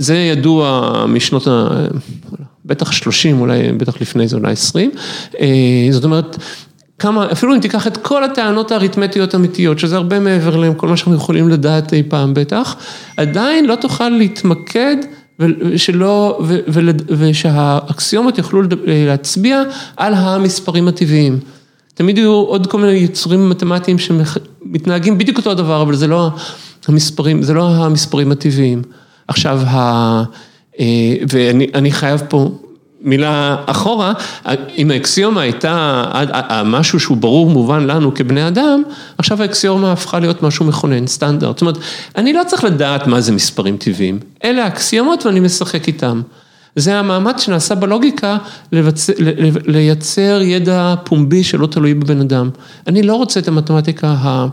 [0.03, 1.67] זה ידוע משנות ה...
[2.65, 4.91] בטח 30, אולי, בטח לפני זה, אולי 20.
[5.91, 6.37] זאת אומרת,
[6.99, 11.15] כמה, אפילו אם תיקח את כל הטענות האריתמטיות האמיתיות, שזה הרבה מעבר לכל מה שאנחנו
[11.15, 12.75] יכולים לדעת אי פעם בטח,
[13.17, 14.95] עדיין לא תוכל להתמקד
[15.39, 16.39] ושלא,
[17.07, 19.63] ושהאקסיומות יוכלו להצביע
[19.97, 21.39] על המספרים הטבעיים.
[21.93, 26.29] תמיד יהיו עוד כל מיני יצורים מתמטיים שמתנהגים בדיוק אותו הדבר, אבל זה לא
[26.87, 28.81] המספרים, זה לא המספרים הטבעיים.
[29.27, 29.61] עכשיו,
[31.29, 32.51] ואני חייב פה
[33.01, 34.13] מילה אחורה,
[34.77, 36.03] אם האקסיומה הייתה
[36.65, 38.83] משהו שהוא ברור מובן לנו כבני אדם,
[39.17, 41.55] עכשיו האקסיומה הפכה להיות משהו מכונן, סטנדרט.
[41.55, 41.77] זאת אומרת,
[42.15, 46.21] אני לא צריך לדעת מה זה מספרים טבעיים, אלה האקסיומות ואני משחק איתם.
[46.75, 48.37] זה המאמץ שנעשה בלוגיקה
[49.67, 52.49] לייצר ידע פומבי שלא תלוי בבן אדם.
[52.87, 54.47] אני לא רוצה את המתמטיקה ה...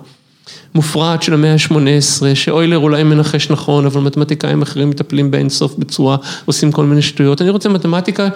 [0.74, 6.72] מופרעת של המאה ה-18, שאוילר אולי מנחש נכון, אבל מתמטיקאים אחרים מטפלים באינסוף בצורה, עושים
[6.72, 7.42] כל מיני שטויות.
[7.42, 8.28] אני רוצה מתמטיקה...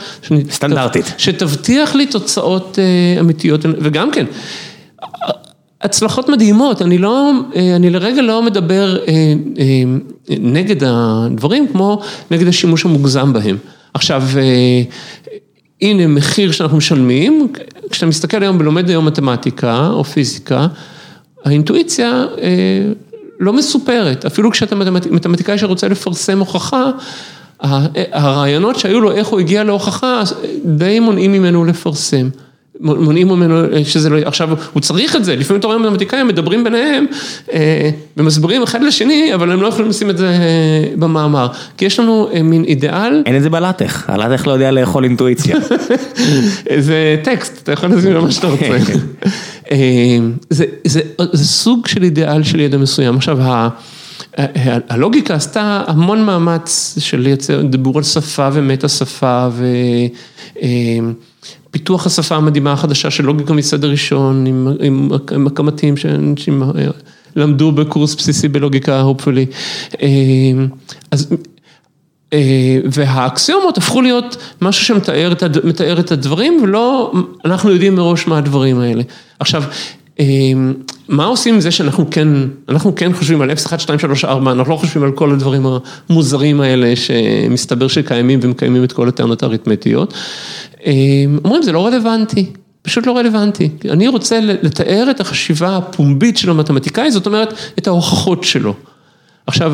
[0.51, 1.15] סטנדרטית.
[1.19, 2.79] שתבטיח לי תוצאות
[3.21, 4.27] אמיתיות, וגם כן,
[5.83, 7.33] הצלחות מדהימות, אני לא,
[7.77, 8.99] אני לרגע לא מדבר
[10.29, 13.57] נגד הדברים, כמו נגד השימוש המוגזם בהם.
[13.95, 14.23] עכשיו,
[15.83, 17.53] הנה מחיר שאנחנו משלמים,
[17.91, 20.67] כשאתה מסתכל היום ולומד היום מתמטיקה או פיזיקה,
[21.45, 22.27] האינטואיציה
[23.41, 24.77] לא מסופרת, אפילו כשאתה
[25.11, 26.91] מתמטיקאי שרוצה לפרסם הוכחה,
[28.13, 30.23] הרעיונות שהיו לו, איך הוא הגיע להוכחה,
[30.65, 32.29] די מונעים ממנו לפרסם.
[32.81, 37.07] מונעים ממנו שזה לא, עכשיו הוא צריך את זה, לפעמים אתה רואה מתמטיקאים מדברים ביניהם
[38.17, 40.39] ומסבירים אחד לשני, אבל הם לא יכולים לשים את זה
[40.97, 43.23] במאמר, כי יש לנו מין אידיאל.
[43.27, 45.57] אין את זה בלטח, הלטח לא יודע לאכול אינטואיציה.
[46.79, 48.67] זה טקסט, אתה יכול להסביר מה שאתה רוצה.
[50.51, 53.39] זה סוג של אידיאל של ידע מסוים, עכשיו
[54.89, 59.49] הלוגיקה עשתה המון מאמץ של לייצר, דיבור על שפה ומטה שפה
[61.71, 64.47] ופיתוח השפה המדהימה החדשה של לוגיקה מסדר ראשון
[65.33, 66.63] עם הקמתים שאנשים
[67.37, 69.55] למדו בקורס בסיסי בלוגיקה, hopefully.
[71.11, 71.29] אז
[72.93, 75.33] והאקסיומות הפכו להיות משהו שמתאר
[76.01, 77.13] את הדברים ולא,
[77.45, 79.03] אנחנו יודעים מראש מה הדברים האלה.
[79.41, 79.63] עכשיו,
[81.09, 82.29] מה עושים עם זה שאנחנו כן,
[82.69, 85.67] אנחנו כן חושבים על 0, 1, 2, 3, 4, אנחנו לא חושבים על כל הדברים
[86.09, 90.15] המוזרים האלה שמסתבר שקיימים ומקיימים את כל הטענות האריתמטיות.
[91.45, 92.47] אומרים זה לא רלוונטי,
[92.83, 93.69] פשוט לא רלוונטי.
[93.91, 98.75] אני רוצה לתאר את החשיבה הפומבית של המתמטיקאי, זאת אומרת את ההוכחות שלו.
[99.47, 99.73] עכשיו,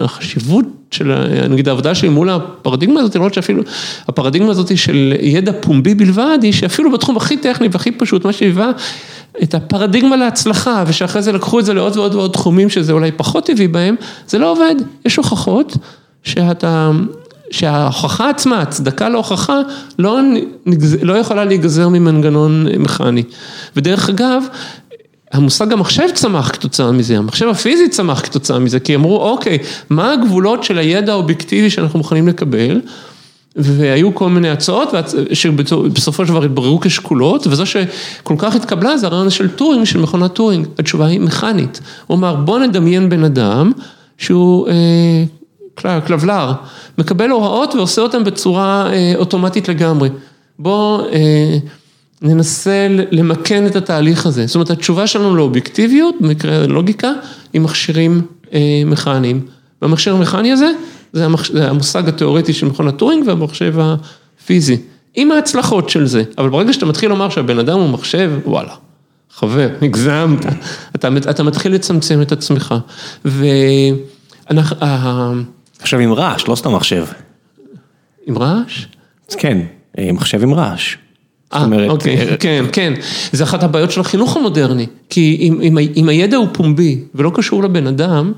[0.00, 1.12] החשיבות של,
[1.48, 3.62] נגיד העבודה שלי מול הפרדיגמה הזאת, לראות שאפילו
[4.08, 8.70] הפרדיגמה הזאת של ידע פומבי בלבד, היא שאפילו בתחום הכי טכני והכי פשוט, מה שהיווה
[9.42, 13.46] את הפרדיגמה להצלחה, ושאחרי זה לקחו את זה לעוד ועוד ועוד תחומים שזה אולי פחות
[13.46, 13.94] טבעי בהם,
[14.28, 14.74] זה לא עובד.
[15.04, 15.76] יש הוכחות
[16.22, 16.90] שאתה,
[17.50, 19.60] שההוכחה עצמה, הצדקה להוכחה,
[19.98, 20.20] לא,
[21.02, 23.22] לא יכולה להיגזר ממנגנון מכני.
[23.76, 24.42] ודרך אגב,
[25.32, 29.58] המושג המחשב צמח כתוצאה מזה, המחשב הפיזי צמח כתוצאה מזה, כי אמרו אוקיי,
[29.90, 32.80] מה הגבולות של הידע האובייקטיבי שאנחנו מוכנים לקבל,
[33.56, 34.88] והיו כל מיני הצעות
[35.32, 40.32] שבסופו של דבר התבררו כשקולות, וזו שכל כך התקבלה זה הרעיון של טורינג, של מכונת
[40.32, 41.80] טורינג, התשובה היא מכנית.
[42.06, 43.72] הוא אמר בוא נדמיין בן אדם
[44.18, 46.52] שהוא אה, כלבלר,
[46.98, 50.08] מקבל הוראות ועושה אותן בצורה אה, אוטומטית לגמרי.
[50.58, 51.58] בוא אה,
[52.22, 57.12] ננסה למקן את התהליך הזה, זאת אומרת התשובה שלנו לאובייקטיביות, במקרה הלוגיקה,
[57.52, 58.22] היא מכשירים
[58.86, 59.40] מכניים.
[59.82, 60.72] והמכשיר המכני הזה,
[61.12, 61.26] זה
[61.68, 64.76] המושג התיאורטי של מכון הטורינג והמחשב הפיזי,
[65.14, 68.74] עם ההצלחות של זה, אבל ברגע שאתה מתחיל לומר שהבן אדם הוא מחשב, וואלה,
[69.30, 70.46] חבר, הגזמת,
[70.94, 72.74] אתה, אתה מתחיל לצמצם את עצמך.
[73.24, 74.76] ואנחנו...
[75.80, 77.06] עכשיו עם רעש, לא סתם מחשב.
[78.26, 78.86] עם רעש?
[79.28, 79.58] כן,
[80.12, 80.96] מחשב עם רעש.
[81.54, 82.92] אה, אוקיי, כן, כן,
[83.32, 87.86] זה אחת הבעיות של החינוך המודרני, כי אם אם הידע הוא פומבי ולא קשור לבן
[87.86, 88.32] אדם,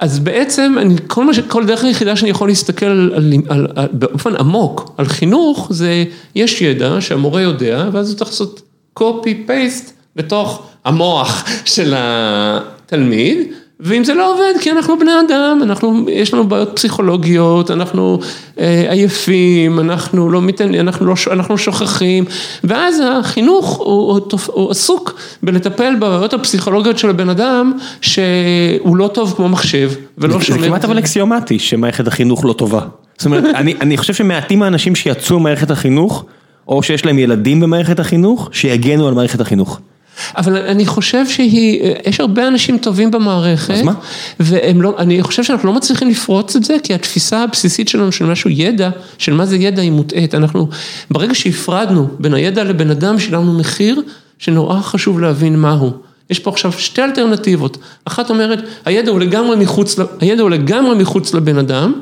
[0.00, 1.38] אז בעצם אני, כל מה ש...
[1.38, 3.12] כל דרך היחידה שאני יכול להסתכל על,
[3.48, 6.04] על, על, באופן עמוק על חינוך, זה
[6.34, 8.62] יש ידע שהמורה יודע, ואז הוא צריך לעשות
[8.98, 13.38] copy paste בתוך המוח של התלמיד,
[13.80, 18.18] ואם זה לא עובד, כי אנחנו בני אדם, אנחנו, יש לנו בעיות פסיכולוגיות, אנחנו
[18.58, 22.24] אה, עייפים, אנחנו לא מתעניינים, אנחנו, לא, אנחנו שוכחים,
[22.64, 29.34] ואז החינוך הוא, הוא, הוא עסוק בלטפל בבעיות הפסיכולוגיות של הבן אדם, שהוא לא טוב
[29.36, 30.60] כמו מחשב, ולא שומר.
[30.60, 32.80] זה כמעט אבל אקסיומטי שמערכת החינוך לא טובה.
[33.18, 36.24] זאת אומרת, אני, אני חושב שמעטים האנשים שיצאו ממערכת החינוך,
[36.68, 39.80] או שיש להם ילדים במערכת החינוך, שיגנו על מערכת החינוך.
[40.36, 43.74] אבל אני חושב שהיא, יש הרבה אנשים טובים במערכת.
[43.74, 43.92] אז מה?
[44.40, 48.24] והם לא, אני חושב שאנחנו לא מצליחים לפרוץ את זה, כי התפיסה הבסיסית שלנו של
[48.24, 50.34] משהו ידע, של מה זה ידע היא מוטעית.
[50.34, 50.68] אנחנו,
[51.10, 54.02] ברגע שהפרדנו בין הידע לבן אדם, שילמנו מחיר
[54.38, 55.92] שנורא חשוב להבין מהו.
[56.30, 57.78] יש פה עכשיו שתי אלטרנטיבות.
[58.04, 61.92] אחת אומרת, הידע הוא לגמרי מחוץ, הידע הוא לגמרי מחוץ לבן אדם.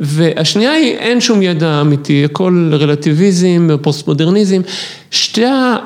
[0.00, 4.60] והשנייה היא, אין שום ידע אמיתי, הכל רלטיביזם, פוסט מודרניזם,
[5.10, 5.42] שתי,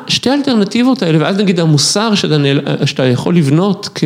[0.09, 2.37] שתי האלטרנטיבות האלה, ואז נגיד המוסר שאתה,
[2.85, 4.05] שאתה יכול לבנות, כ,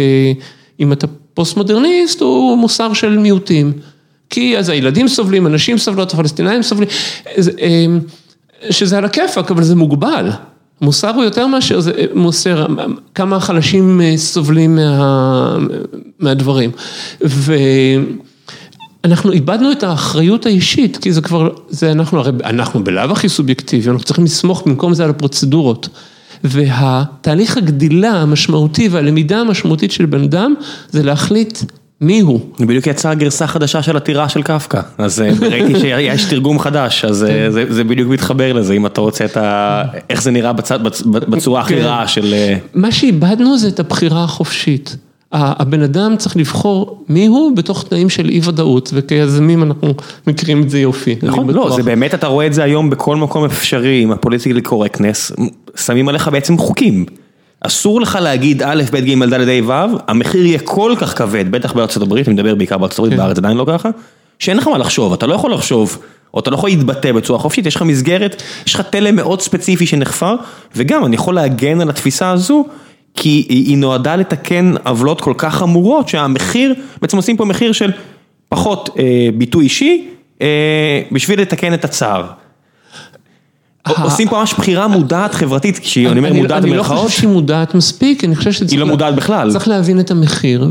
[0.81, 3.73] אם אתה פוסט מודרניסט, הוא מוסר של מיעוטים.
[4.31, 6.89] כי אז הילדים סובלים, אנשים סובלות, הפלסטינאים סובלים,
[7.39, 8.01] אמ,
[8.71, 10.31] שזה על הכיפאק, אבל זה מוגבל.
[10.81, 12.67] מוסר הוא יותר מאשר זה מוסר,
[13.15, 15.57] כמה חלשים סובלים מה,
[16.19, 16.71] מהדברים.
[17.25, 17.55] ו...
[19.07, 23.91] אנחנו איבדנו את האחריות האישית, כי זה כבר, זה אנחנו, הרי אנחנו בלאו הכי סובייקטיבי,
[23.91, 25.89] אנחנו צריכים לסמוך במקום זה על הפרוצדורות.
[26.45, 30.55] והתהליך הגדילה המשמעותי והלמידה המשמעותית של בן אדם,
[30.91, 31.59] זה להחליט
[32.01, 32.41] מי הוא.
[32.61, 37.25] בדיוק יצאה גרסה חדשה של עתירה של קפקא, אז אה, ראיתי שיש תרגום חדש, אז
[37.25, 37.51] אה, כן.
[37.51, 39.83] זה, זה בדיוק מתחבר לזה, אם אתה רוצה את ה...
[40.11, 41.83] איך זה נראה בצד, בצורה הכי כן.
[41.83, 42.35] רעה של...
[42.35, 44.97] אה, מה שאיבדנו זה את הבחירה החופשית.
[45.33, 49.95] הבן אדם צריך לבחור מי הוא בתוך תנאים של אי ודאות, וכיזמים אנחנו
[50.27, 51.17] מכירים את זה יופי.
[51.23, 55.33] נכון, לא, זה באמת, אתה רואה את זה היום בכל מקום אפשרי, עם הפוליטיקלי קורקטנס,
[55.77, 57.05] שמים עליך בעצם חוקים.
[57.61, 61.73] אסור לך להגיד א', ב', ג', ד', ה', ו', המחיר יהיה כל כך כבד, בטח
[61.73, 63.19] בארצות הברית, אני מדבר בעיקר בארצות הברית, כן.
[63.19, 63.91] בארץ עדיין לא ככה,
[64.39, 65.99] שאין לך מה לחשוב, אתה לא יכול לחשוב,
[66.35, 69.87] או אתה לא יכול להתבטא בצורה חופשית, יש לך מסגרת, יש לך תלם מאוד ספציפי
[69.87, 70.35] שנחפר,
[70.77, 72.67] וגם אני יכול להגן על התפיסה הזו.
[73.17, 77.93] כי היא נועדה לתקן עוולות כל כך חמורות שהמחיר, בעצם עושים פה מחיר של
[78.49, 80.09] פחות אה, ביטוי אישי
[80.43, 82.27] אה, בשביל לתקן את הצער.
[84.03, 86.65] עושים פה ממש בחירה מודעת חברתית, כשאני אומר מודעת במרכאות.
[86.65, 88.73] אני לא חושב שהיא מודעת מספיק, אני חושב שצריך...
[88.73, 89.53] היא לא מודעת בכלל.
[89.53, 90.69] צריך להבין את המחיר,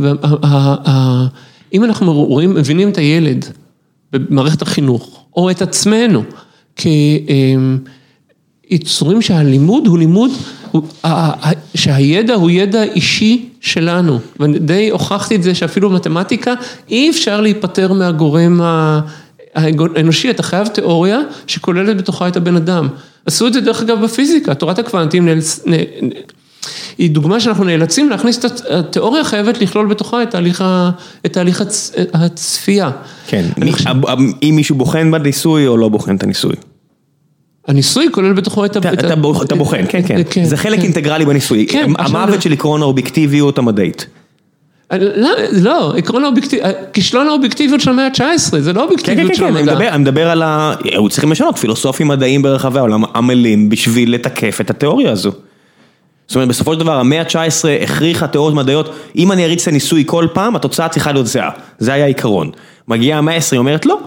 [1.73, 3.45] אם אנחנו רואים, מבינים את הילד
[4.13, 6.23] במערכת החינוך, או את עצמנו,
[8.69, 10.31] כיצורים שהלימוד הוא לימוד
[11.75, 16.53] שהידע הוא ידע אישי שלנו, ודי הוכחתי את זה שאפילו במתמטיקה
[16.89, 18.61] אי אפשר להיפטר מהגורם
[19.55, 22.87] האנושי, אתה חייב תיאוריה שכוללת בתוכה את הבן אדם.
[23.25, 25.29] עשו את זה דרך אגב בפיזיקה, תורת הקוונטים
[26.97, 30.63] היא דוגמה שאנחנו נאלצים להכניס את התיאוריה חייבת לכלול בתוכה את תהליך,
[31.25, 32.91] את תהליך הצ, הצפייה.
[33.27, 33.45] כן,
[34.43, 36.55] אם מישהו בוחן בניסוי או לא בוחן את הניסוי.
[37.67, 38.79] הניסוי כולל בתוכו את ה...
[39.43, 40.83] אתה בוחן, כן, כן, כן, זה חלק כן.
[40.83, 41.67] אינטגרלי בניסוי,
[41.97, 44.05] המוות של עקרון האובייקטיביות המדעית.
[44.91, 49.73] לא, לא, עקרון האובייקטיביות, כישלון האובייקטיביות של המאה ה-19, זה לא אובייקטיביות של המדע.
[49.73, 50.73] כן, כן, כן, אני מדבר על ה...
[50.83, 55.31] היו צריכים לשנות, פילוסופים מדעיים ברחבי העולם עמלים בשביל לתקף את התיאוריה הזו.
[56.27, 60.03] זאת אומרת, בסופו של דבר, המאה ה-19 הכריחה תיאוריות מדעיות, אם אני אריץ את הניסוי
[60.05, 61.49] כל פעם, התוצאה צריכה להיות זהה.
[61.79, 62.51] זה היה העיקרון.
[62.87, 63.99] מגיעה המאה ה-20, אומרת לא,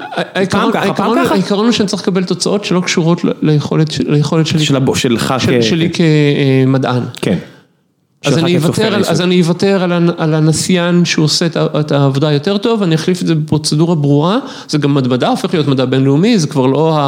[0.51, 1.35] פעם ככה, פעם ככה.
[1.35, 3.91] העיקרון הוא שאני צריך לקבל תוצאות שלא קשורות ליכולת
[4.47, 4.65] שלי.
[4.97, 7.03] שלך שלי כמדען.
[7.23, 7.39] כן.
[8.25, 9.83] אז אני אוותר, אז אני אוותר
[10.19, 11.47] על הנסיין שהוא עושה
[11.81, 14.39] את העבודה יותר טוב, אני אחליף את זה בפרוצדורה ברורה,
[14.69, 16.99] זה גם מדע הופך להיות מדע בינלאומי, זה כבר לא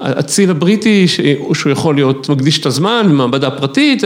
[0.00, 4.02] הציל הבריטי שהוא יכול להיות מקדיש את הזמן, מעבדה פרטית,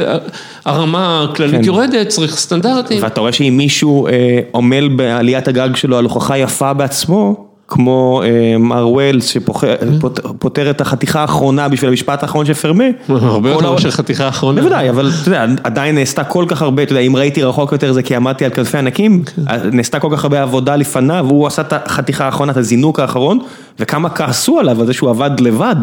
[0.65, 1.65] הרמה הכללית כן.
[1.65, 3.03] יורדת, צריך סטנדרטים.
[3.03, 8.59] ואתה רואה שאם מישהו אה, עמל בעליית הגג שלו על הוכחה יפה בעצמו, כמו אה,
[8.59, 12.85] מר ווילס שפותר את החתיכה האחרונה בשביל המשפט האחרון של פרמה.
[13.09, 14.61] הרבה יותר מאשר חתיכה אחרונה.
[14.61, 17.93] בוודאי, אבל אתה יודע, עדיין נעשתה כל כך הרבה, אתה יודע, אם ראיתי רחוק יותר
[17.93, 19.43] זה כי עמדתי על כנפי ענקים, כן.
[19.73, 23.39] נעשתה כל כך הרבה עבודה לפניו, והוא עשה את החתיכה האחרונה, את הזינוק האחרון,
[23.79, 25.77] וכמה כעסו עליו על זה שהוא עבד לבד,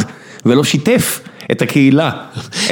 [0.46, 1.22] ולא שיתף
[1.52, 2.12] את הקהילה.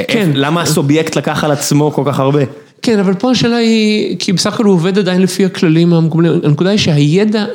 [0.08, 0.30] כן.
[0.34, 2.42] למה הסובייקט לקח על עצמו כל כך הרבה?
[2.82, 6.70] כן, אבל פה השאלה היא, כי בסך הכל הוא עובד עדיין לפי הכללים המקובלים, הנקודה
[6.70, 7.46] היא שהידע...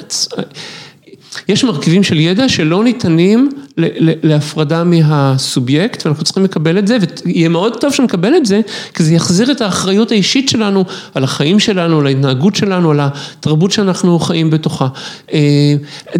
[1.48, 3.50] יש מרכיבים של ידע שלא ניתנים
[4.22, 8.60] להפרדה מהסובייקט ואנחנו צריכים לקבל את זה ויהיה מאוד טוב שנקבל את זה
[8.94, 10.84] כי זה יחזיר את האחריות האישית שלנו
[11.14, 14.88] על החיים שלנו, על ההתנהגות שלנו, על התרבות שאנחנו חיים בתוכה.
[15.32, 15.74] אה,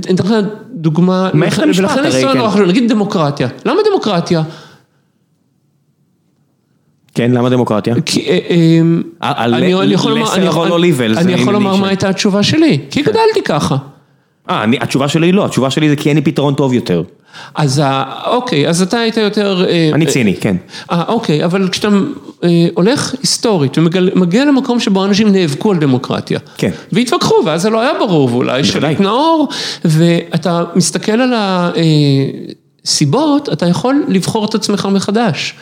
[0.07, 0.35] אני אתן לך
[0.75, 1.73] דוגמה, ולכן
[2.13, 2.65] כן.
[2.67, 4.43] נגיד דמוקרטיה, למה דמוקרטיה?
[7.15, 7.95] כן, למה דמוקרטיה?
[8.07, 8.27] כי,
[11.17, 13.77] אני יכול לומר, מה הייתה התשובה שלי, כי גדלתי ככה.
[14.51, 17.03] אה, התשובה שלי לא, התשובה שלי זה כי אין לי פתרון טוב יותר.
[17.55, 17.83] אז
[18.27, 19.65] אוקיי, אז אתה היית יותר...
[19.69, 20.57] אה, אני ציני, כן.
[20.93, 21.89] אה, אוקיי, אבל כשאתה
[22.45, 26.39] אה, הולך היסטורית ומגיע למקום שבו אנשים נאבקו על דמוקרטיה.
[26.57, 26.71] כן.
[26.93, 28.65] והתווכחו, ואז זה לא היה ברור, ואולי.
[28.65, 29.49] שליט נאור,
[29.85, 31.35] ואתה מסתכל על
[32.85, 35.55] הסיבות, אתה יכול לבחור את עצמך מחדש.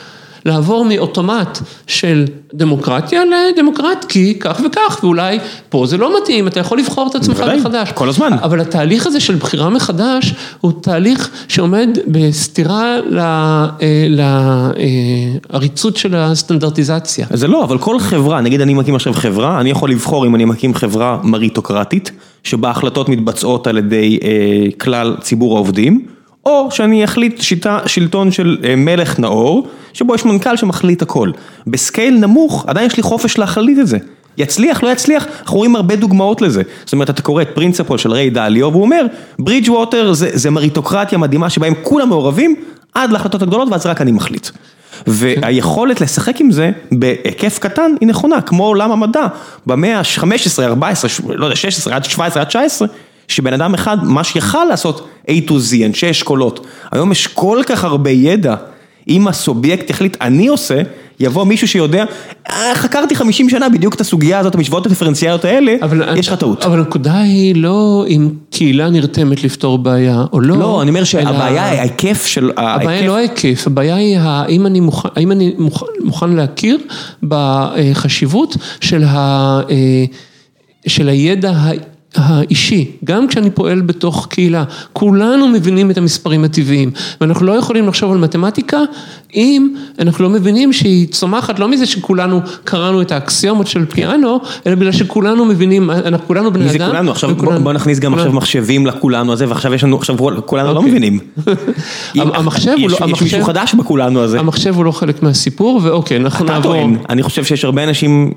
[0.45, 2.25] לעבור מאוטומט של
[2.55, 5.39] דמוקרטיה לדמוקרט כי כך וכך, ואולי
[5.69, 7.93] פה זה לא מתאים, אתה יכול לבחור את עצמך בוודאי, מחדש.
[7.93, 8.33] כל הזמן.
[8.43, 12.97] אבל התהליך הזה של בחירה מחדש הוא תהליך שעומד בסתירה
[15.51, 17.27] לעריצות של הסטנדרטיזציה.
[17.31, 20.45] זה לא, אבל כל חברה, נגיד אני מקים עכשיו חברה, אני יכול לבחור אם אני
[20.45, 22.11] מקים חברה מריטוקרטית,
[22.45, 24.29] שבה החלטות מתבצעות על ידי אה,
[24.79, 26.07] כלל ציבור העובדים,
[26.47, 31.31] או שאני אחליט שיטה, שלטון של אה, מלך נאור, שבו יש מנכ"ל שמחליט הכל.
[31.67, 33.99] בסקייל נמוך, עדיין יש לי חופש להחליט את זה.
[34.39, 36.63] יצליח, לא יצליח, אנחנו רואים הרבה דוגמאות לזה.
[36.85, 39.07] זאת אומרת, אתה קורא את פרינצפול של ריי דליו, והוא אומר,
[39.39, 42.55] ברידג' ווטר זה, זה מריטוקרטיה מדהימה שבה הם כולם מעורבים,
[42.95, 44.49] עד להחלטות הגדולות, ואז רק אני מחליט.
[45.07, 49.27] והיכולת לשחק עם זה בהיקף קטן היא נכונה, כמו עולם המדע,
[49.67, 52.89] במאה ה-15, 14, לא יודע, 16, עד 17, עד 19,
[53.33, 57.85] שבן אדם אחד, מה שיכל לעשות A to Z, אנשי אשכולות, היום יש כל כך
[57.85, 58.55] הרבה ידע,
[59.09, 60.83] אם הסובייקט יחליט, אני עושה,
[61.21, 62.05] יבוא מישהו שיודע,
[62.51, 66.65] "אה, חקרתי 50 שנה בדיוק את הסוגיה הזאת, המשוואות הדיפרנציאליות האלה, אבל- יש לך טעות.
[66.65, 70.57] אבל הנקודה היא לא אם קהילה נרתמת לפתור בעיה או לא.
[70.59, 72.51] לא, אני אומר שהבעיה, ההיקף של...
[72.57, 76.79] הבעיה היא ההיקף- לא ההיקף, הבעיה היא האם אני מוכן, האם אני מוכן, מוכן להכיר
[77.23, 79.17] בחשיבות של, ה,
[79.71, 80.05] אה,
[80.87, 81.53] של הידע
[82.15, 86.91] האישי, גם כשאני פועל בתוך קהילה, כולנו מבינים את המספרים הטבעיים,
[87.21, 88.79] ואנחנו לא יכולים לחשוב על מתמטיקה
[89.35, 89.69] אם
[89.99, 94.93] אנחנו לא מבינים שהיא צומחת לא מזה שכולנו קראנו את האקסיומות של פיאנו, אלא בגלל
[94.93, 96.79] שכולנו מבינים, אנחנו כולנו בני מי אדם.
[96.79, 97.11] זה כולנו?
[97.11, 100.17] עכשיו בוא- וכולנו- בוא נכניס גם כולנו- עכשיו מחשבים לכולנו הזה, ועכשיו יש לנו, עכשיו
[100.47, 100.91] כולנו לא אוקיי.
[100.91, 101.19] מבינים.
[102.17, 104.41] המחשב הוא יש- לא- יש המחשב- מישהו חדש בכולנו הזה.
[104.41, 106.73] המחשב הוא לא חלק מהסיפור, ואוקיי, אנחנו אתה נעבור.
[106.73, 108.33] טוען, אני חושב שיש הרבה אנשים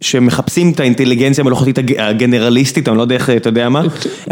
[0.00, 3.82] שמחפשים את האינטליגנציה המלאכותית הג- הגנרליסטית, אני לא יודע איך, אתה יודע מה,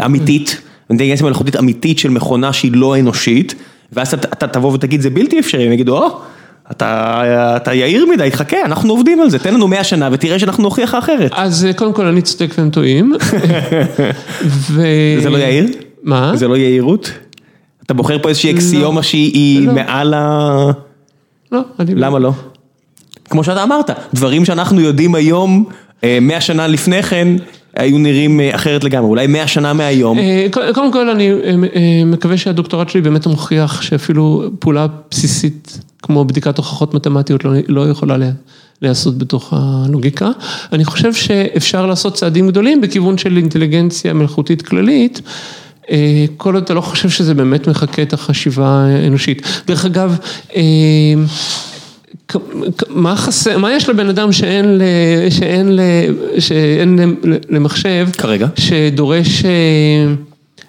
[0.05, 3.55] אמיתית, אינטליגנציה מלאכותית אמיתית של מכונה שהיא לא אנושית,
[3.93, 6.19] ואז אתה אתה תבוא ותגיד זה בלתי אפשרי, הם יגידו, או,
[6.71, 7.23] אתה
[7.57, 10.95] אתה יהיר מדי, חכה, אנחנו עובדים על זה, תן לנו 100 שנה ותראה שאנחנו נוכיח
[10.95, 11.31] אחרת.
[11.35, 13.13] אז אה, קודם כל אני צודק והם טועים.
[14.73, 14.81] ו...
[15.21, 15.65] זה לא יהיר?
[16.03, 16.31] מה?
[16.35, 17.11] זה לא יהירות?
[17.85, 19.73] אתה בוחר פה איזושהי אקסיומה שהיא לא.
[19.73, 20.71] מעל ה...
[21.51, 21.95] לא, אני...
[21.95, 22.31] למה לא?
[23.29, 25.65] כמו שאתה אמרת, דברים שאנחנו יודעים היום,
[26.03, 27.27] אה, 100 שנה לפני כן,
[27.75, 30.19] היו נראים אה, אחרת לגמרי, אולי 100 שנה מהיום.
[30.19, 31.31] אה, קודם כל אני
[32.05, 38.17] מקווה שהדוקטורט שלי באמת מוכיח שאפילו פעולה בסיסית כמו בדיקת הוכחות מתמטיות לא, לא יכולה
[38.17, 38.29] לה-
[38.81, 40.29] להיעשות בתוך הלוגיקה.
[40.73, 45.21] אני חושב שאפשר לעשות צעדים גדולים בכיוון של אינטליגנציה מלאכותית כללית.
[46.37, 49.61] כל עוד אתה לא חושב שזה באמת מחקה את החשיבה האנושית.
[49.67, 50.17] דרך אגב,
[52.89, 54.81] מה חסר, מה יש לבן אדם שאין, ל,
[55.29, 55.79] שאין, ל,
[56.39, 56.99] שאין
[57.49, 58.07] למחשב?
[58.17, 58.47] כרגע?
[58.55, 59.49] שדורש, אה,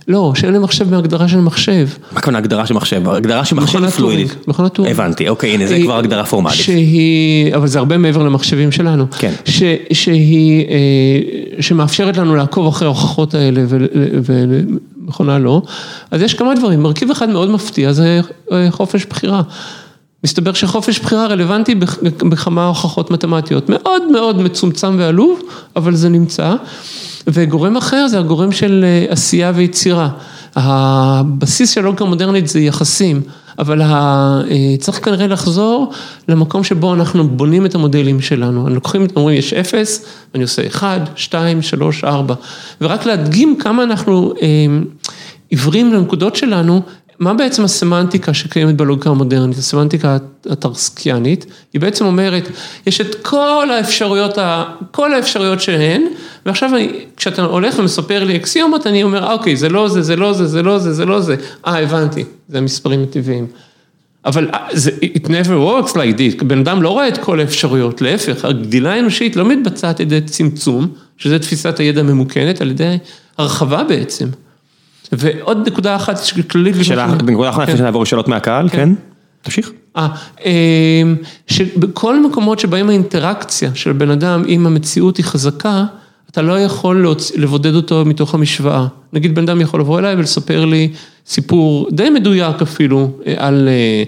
[0.09, 1.89] לא, שאין למחשב מהגדרה של מחשב.
[2.13, 3.09] מה הכוונה הגדרה של מחשב?
[3.09, 4.49] הגדרה של מחשב מכונת טיורינג.
[4.49, 4.95] מכונת טורינג.
[4.95, 6.57] הבנתי, אוקיי, הנה זה היא- כבר הגדרה פורמלית.
[6.57, 9.07] שהיא, אבל זה הרבה מעבר למחשבים שלנו.
[9.19, 9.33] כן.
[9.45, 9.63] ש,
[9.93, 10.77] שהיא, אה,
[11.63, 13.61] שמאפשרת לנו לעקוב אחרי ההוכחות האלה
[14.25, 15.63] ומכונה לא.
[16.11, 18.21] אז יש כמה דברים, מרכיב אחד מאוד מפתיע זה
[18.53, 19.43] אה, חופש בחירה.
[20.25, 25.41] מסתבר שחופש בחירה רלוונטי בכ- בכמה הוכחות מתמטיות, מאוד מאוד מצומצם ועלוב,
[25.77, 26.55] אבל זה נמצא.
[27.27, 30.09] וגורם אחר זה הגורם של אה, עשייה ויצירה.
[30.57, 33.21] הבסיס של לוגיקה מודרנית זה יחסים,
[33.59, 33.83] אבל.
[33.83, 34.41] אה,
[34.81, 35.93] צריך כנראה לחזור
[36.29, 38.61] למקום שבו אנחנו בונים את המודלים שלנו.
[38.61, 40.05] אנחנו לוקחים, אומרים יש אפס,
[40.35, 42.35] אני עושה אחד, שתיים, שלוש, ארבע,
[42.81, 44.47] ורק להדגים כמה אנחנו אה,
[45.49, 46.83] עיוורים לנקודות שלנו,
[47.19, 50.17] מה בעצם הסמנטיקה שקיימת בלוגיקה המודרנית, הסמנטיקה
[50.47, 52.49] הטרסקיאנית, היא בעצם אומרת,
[52.87, 54.39] יש את כל האפשרויות,
[54.91, 56.03] כל האפשרויות שהן,
[56.47, 60.17] ועכשיו אני, כשאתה הולך ומספר לי אקסיומות, אני אומר, "אה, אוקיי, זה לא זה, זה
[60.17, 61.37] לא זה, זה לא זה, זה לא זה,
[61.67, 63.47] אה, הבנתי, זה המספרים הטבעיים.
[64.25, 68.01] אבל אה, זה, it never works like this, בן אדם לא רואה את כל האפשרויות,
[68.03, 72.99] להפך, הגדילה האנושית לא מתבצעת על ידי צמצום, שזה תפיסת הידע הממוכנת, על ידי
[73.39, 74.29] הרחבה בעצם.
[75.13, 76.19] ועוד נקודה אחת
[76.51, 76.77] כללית.
[77.33, 77.73] נקודה אחרונה כן.
[77.73, 78.89] לפני שנעבור לשאלות מהקהל, כן?
[79.43, 79.73] תמשיך.
[79.97, 80.09] אה,
[80.45, 81.17] אמ,
[81.47, 85.85] שבכל מקומות שבהם האינטראקציה של בן אדם עם המציאות היא חזקה,
[86.31, 87.07] אתה לא יכול.
[87.37, 88.87] לבודד אותו מתוך המשוואה.
[89.13, 90.93] נגיד בן אדם יכול לבוא אליי ולספר לי
[91.27, 94.03] סיפור די מדויק אפילו, אה, על, אה,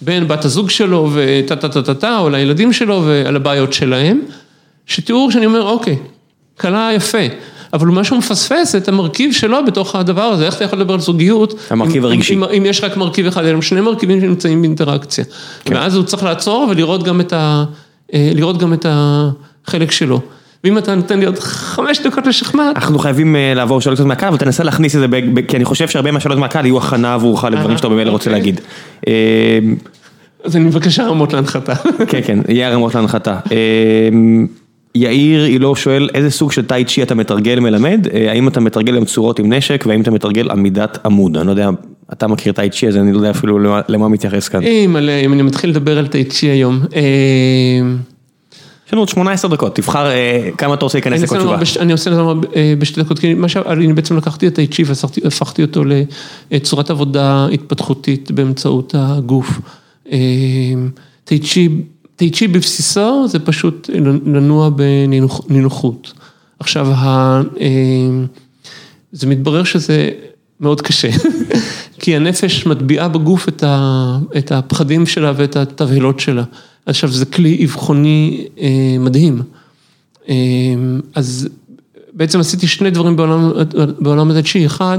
[0.00, 4.20] בין בת הזוג שלו וטה טה טה טה טה, או לילדים שלו ועל הבעיות שלהם,
[4.86, 5.96] שתיאור שאני אומר, אוקיי,
[6.56, 7.18] קלה יפה.
[7.76, 11.00] אבל מה שהוא מפספס את המרכיב שלו בתוך הדבר הזה, איך אתה יכול לדבר על
[11.00, 12.34] זוגיות, המרכיב אם, הרגשי.
[12.34, 15.24] אם, אם יש רק מרכיב אחד, אלא שני מרכיבים שנמצאים באינטראקציה.
[15.64, 15.74] כן.
[15.74, 17.64] ואז הוא צריך לעצור ולראות גם את, ה,
[18.14, 20.20] אה, לראות גם את החלק שלו.
[20.64, 22.76] ואם אתה נותן לי עוד חמש דקות לשחמט.
[22.76, 25.06] אנחנו חייבים אה, לעבור שאלות קצת מהקהל, אבל תנסה להכניס את זה,
[25.48, 28.40] כי אני חושב שהרבה מהשאלות מהקהל יהיו הכנה עבורך לדברים שאתה במילא רוצה אוקיי.
[28.40, 28.60] להגיד.
[29.08, 29.58] אה,
[30.44, 31.74] אז אני מבקש הרמות להנחתה.
[32.08, 33.38] כן, כן, יהיה הרמות להנחתה.
[34.96, 38.06] יאיר אילו שואל, איזה סוג של טאי צ'י אתה מתרגל מלמד?
[38.14, 41.36] אה, האם אתה מתרגל עם צורות עם נשק, והאם אתה מתרגל עמידת עמוד?
[41.36, 41.70] אני לא יודע,
[42.12, 44.62] אתה מכיר טאי צ'י, אז אני לא יודע אפילו למה- למה מתייחס כאן.
[44.62, 44.96] אם
[45.32, 46.80] אני מתחיל לדבר על טייצ'י היום.
[46.96, 47.02] אה,
[48.86, 51.58] יש לנו עוד 18 דקות, תבחר אה, כמה אתה רוצה להיכנס אני לכל תשובה.
[51.82, 52.10] אני עושה
[52.56, 55.82] אה, בשתי דקות, כי מה שאני בעצם לקחתי את האיצ'י והפכתי אותו
[56.50, 59.60] לצורת עבודה התפתחותית באמצעות הגוף.
[60.12, 60.18] אה,
[61.24, 61.68] טייצ'י,
[62.16, 63.90] טייצ'י בבסיסו זה פשוט
[64.26, 66.12] לנוע בנינוחות.
[66.58, 67.66] עכשיו, ה- אה,
[69.12, 70.10] זה מתברר שזה
[70.60, 71.08] מאוד קשה,
[72.00, 76.44] כי הנפש מטביעה בגוף את ה- את הפחדים שלה ואת התבהלות שלה.
[76.86, 78.68] עכשיו, זה כלי אבחוני אה,
[79.00, 79.42] מדהים.
[80.28, 80.34] אה,
[81.14, 81.48] אז
[82.12, 83.52] בעצם עשיתי שני דברים בעולם,
[83.98, 84.98] בעולם הדשי, אחד,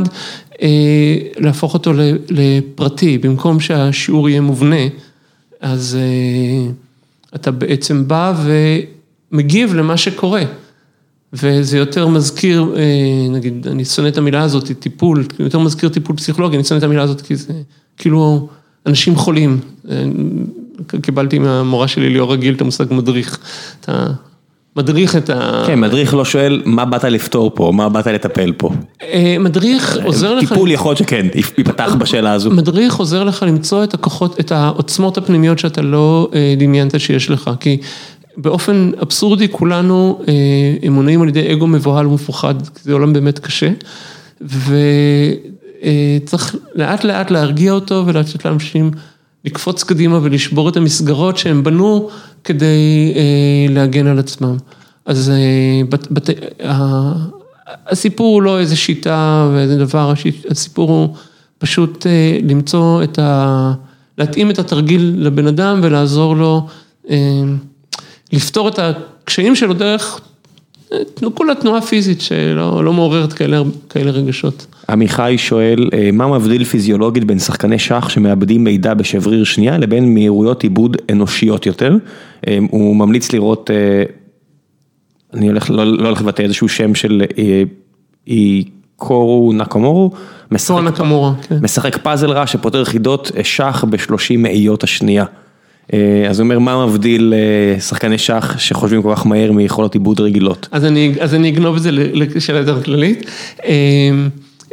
[1.37, 1.93] להפוך אותו
[2.29, 4.75] לפרטי, במקום שהשיעור יהיה מובנה,
[5.61, 5.97] אז
[7.35, 8.33] אתה בעצם בא
[9.31, 10.43] ומגיב למה שקורה.
[11.33, 16.55] וזה יותר מזכיר, אה, נגיד, אני שונא את המילה הזאת, טיפול, יותר מזכיר טיפול פסיכולוגי,
[16.55, 17.53] אני שונא את המילה הזאת כי זה
[17.97, 18.49] כאילו
[18.85, 19.59] אנשים חולים.
[19.89, 20.03] אה,
[21.01, 23.39] קיבלתי מהמורה שלי ליאור רגיל את המושג מדריך.
[23.79, 24.07] אתה
[24.77, 25.63] מדריך את ה...
[25.67, 28.69] כן, מדריך לא שואל מה באת לפתור פה, מה באת לטפל פה.
[29.03, 30.49] אה, מדריך עוזר לך...
[30.49, 31.27] טיפול יכול להיות שכן,
[31.57, 32.51] ייפתח בשאלה הזו.
[32.51, 37.51] מדריך עוזר לך למצוא את הכוחות, את העוצמות הפנימיות שאתה לא אה, דמיינת שיש לך,
[37.59, 37.77] כי
[38.37, 40.33] באופן אבסורדי כולנו אה,
[40.89, 43.69] מונעים על ידי אגו מבוהל ומפוחד, זה עולם באמת קשה,
[44.41, 45.35] וצריך
[46.75, 48.91] לאט לאט להרגיע אותו ולתת לאנשים
[49.47, 52.09] לקפוץ קדימה ולשבור את המסגרות שהם בנו
[52.43, 54.57] כדי אה, להגן על עצמם.
[55.05, 56.29] אז אה, בת, בת,
[56.63, 57.13] ה-
[57.87, 60.13] הסיפור הוא לא איזה שיטה ואיזה דבר,
[60.49, 61.15] הסיפור הוא
[61.57, 63.73] פשוט אה, למצוא את ה...
[64.17, 66.67] להתאים את התרגיל לבן אדם ולעזור לו
[67.09, 67.17] אה,
[68.33, 70.19] לפתור את הקשיים שלו דרך
[70.93, 74.65] אה, כולה תנועה פיזית שלא לא מעוררת כאלה, כאלה רגשות.
[74.89, 80.63] עמיחי שואל, אה, מה מבדיל פיזיולוגית בין שחקני שח שמאבדים מידע בשבריר שנייה לבין מהירויות
[80.63, 81.95] עיבוד אנושיות יותר?
[82.47, 84.03] אה, הוא ממליץ לראות, אה,
[85.33, 87.63] אני הולך, לא לא הולך לבטא איזשהו שם של אה,
[88.27, 90.11] איקורו נקומורו,
[90.51, 91.57] משחק, סורנה קמורה, כן.
[91.61, 95.25] משחק פאזל רע שפותר חידות שח בשלושים מאיות השנייה.
[95.93, 100.21] אה, אז הוא אומר, מה מבדיל אה, שחקני שח שחושבים כל כך מהר מיכולות עיבוד
[100.21, 100.67] רגילות?
[100.71, 103.25] אז אני, אז אני אגנוב את זה לשאלה יותר כללית.
[103.65, 103.71] אה,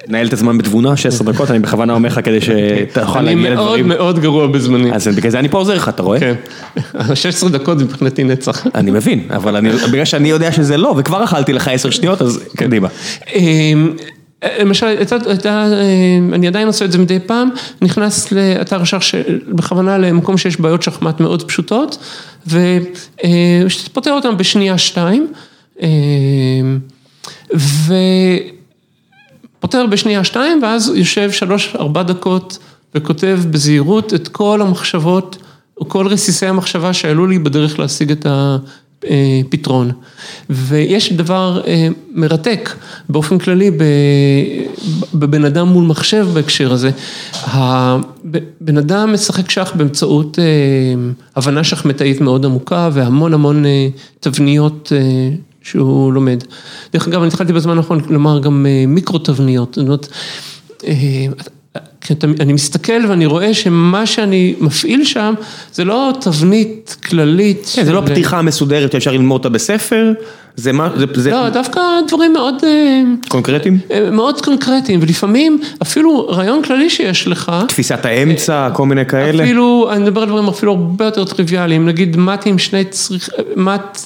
[0.09, 3.59] נהל את הזמן בתבונה, 16 דקות, אני בכוונה אומר לך כדי שתוכל אני להגיע מאוד
[3.59, 3.89] לדברים.
[3.89, 4.93] מאוד גרוע בזמנים.
[4.93, 6.21] אז בגלל זה אני פה עוזר לך, אתה רואה?
[6.21, 6.35] כן.
[7.15, 8.67] 16 דקות זה מבחינתי נצח.
[8.75, 12.41] אני מבין, אבל אני, בגלל שאני יודע שזה לא, וכבר אכלתי לך 10 שניות, אז
[12.57, 12.89] קדימה.
[14.59, 17.51] למשל, אמ, אני עדיין עושה את זה מדי פעם,
[17.83, 19.01] נכנס לאתר שח
[19.49, 21.99] בכוונה למקום שיש בעיות שחמט מאוד פשוטות,
[22.47, 25.33] ופותר אותם בשנייה שתיים,
[25.83, 26.79] אמ,
[29.59, 32.59] ופותר בשנייה שתיים, ואז יושב שלוש, ארבע דקות
[32.95, 35.37] וכותב בזהירות את כל המחשבות,
[35.81, 38.27] או כל רסיסי המחשבה שעלו לי בדרך להשיג את
[39.41, 39.91] הפתרון.
[40.51, 42.71] ויש דבר אה, מרתק
[43.09, 43.71] באופן כללי
[45.15, 46.91] בבן אדם מול מחשב בהקשר הזה.
[47.45, 50.45] הבן אדם משחק שח באמצעות אה,
[51.37, 53.89] הבנה שחמטאית מאוד עמוקה והמון המון אה,
[54.21, 55.29] תבניות אה,
[55.63, 56.45] שהוא לומד.
[56.93, 60.09] דרך אגב, אני התחלתי בזמן האחרון לומר גם אה, מיקרו תבניות, זאת אומרת,
[62.05, 65.35] אה, כשאתה- אני מסתכל ואני רואה שמה שאני מפעיל שם
[65.73, 67.71] זה לא תבנית כללית.
[67.75, 70.13] כן, זה לא של- פתיחה מסודרת שאפשר ללמוד אותה בספר,
[70.57, 73.79] זה מה, זה, זה לא, דווקא דברים מאוד, אה, קונקרטיים?
[73.91, 79.45] אה, מאוד קונקרטיים, ולפעמים אפילו רעיון כללי שיש לך, תפיסת האמצע, כל מיני כאלה.
[79.45, 83.99] אפילו, אני מדבר על דברים אפילו הרבה יותר טריוויאליים, נגיד מט עם שני צריך, מט...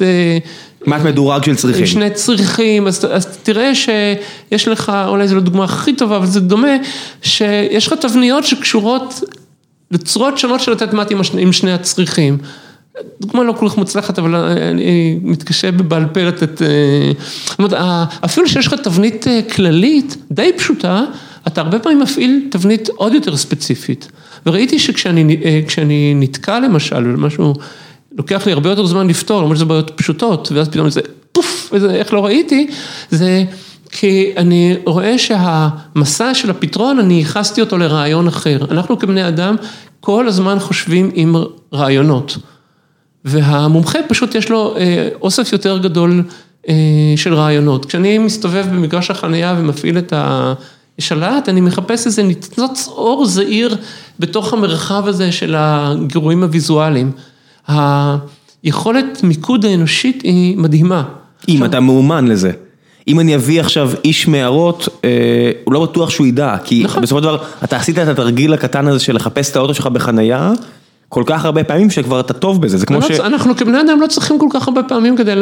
[0.82, 1.86] אה, מעט מדורג של צריכים.
[1.86, 6.40] שני צריכים, אז, אז תראה שיש לך, אולי זו לא דוגמה הכי טובה, אבל זה
[6.40, 6.76] דומה,
[7.22, 9.22] שיש לך תבניות שקשורות
[9.90, 12.38] לצורות שונות של לתת מט עם, השני, עם שני הצריכים.
[13.20, 17.12] דוגמה לא כל כך מוצלחת, אבל אני מתקשה בבעל פה לתת, אה,
[17.46, 17.72] זאת אומרת,
[18.24, 21.04] אפילו שיש לך תבנית אה, כללית, די פשוטה,
[21.46, 24.08] אתה הרבה פעמים מפעיל תבנית עוד יותר ספציפית.
[24.46, 27.54] וראיתי שכשאני נתקע למשל, משהו,
[28.18, 31.00] לוקח לי הרבה יותר זמן לפתור, למרות שזה בעיות פשוטות, ואז פתאום זה
[31.32, 32.70] פוף, וזה, איך לא ראיתי,
[33.10, 33.44] זה
[33.90, 38.58] כי אני רואה שהמסע של הפתרון, אני ייחסתי אותו לרעיון אחר.
[38.70, 39.56] אנחנו כבני אדם
[40.00, 41.36] כל הזמן חושבים עם
[41.72, 42.36] רעיונות.
[43.24, 46.22] והמומחה פשוט יש לו אה, אוסף יותר גדול
[46.68, 46.74] אה,
[47.16, 47.84] של רעיונות.
[47.84, 50.12] כשאני מסתובב במגרש החנייה ומפעיל את
[50.98, 53.76] השלט, אני מחפש איזה ניצוץ אור זעיר
[54.18, 57.12] בתוך המרחב הזה של הגירויים הוויזואליים.
[57.68, 61.02] היכולת מיקוד האנושית היא מדהימה.
[61.48, 62.50] אם אתה מאומן לזה.
[63.08, 67.02] אם אני אביא עכשיו איש מערות, אה, הוא לא בטוח שהוא ידע, כי נכון.
[67.02, 70.52] בסופו של דבר אתה עשית את התרגיל הקטן הזה של לחפש את האוטו שלך בחנייה.
[71.08, 73.10] כל כך הרבה פעמים שכבר אתה טוב בזה, זה כמו ש...
[73.10, 75.32] אנחנו כבני אדם לא צריכים כל כך הרבה פעמים כדי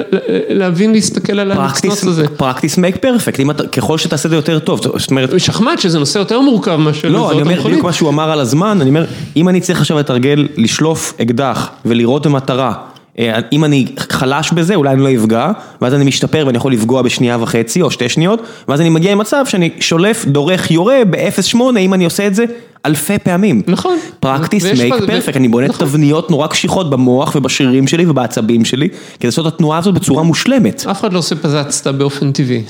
[0.49, 2.29] להבין, להסתכל על הניצנוץ הזה.
[2.29, 3.41] practice make perfect,
[3.73, 5.41] ככל שתעשה את זה יותר טוב, זאת אומרת...
[5.41, 7.09] שחמט, שזה נושא יותר מורכב מאשר...
[7.09, 9.05] לא, אני אומר, בדיוק מה שהוא אמר על הזמן, אני אומר,
[9.37, 12.75] אם אני צריך עכשיו לתרגל, לשלוף אקדח ולירות במטרה.
[13.19, 17.03] אה, אם אני חלש בזה, אולי אני לא אפגע, ואז אני משתפר ואני יכול לפגוע
[17.03, 21.95] בשנייה וחצי או שתי שניות, ואז אני מגיע למצב שאני שולף, דורך, יורה ב-0.8, אם
[21.95, 22.45] אני עושה את זה
[22.87, 23.63] אלפי פעמים.
[23.67, 23.99] נכון.
[24.21, 25.87] practice make perfect, אני בונה נכון.
[25.87, 30.87] תבניות נורא קשיחות במוח ובשרירים שלי ובעצבים שלי, כדי לעשות את התנועה הזאת בצורה מושלמת.
[30.91, 32.63] אף אחד לא עושה פזצת באופן טבעי,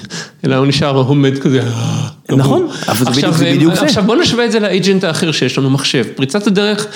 [0.45, 1.61] אלא הוא נשאר עומד כזה.
[2.31, 3.81] נכון, אבל זה בדיוק זה.
[3.81, 6.05] עכשיו בוא נשווה את זה לאג'נט האחר שיש לנו מחשב.
[6.17, 6.87] פריצת הדרך,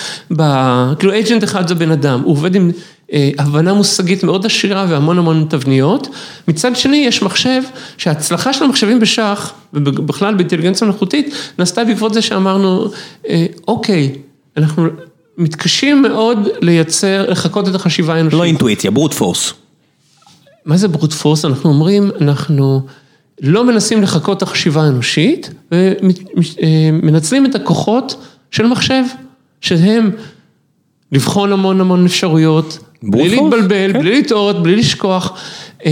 [0.99, 2.71] כאילו אג'נט אחד זה בן אדם, הוא עובד עם...
[3.13, 6.07] אה, הבנה מושגית מאוד עשירה והמון המון תבניות.
[6.47, 7.61] מצד שני, יש מחשב
[7.97, 12.87] שההצלחה של המחשבים בשח, ובכלל באינטליגנציה מלאכותית, נעשתה בעקבות זה שאמרנו,
[13.29, 14.15] אה, אוקיי,
[14.57, 14.87] אנחנו
[15.37, 18.39] מתקשים מאוד לייצר, לחקות את החשיבה האנושית.
[18.39, 19.53] לא אינטואיציה, ברוט פורס.
[20.65, 21.45] מה זה ברוט פורס?
[21.45, 22.81] אנחנו אומרים, אנחנו
[23.41, 28.15] לא מנסים לחקות את החשיבה האנושית, ומנצלים את הכוחות
[28.51, 29.03] של מחשב,
[29.61, 30.11] שהם
[31.11, 32.79] לבחון המון המון אפשרויות.
[33.03, 33.99] בלי להתבלבל, כן.
[33.99, 35.37] בלי לטעות, בלי לשכוח.
[35.85, 35.91] אה,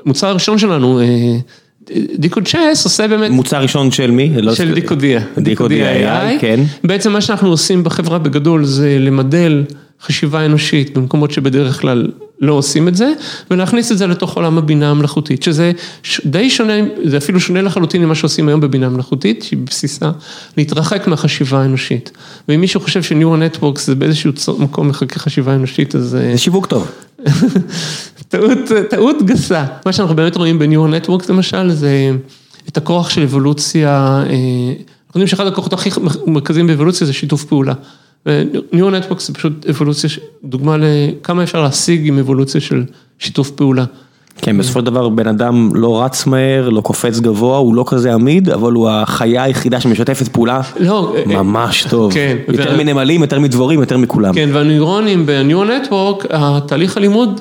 [0.00, 1.36] והמוצר הראשון שלנו, אה,
[2.18, 3.30] דיקוד צ'ס עושה באמת...
[3.30, 4.30] מוצר ראשון של מי?
[4.42, 5.20] לא של דיקודיה.
[5.38, 6.60] דיקודיה AI, כן.
[6.84, 9.64] בעצם מה שאנחנו עושים בחברה בגדול זה למדל
[10.02, 12.10] חשיבה אנושית במקומות שבדרך כלל
[12.40, 13.12] לא עושים את זה,
[13.50, 15.72] ולהכניס את זה לתוך עולם הבינה המלאכותית, שזה
[16.24, 16.72] די שונה,
[17.04, 20.10] זה אפילו שונה לחלוטין ממה שעושים היום בבינה מלאכותית, שהיא בסיסה
[20.56, 22.10] להתרחק מהחשיבה האנושית.
[22.48, 26.08] ואם מישהו חושב שניורו נטוורקס זה באיזשהו מקום מחכה חשיבה אנושית, אז...
[26.08, 26.90] זה שיווק טוב.
[28.28, 28.58] טעות,
[28.90, 29.64] טעות גסה.
[29.86, 32.10] מה שאנחנו באמת רואים בניורו נטוורקס למשל, זה
[32.68, 34.74] את הכוח של אבולוציה, אה,
[35.06, 35.90] אנחנו יודעים שאחד הכוחות הכי
[36.26, 37.74] מרכזיים באבולוציה זה שיתוף פעולה.
[38.26, 40.10] וניור נטוורקס זה פשוט אבולוציה,
[40.44, 42.84] דוגמה לכמה אפשר להשיג עם אבולוציה של
[43.18, 43.84] שיתוף פעולה.
[44.42, 48.14] כן, בסופו של דבר בן אדם לא רץ מהר, לא קופץ גבוה, הוא לא כזה
[48.14, 52.12] עמיד, אבל הוא החיה היחידה שמשתפת פעולה לא, ממש טוב.
[52.14, 52.36] כן.
[52.48, 54.34] יותר מנמלים, יותר מדבורים, יותר מכולם.
[54.34, 57.40] כן, והנוירונים בניור נטוורק, התהליך הלימוד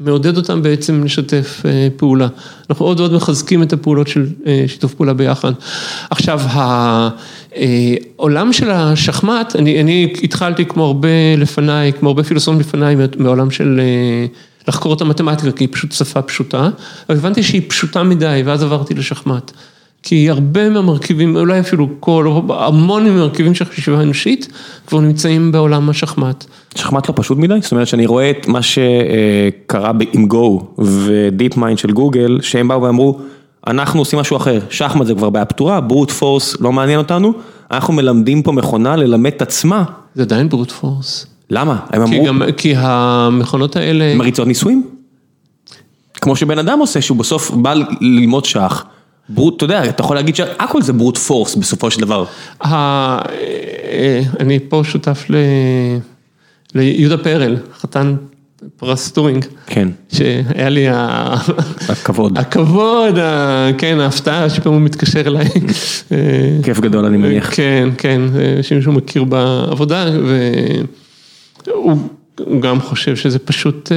[0.00, 2.28] מעודד אותם בעצם לשתף אה, פעולה.
[2.70, 5.52] אנחנו עוד ועוד מחזקים את הפעולות של אה, שיתוף פעולה ביחד.
[6.10, 6.40] עכשיו,
[8.16, 11.08] העולם של השחמט, אני, אני התחלתי כמו הרבה
[11.38, 14.26] לפניי, כמו הרבה פילוסופים לפניי, מעולם של אה,
[14.68, 16.68] לחקור את המתמטיקה, כי היא פשוט שפה פשוטה,
[17.08, 19.52] אבל הבנתי שהיא פשוטה מדי, ואז עברתי לשחמט.
[20.06, 24.48] כי הרבה מהמרכיבים, אולי אפילו כל, המון מהמרכיבים של חשיבה אנושית,
[24.86, 26.44] כבר נמצאים בעולם השחמט.
[26.74, 27.54] שחמט לא פשוט מדי?
[27.60, 33.20] זאת אומרת שאני רואה את מה שקרה עם Go ו-DeepMind של גוגל, שהם באו ואמרו,
[33.66, 37.32] אנחנו עושים משהו אחר, שחמט זה כבר בעיה פתורה, brute force לא מעניין אותנו,
[37.70, 39.84] אנחנו מלמדים פה מכונה ללמד את עצמה.
[40.14, 41.26] זה עדיין brute force.
[41.50, 41.78] למה?
[41.90, 42.48] הם כי אמרו...
[42.56, 44.14] כי המכונות האלה...
[44.14, 44.86] מריצות ניסויים?
[46.14, 48.84] כמו שבן אדם עושה, שהוא בסוף בא ללמוד שח.
[49.28, 52.24] brute, אתה יודע, אתה יכול להגיד שהכל זה brute force בסופו של דבר.
[52.64, 53.18] אה,
[54.40, 55.26] אני פה שותף
[56.74, 58.16] ליהודה פרל, חתן
[58.76, 59.44] פרס טורינג.
[59.66, 59.88] כן.
[60.12, 60.86] שהיה לי
[61.88, 62.38] הכבוד.
[62.38, 63.14] הכבוד,
[63.78, 65.48] כן, ההפתעה שפעם הוא מתקשר אליי.
[66.62, 67.50] כיף גדול אני מניח.
[67.54, 68.20] כן, כן,
[68.62, 70.10] שמישהו מכיר בעבודה
[71.64, 73.92] והוא גם חושב שזה פשוט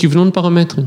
[0.00, 0.86] כוונון פרמטרים.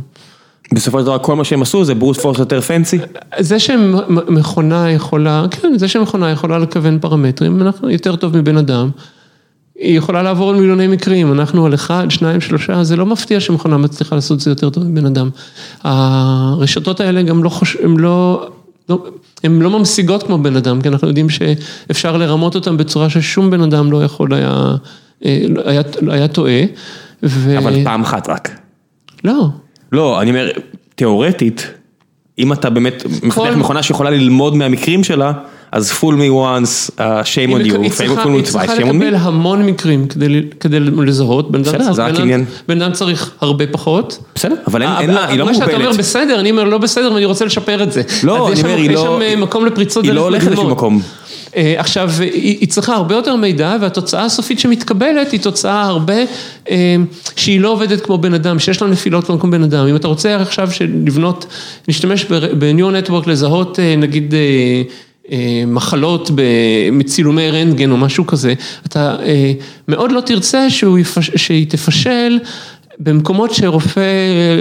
[0.73, 2.97] בסופו של דבר כל מה שהם עשו זה brute force יותר fancy?
[3.39, 8.89] זה שמכונה יכולה, כן, זה שמכונה יכולה לכוון פרמטרים, אנחנו יותר טוב מבן אדם.
[9.79, 13.77] היא יכולה לעבור על מיליוני מקרים, אנחנו על אחד, שניים, שלושה, זה לא מפתיע שמכונה
[13.77, 15.29] מצליחה לעשות את זה יותר טוב מבן אדם.
[15.83, 17.77] הרשתות האלה גם לא חוש...
[17.83, 18.47] הן לא...
[18.89, 19.05] לא,
[19.43, 23.61] הן לא ממשיגות כמו בן אדם, כי אנחנו יודעים שאפשר לרמות אותן בצורה ששום בן
[23.61, 24.75] אדם לא יכול היה,
[25.25, 26.61] אה, היה, היה טועה.
[27.23, 27.57] ו...
[27.57, 28.59] אבל פעם אחת רק.
[29.23, 29.47] לא.
[29.91, 30.51] לא, אני אומר,
[30.95, 31.67] תיאורטית,
[32.39, 35.31] אם אתה באמת מפתח מכונה שיכולה ללמוד מהמקרים שלה,
[35.75, 38.65] אז fool me once, uh, shame on you, היא fail צריכה me היא twice, צריכה
[38.75, 39.17] shame on לקבל me.
[39.19, 40.07] המון מקרים
[40.59, 41.51] כדי- לזהות,
[42.67, 44.19] בן אדם צריך- הרבה פחות.
[44.35, 45.97] בסדר, אבל אין- אה, לה, היא לא מה שאתה אומר מוגבלת.
[45.97, 48.01] בסדר, אני אומר לא בסדר ואני רוצה לשפר את זה.
[48.23, 50.71] לא, יש אני אומר, היא יש לא- שם אה, מקום לפריצות היא לא הולכת לשום.
[50.71, 51.01] מקום.
[51.55, 56.13] אה, עכשיו, היא היא צריכה הרבה יותר מידע והתוצאה הסופית שמתקבלת היא תוצאה הרבה,
[57.35, 59.87] שהיא לא עובדת כמו בן אדם, שיש לה נפילות כמו בן אדם.
[59.87, 60.69] אם אתה רוצה עכשיו
[61.05, 61.45] לבנות,
[61.87, 64.33] להשתמש ב-New Network לזהות נגיד
[65.67, 66.41] מחלות ב-
[66.91, 68.53] מצילומי רנטגן או משהו כזה,
[68.87, 69.51] אתה אה,
[69.87, 72.39] מאוד לא תרצה שהוא יפש- שהיא תפשל.
[72.99, 74.01] במקומות שרופא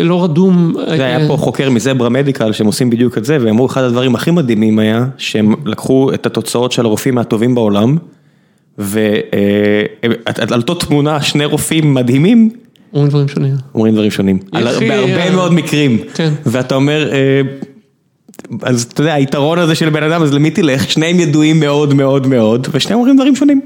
[0.04, 0.74] לא רדום.
[0.96, 4.14] זה היה פה חוקר מזברה מדיקל שהם עושים בדיוק את זה, והם אמרו אחד הדברים
[4.14, 7.96] הכי מדהימים היה, שהם לקחו את התוצאות של הרופאים הטובים בעולם,
[8.78, 9.00] ועל
[10.52, 12.50] אותו תמונה שני רופאים מדהימים,
[12.92, 13.54] אומרים דברים שונים.
[13.74, 16.32] אומרים דברים שונים, בהרבה אה, מאוד מקרים, כן.
[16.46, 17.40] ואתה אומר, אה,
[18.62, 20.90] אז אתה יודע, היתרון הזה של בן אדם, אז למי תלך?
[20.90, 23.60] שניהם ידועים מאוד מאוד מאוד, ושניהם אומרים דברים שונים,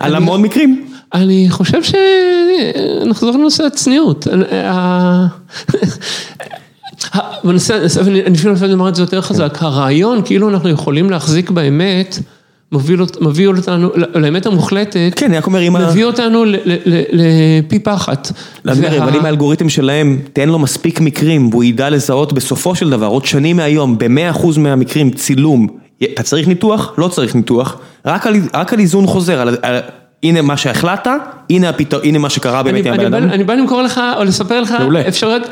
[0.00, 0.86] על המון מקרים.
[1.14, 4.26] אני חושב שנחזור לנושא הצניעות.
[7.44, 12.18] בנושא, אני אפילו לפעמים אומר את זה יותר חזק, הרעיון כאילו אנחנו יכולים להחזיק באמת,
[12.72, 12.96] מביא
[13.48, 17.02] אותנו, לאמת המוחלטת, כן, אני רק אומר, אם ה- מביא אותנו ל- ל- ל-
[17.66, 18.32] לפי פחת.
[18.64, 22.32] אז אני אומר, וה- אבל אם האלגוריתם שלהם, תן לו מספיק מקרים והוא ידע לזהות
[22.32, 25.66] בסופו של דבר, עוד שנים מהיום, ב-100% מהמקרים צילום,
[26.04, 26.92] אתה צריך ניתוח?
[26.98, 27.76] לא צריך ניתוח,
[28.06, 29.78] רק על, רק על איזון חוזר, על, על,
[30.22, 31.10] הנה מה שהחלטת,
[31.50, 33.30] הנה, הפתר, הנה מה שקרה באמת עם הבן אדם.
[33.30, 34.74] אני בא למכור לך או לספר לך.
[35.08, 35.42] אפשרויות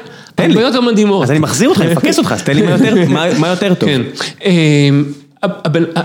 [0.74, 1.22] הרבה מדהימות.
[1.22, 3.74] אז אני מחזיר אותך, אני מפקס אותך, אז תן לי מה יותר, מה, מה יותר
[3.74, 3.88] טוב.
[3.88, 4.02] כן.
[4.44, 5.04] אמ,
[5.42, 6.02] הבן- ה- ה-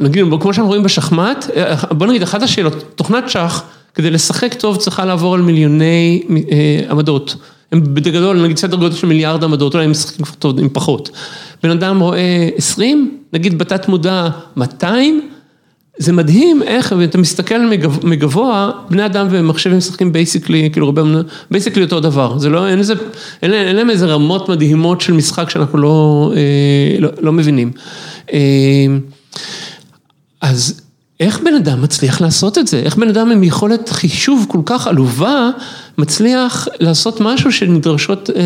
[0.00, 1.46] נגיד, כמו שאנחנו רואים בשחמט,
[1.90, 3.62] בוא נגיד, אחת השאלות, תוכנת שח,
[3.94, 7.36] כדי לשחק טוב צריכה לעבור על מיליוני אה, עמדות.
[7.72, 11.10] הם בגדול, נגיד סדר גודל של מיליארד עמדות, אולי הם משחקים כבר טוב עם פחות.
[11.62, 15.20] בן אדם רואה 20, נגיד בתת מודע 200,
[15.98, 21.02] זה מדהים איך, ואתה מסתכל מגב- מגבוה, בני אדם ומחשבים משחקים basically, כאילו הרבה,
[21.50, 22.94] basically אותו דבר, זה לא, אין איזה,
[23.42, 27.70] אין להם איזה רמות מדהימות של משחק שאנחנו לא, אה, לא, לא מבינים.
[28.32, 28.96] אה,
[30.40, 30.80] אז
[31.20, 32.78] איך בן אדם מצליח לעשות את זה?
[32.78, 35.50] איך בן אדם עם יכולת חישוב כל כך עלובה,
[35.98, 38.42] מצליח לעשות משהו שנדרשות אה,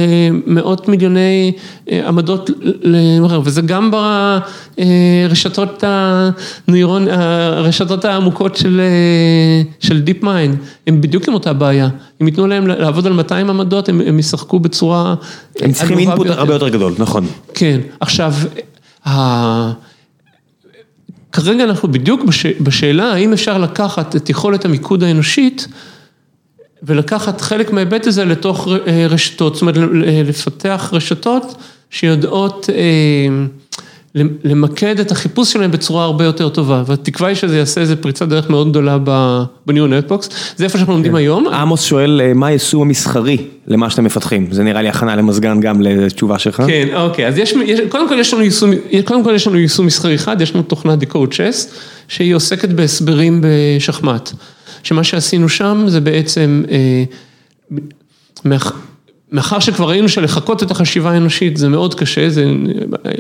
[0.47, 1.53] מאות מיליוני
[1.91, 2.51] אה, עמדות
[2.83, 3.91] למרחב, וזה גם
[4.79, 11.89] ברשתות הנוירון, הרשתות העמוקות של, אה, של DeepMind, הם בדיוק עם אותה בעיה.
[12.23, 15.15] אם ייתנו להם לעבוד על 200 עמדות, הם, הם ישחקו בצורה
[15.61, 16.27] הם צריכים אינפוט.
[16.27, 17.27] הרבה יותר גדול, נכון.
[17.55, 18.35] כן, עכשיו.
[21.33, 22.47] כרגע אנחנו בדיוק בש...
[22.47, 25.69] בשאלה האם אפשר לקחת את יכולת המיקוד האנושית
[26.83, 29.77] ולקחת חלק מההיבט הזה לתוך אה, רשתות, זאת אומרת
[30.27, 33.47] לפתח רשתות שיודעות אה,
[34.15, 38.51] למקד את החיפוש שלהם בצורה הרבה יותר טובה, והתקווה היא שזה יעשה איזה פריצת דרך
[38.51, 38.99] מאוד גדולה
[39.67, 41.49] בניו נטבוקס, זה איפה שאנחנו לומדים היום.
[41.49, 45.83] עמוס שואל אה, מה היישום המסחרי למה שאתם מפתחים, זה נראה לי הכנה למזגן גם
[45.83, 46.63] לתשובה שלך.
[46.67, 47.55] כן, אוקיי, אז יש,
[47.89, 48.71] קודם כל יש לנו יישום,
[49.05, 51.69] קודם כל יש לנו יישום מסחרי אחד, יש לנו תוכנה Decode Chess,
[52.09, 54.31] שהיא עוסקת בהסברים בשחמט,
[54.83, 57.05] שמה שעשינו שם זה בעצם, אה,
[58.45, 58.73] מאח,
[59.33, 62.45] מאחר שכבר ראינו שלחקות את החשיבה האנושית זה מאוד קשה, זה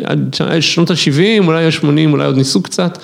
[0.04, 2.98] עד שנות ה-70, אולי ה-80, אולי עוד ניסו קצת.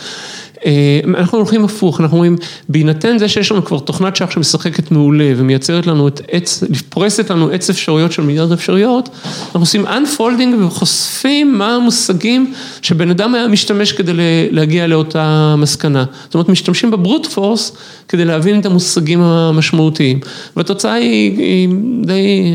[1.18, 2.36] אנחנו הולכים הפוך, אנחנו אומרים,
[2.68, 7.50] בהינתן זה שיש לנו כבר תוכנת שח שמשחקת מעולה ומייצרת לנו את עץ, פורסת לנו
[7.50, 13.92] עץ אפשרויות של מיליארד אפשרויות, אנחנו עושים unfolding וחושפים מה המושגים שבן אדם היה משתמש
[13.92, 14.12] כדי
[14.50, 16.04] להגיע לאותה מסקנה.
[16.24, 17.76] זאת אומרת, משתמשים בברוט פורס
[18.08, 20.20] כדי להבין את המושגים המשמעותיים.
[20.56, 21.68] והתוצאה היא, היא
[22.02, 22.54] די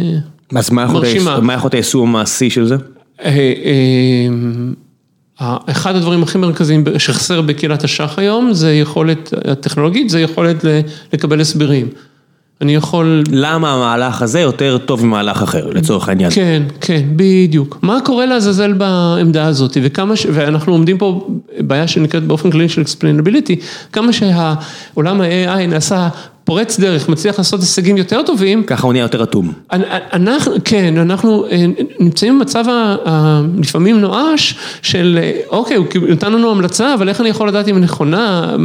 [0.56, 1.02] אז מה יכול
[1.52, 2.76] להיות היישום המעשי של זה?
[5.66, 10.66] אחד הדברים הכי מרכזיים שחסר בקהילת השח היום, זה יכולת הטכנולוגית, זה יכולת
[11.14, 11.88] לקבל הסברים.
[12.62, 13.24] אני יכול...
[13.32, 16.32] למה המהלך הזה יותר טוב ממהלך אחר, לצורך העניין?
[16.32, 17.80] כן, כן, בדיוק.
[17.82, 20.28] מה קורה לעזאזל בעמדה הזאת, וכמה ש...
[20.34, 21.28] ואנחנו עומדים פה
[21.60, 23.56] בעיה שנקראת באופן כללי של explainability,
[23.92, 26.10] כמה שהעולם ה-AI נעשה
[26.44, 28.64] פורץ דרך, מצליח לעשות הישגים יותר טובים.
[28.64, 29.52] ככה הוא נהיה יותר אטום.
[30.14, 31.46] אנחנו, כן, אנחנו
[32.00, 32.66] נמצאים במצב
[33.58, 35.20] לפעמים נואש של,
[35.50, 38.56] אוקיי, הוא נתן לנו המלצה, אבל איך אני יכול לדעת אם היא נכונה?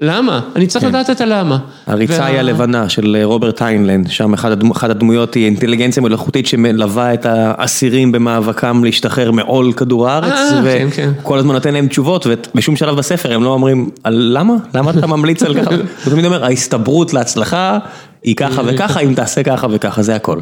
[0.00, 0.40] למה?
[0.56, 1.58] אני צריך לדעת את הלמה.
[1.86, 8.12] הריצה היא הלבנה של רוברט היינלנד, שם אחת הדמויות היא אינטליגנציה מלאכותית שמלווה את האסירים
[8.12, 13.48] במאבקם להשתחרר מעול כדור הארץ, וכל הזמן נותן להם תשובות, ובשום שלב בספר הם לא
[13.48, 14.54] אומרים, למה?
[14.74, 15.70] למה אתה ממליץ על ככה?
[16.04, 17.78] הוא תמיד אומר, ההסתברות להצלחה
[18.22, 20.38] היא ככה וככה, אם תעשה ככה וככה, זה הכל.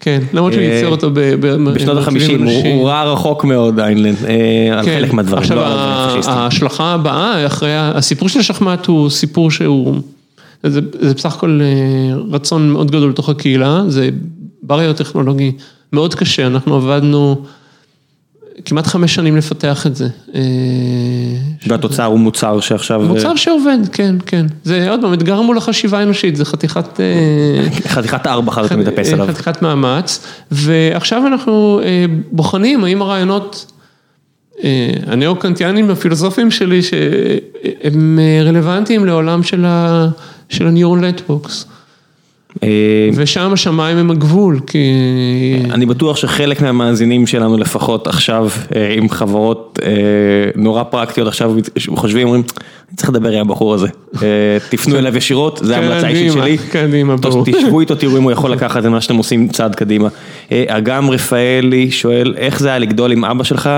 [0.00, 1.10] כן, למרות שהוא ייצר אותו
[1.74, 4.98] בשנות ה-50, הוא ראה רחוק מאוד איינלנד, אה, על כן.
[5.00, 5.66] חלק מהדברים, עכשיו לא.
[6.26, 9.94] ההשלכה הבאה, אחרי, הסיפור של השחמט הוא סיפור שהוא,
[10.62, 10.80] זה,
[11.14, 14.08] בסך הכל אה, רצון מאוד גדול לתוך הקהילה, זה
[14.62, 15.52] בריו-טכנולוגי
[15.92, 17.42] מאוד קשה, אנחנו עבדנו
[18.64, 20.08] כמעט חמש שנים לפתח את זה.
[20.34, 20.40] אה,
[21.66, 24.46] והתוצר הוא מוצר שעכשיו, מוצר שעובד, כן, כן.
[24.64, 27.00] זה עוד פעם, אתגר מול החשיבה האנושית, זה חתיכת...
[27.00, 29.26] אה, חתיכת ארבע אחר כך מתאפס עליו.
[29.26, 33.72] חתיכת מאמץ, ועכשיו אנחנו אה, בוחנים האם הרעיונות
[34.64, 41.77] אה, הנאו-קנטיאנים הפילוסופיים שלי, שהם אה, רלוונטיים לעולם של ה-neural networks, אה,
[43.14, 44.78] ושם השמיים הם הגבול, כי...
[45.70, 49.90] אני בטוח שחלק מהמאזינים שלנו לפחות עכשיו אה, עם חברות אה,
[50.56, 51.54] נורא פרקטיות עכשיו
[51.96, 52.42] חושבים, אומרים,
[52.88, 53.88] אני צריך לדבר עם הבחור הזה,
[54.22, 56.58] אה, תפנו אליו ישירות, זה ההמלצה האישית קדימה, שלי.
[56.58, 57.44] קדימה, ברור.
[57.44, 60.08] תשבו איתו, תראו אם הוא יכול לקחת את מה שאתם עושים צעד קדימה.
[60.52, 63.70] אה, אגם רפאלי שואל, איך זה היה לגדול עם אבא שלך,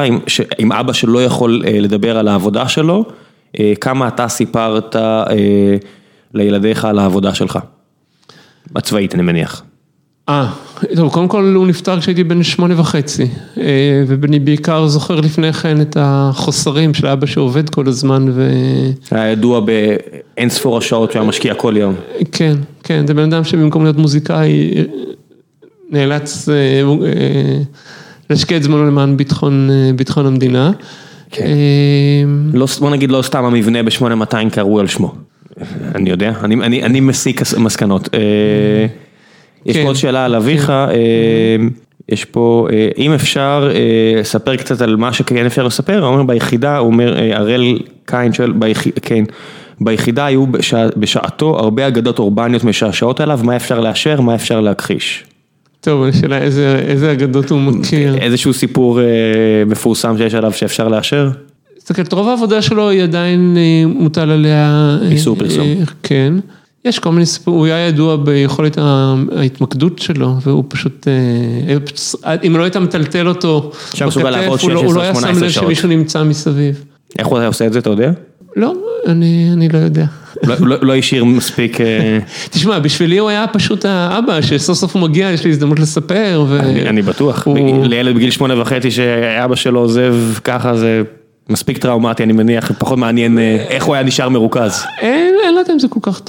[0.58, 3.04] עם, אבא שלא יכול אה, לדבר על העבודה שלו,
[3.60, 5.24] אה, כמה אתה סיפרת אה,
[6.34, 7.58] לילדיך על העבודה שלך?
[8.76, 9.62] הצבאית אני מניח.
[10.28, 10.50] אה,
[10.96, 13.26] טוב, קודם כל הוא נפטר כשהייתי בן שמונה וחצי,
[13.60, 18.50] אה, ואני בעיקר זוכר לפני כן את החוסרים של אבא שעובד כל הזמן, ו...
[19.10, 21.94] היה ידוע באין ספור השעות שהיה משקיע כל יום.
[22.32, 24.74] כן, כן, זה בן אדם שבמקום להיות מוזיקאי
[25.90, 27.62] נאלץ אה, אה,
[28.30, 30.70] להשקיע את זמנו למען ביטחון, אה, ביטחון המדינה.
[31.30, 31.44] כן.
[31.44, 35.14] אה, לא, בוא נגיד לא סתם המבנה ב-8200 קראו על שמו.
[35.94, 38.08] אני יודע, אני, אני, אני מסיק מסקנות.
[38.14, 38.20] אה,
[39.66, 39.82] יש כן.
[39.82, 40.86] פה עוד שאלה על אביך, אה,
[42.08, 43.70] יש פה, אה, אם אפשר,
[44.22, 48.52] ספר קצת על מה שכן אפשר לספר, הוא אומר ביחידה, הוא אומר, הראל קין שואל,
[48.52, 49.24] ביח- כן,
[49.80, 55.24] ביחידה היו בשע, בשעתו הרבה אגדות אורבניות משעשעות עליו, מה אפשר לאשר, מה אפשר להכחיש.
[55.80, 58.16] טוב, השאלה איזה, איזה אגדות הוא מכיר.
[58.18, 59.06] איזשהו סיפור אה,
[59.66, 61.30] מפורסם שיש עליו שאפשר לאשר?
[61.92, 64.96] תסתכל, רוב העבודה שלו היא עדיין אה, מוטל עליה...
[65.02, 65.60] אה, איסור פרסום.
[65.66, 66.34] אה, כן.
[66.84, 68.78] יש כל מיני סיפורים, הוא היה ידוע ביכולת
[69.36, 71.06] ההתמקדות שלו, והוא פשוט,
[72.46, 75.48] אם לא היית מטלטל אותו בכתף, הוא לא- הוא לא היה 16-18 שם לב.
[75.50, 76.84] שמישהו נמצא מסביב.
[77.18, 78.10] איך הוא היה עושה את זה, אתה יודע?
[78.56, 78.74] לא,
[79.06, 80.04] אני, אני לא יודע.
[80.44, 81.78] לא- לא לא השאיר מספיק...
[82.50, 86.44] תשמע, בשבילי הוא היה פשוט האבא, שסוף סוף הוא מגיע, יש לי הזדמנות לספר.
[86.48, 86.60] ו...
[86.60, 90.14] אני אני בטוח, הוא- לילד בגיל שמונה וחצי שאבא שלו עוזב
[90.44, 91.02] ככה זה
[91.50, 94.82] מספיק טראומטי אני מניח, פחות מעניין אה, איך הוא היה נשאר מרוכז.
[95.00, 96.20] אין, אני לא יודע אם זה כל כך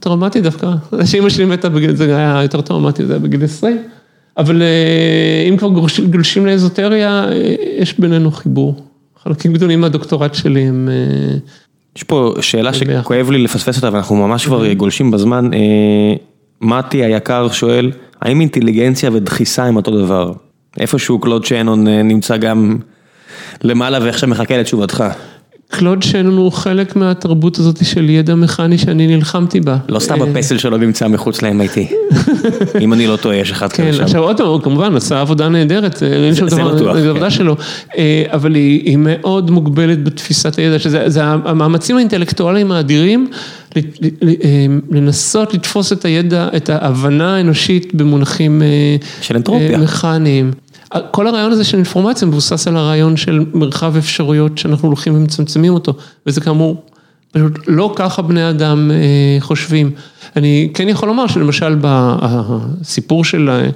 [0.00, 0.66] טראומטי, דווקא.
[1.04, 3.78] שאמא שלי מתה בגיל, זה היה יותר טראומטי, זה היה בגיל 20.
[4.36, 5.68] אבל אה, אם כבר
[6.10, 8.74] גולשים, לאזוטריה, אה, יש בינינו חיבור.
[9.22, 10.88] חלקים גדולים מהדוקטורט שלי הם...
[10.92, 11.36] אה,
[11.96, 12.72] יש פה שאלה.
[12.72, 15.50] שכואב לי לפספס אותה ואנחנו ממש כבר גולשים בזמן.
[15.54, 16.14] אה,
[16.60, 17.92] מתי היקר שואל,
[18.22, 20.32] האם אינטליגנציה ודחיסה הם אותו דבר?
[20.80, 22.78] איפשהו קלוד שנון אה, נמצא גם
[23.62, 25.04] למעלה ועכשיו מחכה לתשובתך.
[25.68, 29.76] קלוד שנון הוא חלק מהתרבות הזאת של ידע מכני שאני נלחמתי בה.
[29.88, 31.94] לא סתם אה, הפסל שלו נמצא מחוץ ל-MIT.
[32.80, 34.04] אם אני לא טועה, יש אחד כן, כזה שם.
[34.04, 37.08] עכשיו עוד פעם, הוא כמובן עשה עבודה נהדרת, אין שם זה דבר, כן.
[37.08, 37.56] עבודה שלו,
[37.96, 43.30] אה, אבל היא מאוד מוגבלת בתפיסת הידע, שזה זה המאמצים האינטלקטואליים האדירים,
[43.76, 43.82] אה,
[44.90, 48.62] לנסות לתפוס את הידע, את ההבנה האנושית במונחים
[49.20, 49.78] של אנטרופיה.
[49.78, 50.50] מכניים.
[51.10, 55.94] כל הרעיון הזה של אינפורמציה מבוסס על הרעיון של מרחב אפשרויות שאנחנו הולכים ומצמצמים אותו,
[56.26, 56.82] וזה כאמור
[57.32, 59.90] פשוט לא ככה בני אדם אה, חושבים.
[60.36, 63.68] אני כן יכול לומר שלמשל בסיפור של,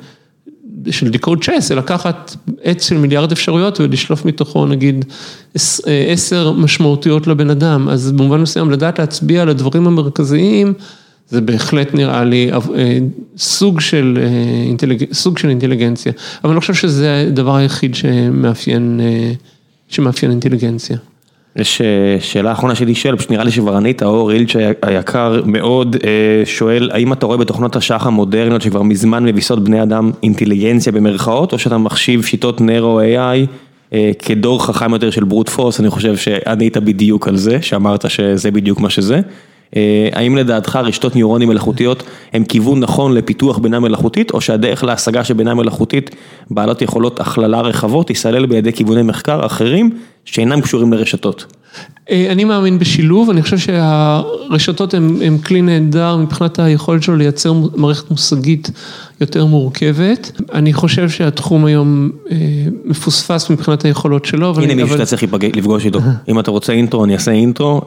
[0.90, 5.04] של דיקוד צ'ס, זה לקחת עץ של מיליארד אפשרויות ולשלוף מתוכו נגיד
[5.56, 10.74] אה, עשר משמעותיות לבן אדם, אז במובן מסוים לדעת להצביע על הדברים המרכזיים,
[11.28, 12.98] זה בהחלט נראה לי אה,
[13.36, 14.28] סוג של, אה,
[14.66, 15.12] אינטליג...
[15.12, 16.12] סוג של אינטליגנציה,
[16.44, 19.32] אבל אני לא חושב שזה הדבר היחיד שמאפיין, אה,
[19.88, 20.96] שמאפיין אינטליגנציה.
[21.56, 21.82] יש
[22.20, 25.96] שאלה אחרונה שלי שואל, פשוט נראה לי שכבר ענית, אור אילץ' היקר מאוד
[26.44, 31.58] שואל, האם אתה רואה בתוכנות השח המודרניות שכבר מזמן מביסות בני אדם אינטליגנציה במרכאות, או
[31.58, 33.46] שאתה מחשיב שיטות נרו AI
[33.92, 38.50] אה, כדור חכם יותר של ברוט פורס, אני חושב שענית בדיוק על זה, שאמרת שזה
[38.50, 39.20] בדיוק מה שזה.
[39.76, 45.24] אה, האם לדעתך רשתות ניורונים מלאכותיות הם כיוון נכון לפיתוח בינה מלאכותית, או שהדרך להשגה
[45.24, 46.16] של בינה מלאכותית
[46.50, 49.90] בעלות יכולות הכללה רחבות, תיסלל בידי כיווני מחקר אחרים
[50.24, 51.57] שאינם קשורים לרשתות?
[52.10, 58.70] אני מאמין בשילוב, אני חושב שהרשתות הן כלי נהדר מבחינת היכולת שלו לייצר מערכת מושגית
[59.20, 60.32] יותר מורכבת.
[60.54, 62.10] אני חושב שהתחום היום
[62.84, 64.54] מפוספס מבחינת היכולות שלו.
[64.56, 65.22] הנה מישהו שאתה צריך
[65.56, 67.80] לפגוש איתו, אם אתה רוצה אינטרו אני אעשה אינטרו,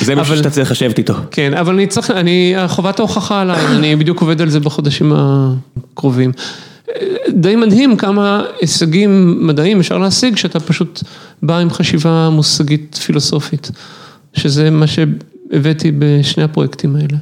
[0.00, 1.14] זה מישהו שאתה צריך לשבת איתו.
[1.30, 2.12] כן, אבל אני צריך,
[2.66, 6.32] חובת ההוכחה עליי, אני בדיוק עובד על זה בחודשים הקרובים.
[7.28, 11.02] די מדהים כמה הישגים מדעיים אפשר להשיג, שאתה פשוט
[11.42, 13.70] בא עם חשיבה מושגית פילוסופית,
[14.34, 17.18] שזה מה שהבאתי בשני הפרויקטים האלה.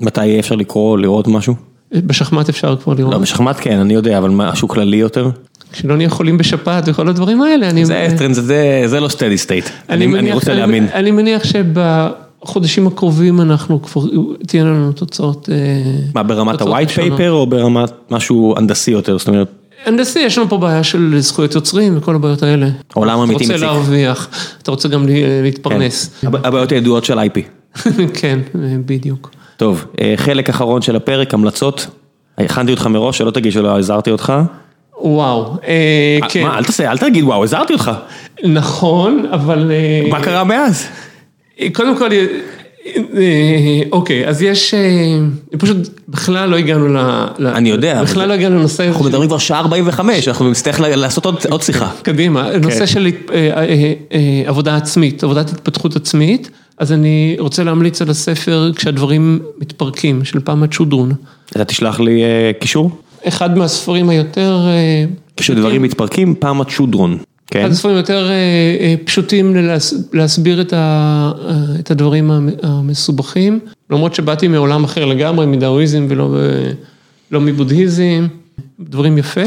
[0.00, 1.54] מתי יהיה אפשר לקרוא, לראות משהו?
[1.94, 3.12] בשחמט אפשר כבר לראות.
[3.14, 5.30] לא, בשחמט כן, אני יודע, אבל משהו כללי יותר?
[5.72, 7.84] כשלא נהיה חולים בשפעת וכל הדברים האלה, אני...
[8.86, 10.86] זה לא סטדי סטייט, אני רוצה להאמין.
[10.94, 11.66] אני מניח שב...
[12.42, 14.02] חודשים הקרובים אנחנו כבר,
[14.46, 15.48] תהיינה לנו תוצאות.
[16.14, 19.48] מה ברמת ה-white paper או ברמת משהו הנדסי יותר, זאת אומרת?
[19.86, 22.68] הנדסי, יש לנו פה בעיה של זכויות יוצרים וכל הבעיות האלה.
[22.94, 23.46] עולם אמיתי מציק.
[23.46, 24.28] אתה רוצה להרוויח,
[24.62, 25.06] אתה רוצה גם
[25.42, 26.10] להתפרנס.
[26.22, 27.40] הבעיות הידועות של IP.
[28.20, 28.38] כן,
[28.86, 29.30] בדיוק.
[29.56, 29.84] טוב,
[30.16, 31.86] חלק אחרון של הפרק, המלצות.
[32.38, 34.32] הכנתי אותך מראש, שלא תגיד שלא עזרתי אותך.
[35.02, 35.56] וואו,
[36.28, 36.42] כן.
[36.42, 37.90] מה, אל תעשה, אל תגיד וואו, עזרתי אותך.
[38.44, 39.70] נכון, אבל...
[40.10, 40.86] מה קרה מאז?
[41.72, 42.08] קודם כל,
[43.92, 44.74] אוקיי, אז יש,
[45.58, 45.76] פשוט
[46.08, 46.98] בכלל לא הגענו ל...
[47.46, 48.02] אני יודע.
[48.02, 48.88] בכלל לא הגענו לנושא...
[48.88, 51.90] אנחנו מדברים כבר שעה 45, אנחנו נצטרך לעשות עוד שיחה.
[52.02, 53.08] קדימה, נושא של
[54.46, 60.66] עבודה עצמית, עבודת התפתחות עצמית, אז אני רוצה להמליץ על הספר כשהדברים מתפרקים, של פמה
[60.66, 61.12] צ'ודרון.
[61.50, 62.22] אתה תשלח לי
[62.60, 62.90] קישור?
[63.28, 64.58] אחד מהספרים היותר...
[65.36, 67.18] כשדברים מתפרקים, פמה צ'ודרון.
[67.52, 68.30] אחד הספרים יותר
[69.04, 69.56] פשוטים
[70.12, 70.60] להסביר
[71.80, 72.30] את הדברים
[72.62, 73.60] המסובכים,
[73.90, 78.26] למרות שבאתי מעולם אחר לגמרי, מדאואיזם ולא מבודהיזם,
[78.80, 79.40] דברים יפה,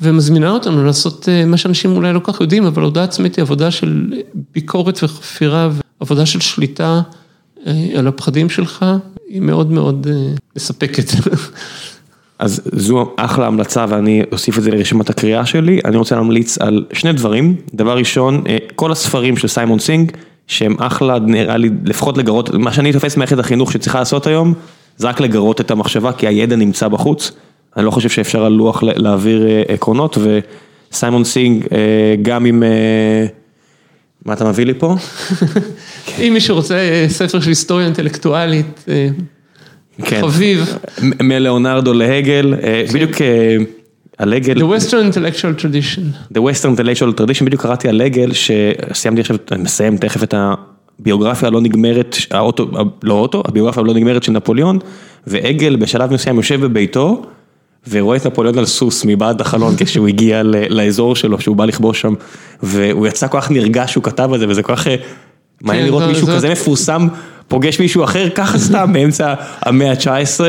[0.00, 4.12] ומזמינה אותנו לעשות מה שאנשים אולי לא כך יודעים, אבל עבודה עצמית היא עבודה של
[4.54, 5.68] ביקורת וחפירה,
[6.00, 7.00] ועבודה של שליטה
[7.98, 8.84] על הפחדים שלך,
[9.28, 10.06] היא מאוד מאוד
[10.56, 11.04] מספקת.
[12.38, 16.84] אז זו אחלה המלצה ואני אוסיף את זה לרשימת הקריאה שלי, אני רוצה להמליץ על
[16.92, 18.44] שני דברים, דבר ראשון,
[18.74, 20.12] כל הספרים של סיימון סינג,
[20.46, 24.54] שהם אחלה, נראה לי לפחות לגרות, מה שאני תופס מערכת החינוך שצריכה לעשות היום,
[24.96, 27.32] זה רק לגרות את המחשבה, כי הידע נמצא בחוץ,
[27.76, 30.18] אני לא חושב שאפשר על לוח להעביר עקרונות,
[30.92, 31.66] וסיימון סינג
[32.22, 32.62] גם עם,
[34.24, 34.94] מה אתה מביא לי פה?
[36.26, 38.84] אם מישהו רוצה ספר של היסטוריה אינטלקטואלית.
[40.04, 40.78] חביב.
[41.22, 42.54] מלאונרדו להגל,
[42.94, 43.12] בדיוק
[44.18, 44.56] על הגל.
[44.56, 46.34] The Western Intellectual Tradition.
[46.34, 50.34] The Western Intellectual Tradition, בדיוק קראתי על הגל, שסיימתי עכשיו, אני מסיים תכף את
[51.00, 52.70] הביוגרפיה הלא נגמרת, האוטו,
[53.02, 54.78] לא אוטו, הביוגרפיה הלא נגמרת של נפוליאון,
[55.26, 57.22] והגל בשלב מסוים יושב בביתו,
[57.90, 62.14] ורואה את נפוליאון על סוס מבעד החלון כשהוא הגיע לאזור שלו, שהוא בא לכבוש שם,
[62.62, 64.86] והוא יצא כל כך נרגש שהוא כתב על זה, וזה כל כך
[65.62, 67.08] מעניין לראות מישהו כזה מפורסם.
[67.48, 70.40] פוגש מישהו אחר ככה סתם באמצע המאה ה-19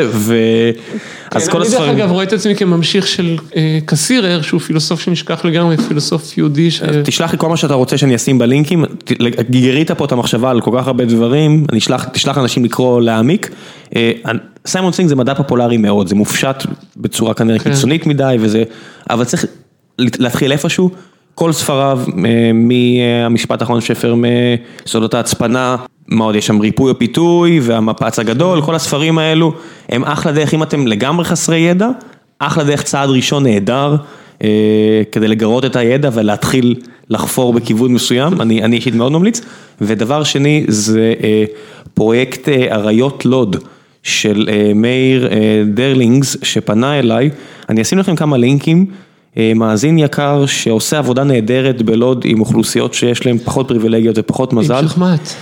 [1.31, 1.83] ואז כל הספרים.
[1.83, 3.37] אני דרך אגב רואה את עצמי כממשיך של
[3.85, 6.69] קסירר שהוא פילוסוף שנשכח לגמרי, פילוסוף יהודי.
[7.03, 8.85] תשלח לי כל מה שאתה רוצה שאני אשים בלינקים,
[9.49, 11.79] גירית פה את המחשבה על כל כך הרבה דברים, אני
[12.11, 13.49] תשלח אנשים לקרוא להעמיק.
[14.65, 16.63] סיימון סינג זה מדע פופולרי מאוד, זה מופשט
[16.97, 18.63] בצורה כנראה קיצונית מדי וזה,
[19.09, 19.45] אבל צריך
[19.99, 20.91] להתחיל איפשהו.
[21.35, 22.01] כל ספריו,
[22.53, 24.15] מהמשפט האחרון של
[24.85, 25.75] פרמה, סודות ההצפנה,
[26.07, 29.53] מה עוד יש שם ריפוי או פיתוי והמפץ הגדול, כל הספרים האלו
[29.89, 31.89] הם אחלה דרך אם אתם לגמרי חסרי ידע,
[32.39, 33.95] אחלה דרך צעד ראשון נהדר
[35.11, 36.75] כדי לגרות את הידע ולהתחיל
[37.09, 39.41] לחפור בכיוון מסוים, אני אישית מאוד ממליץ,
[39.81, 41.13] ודבר שני זה
[41.93, 43.55] פרויקט אריות לוד
[44.03, 45.29] של מאיר
[45.73, 47.29] דרלינגס שפנה אליי,
[47.69, 48.85] אני אשים לכם כמה לינקים.
[49.55, 54.73] מאזין יקר שעושה עבודה נהדרת בלוד עם אוכלוסיות שיש להן פחות פריבילגיות ופחות מזל.
[54.73, 55.33] עם שחמט.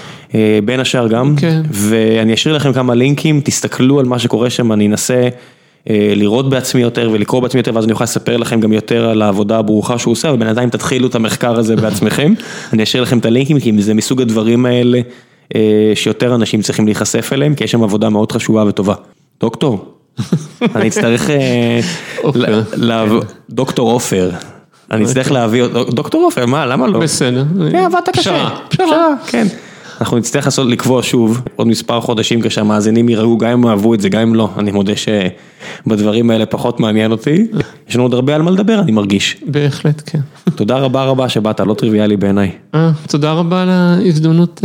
[0.66, 1.62] בין השאר גם, כן.
[1.72, 5.28] ואני אשאיר לכם כמה לינקים, תסתכלו על מה שקורה שם, אני אנסה
[5.90, 9.58] לראות בעצמי יותר ולקרוא בעצמי יותר, ואז אני אוכל לספר לכם גם יותר על העבודה
[9.58, 12.34] הברוכה שהוא עושה, ובינתיים תתחילו את המחקר הזה בעצמכם,
[12.74, 15.00] אני אשאיר לכם את הלינקים, כי זה מסוג הדברים האלה
[15.96, 18.94] שיותר אנשים צריכים להיחשף אליהם, כי יש שם עבודה מאוד חשובה וטובה.
[19.42, 19.86] דוקטור.
[20.76, 21.30] אני אצטרך,
[23.50, 24.30] דוקטור עופר,
[24.92, 27.00] אני אצטרך להביא, דוקטור עופר, מה, למה לא?
[27.00, 27.44] בסדר.
[27.74, 28.50] עבדת קשה.
[28.70, 29.48] פשרה, כן.
[30.02, 34.10] אנחנו נצטרך לעשות, לקבוע שוב, עוד מספר חודשים כשהמאזינים יראו, גם אם אהבו את זה,
[34.10, 37.48] גם אם לא, אני מודה שבדברים האלה פחות מעניין אותי.
[37.90, 39.38] יש לנו עוד הרבה על מה לדבר, אני מרגיש.
[39.48, 40.20] בהחלט, כן.
[40.56, 42.52] תודה רבה רבה שבאת, לא טריוויאלי בעיניי.
[43.08, 44.62] תודה רבה על ההזדמנות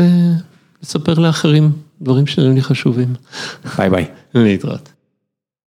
[0.82, 1.70] לספר לאחרים
[2.02, 3.14] דברים שנראים לי חשובים.
[3.78, 4.04] ביי ביי.
[4.34, 4.99] להתראות.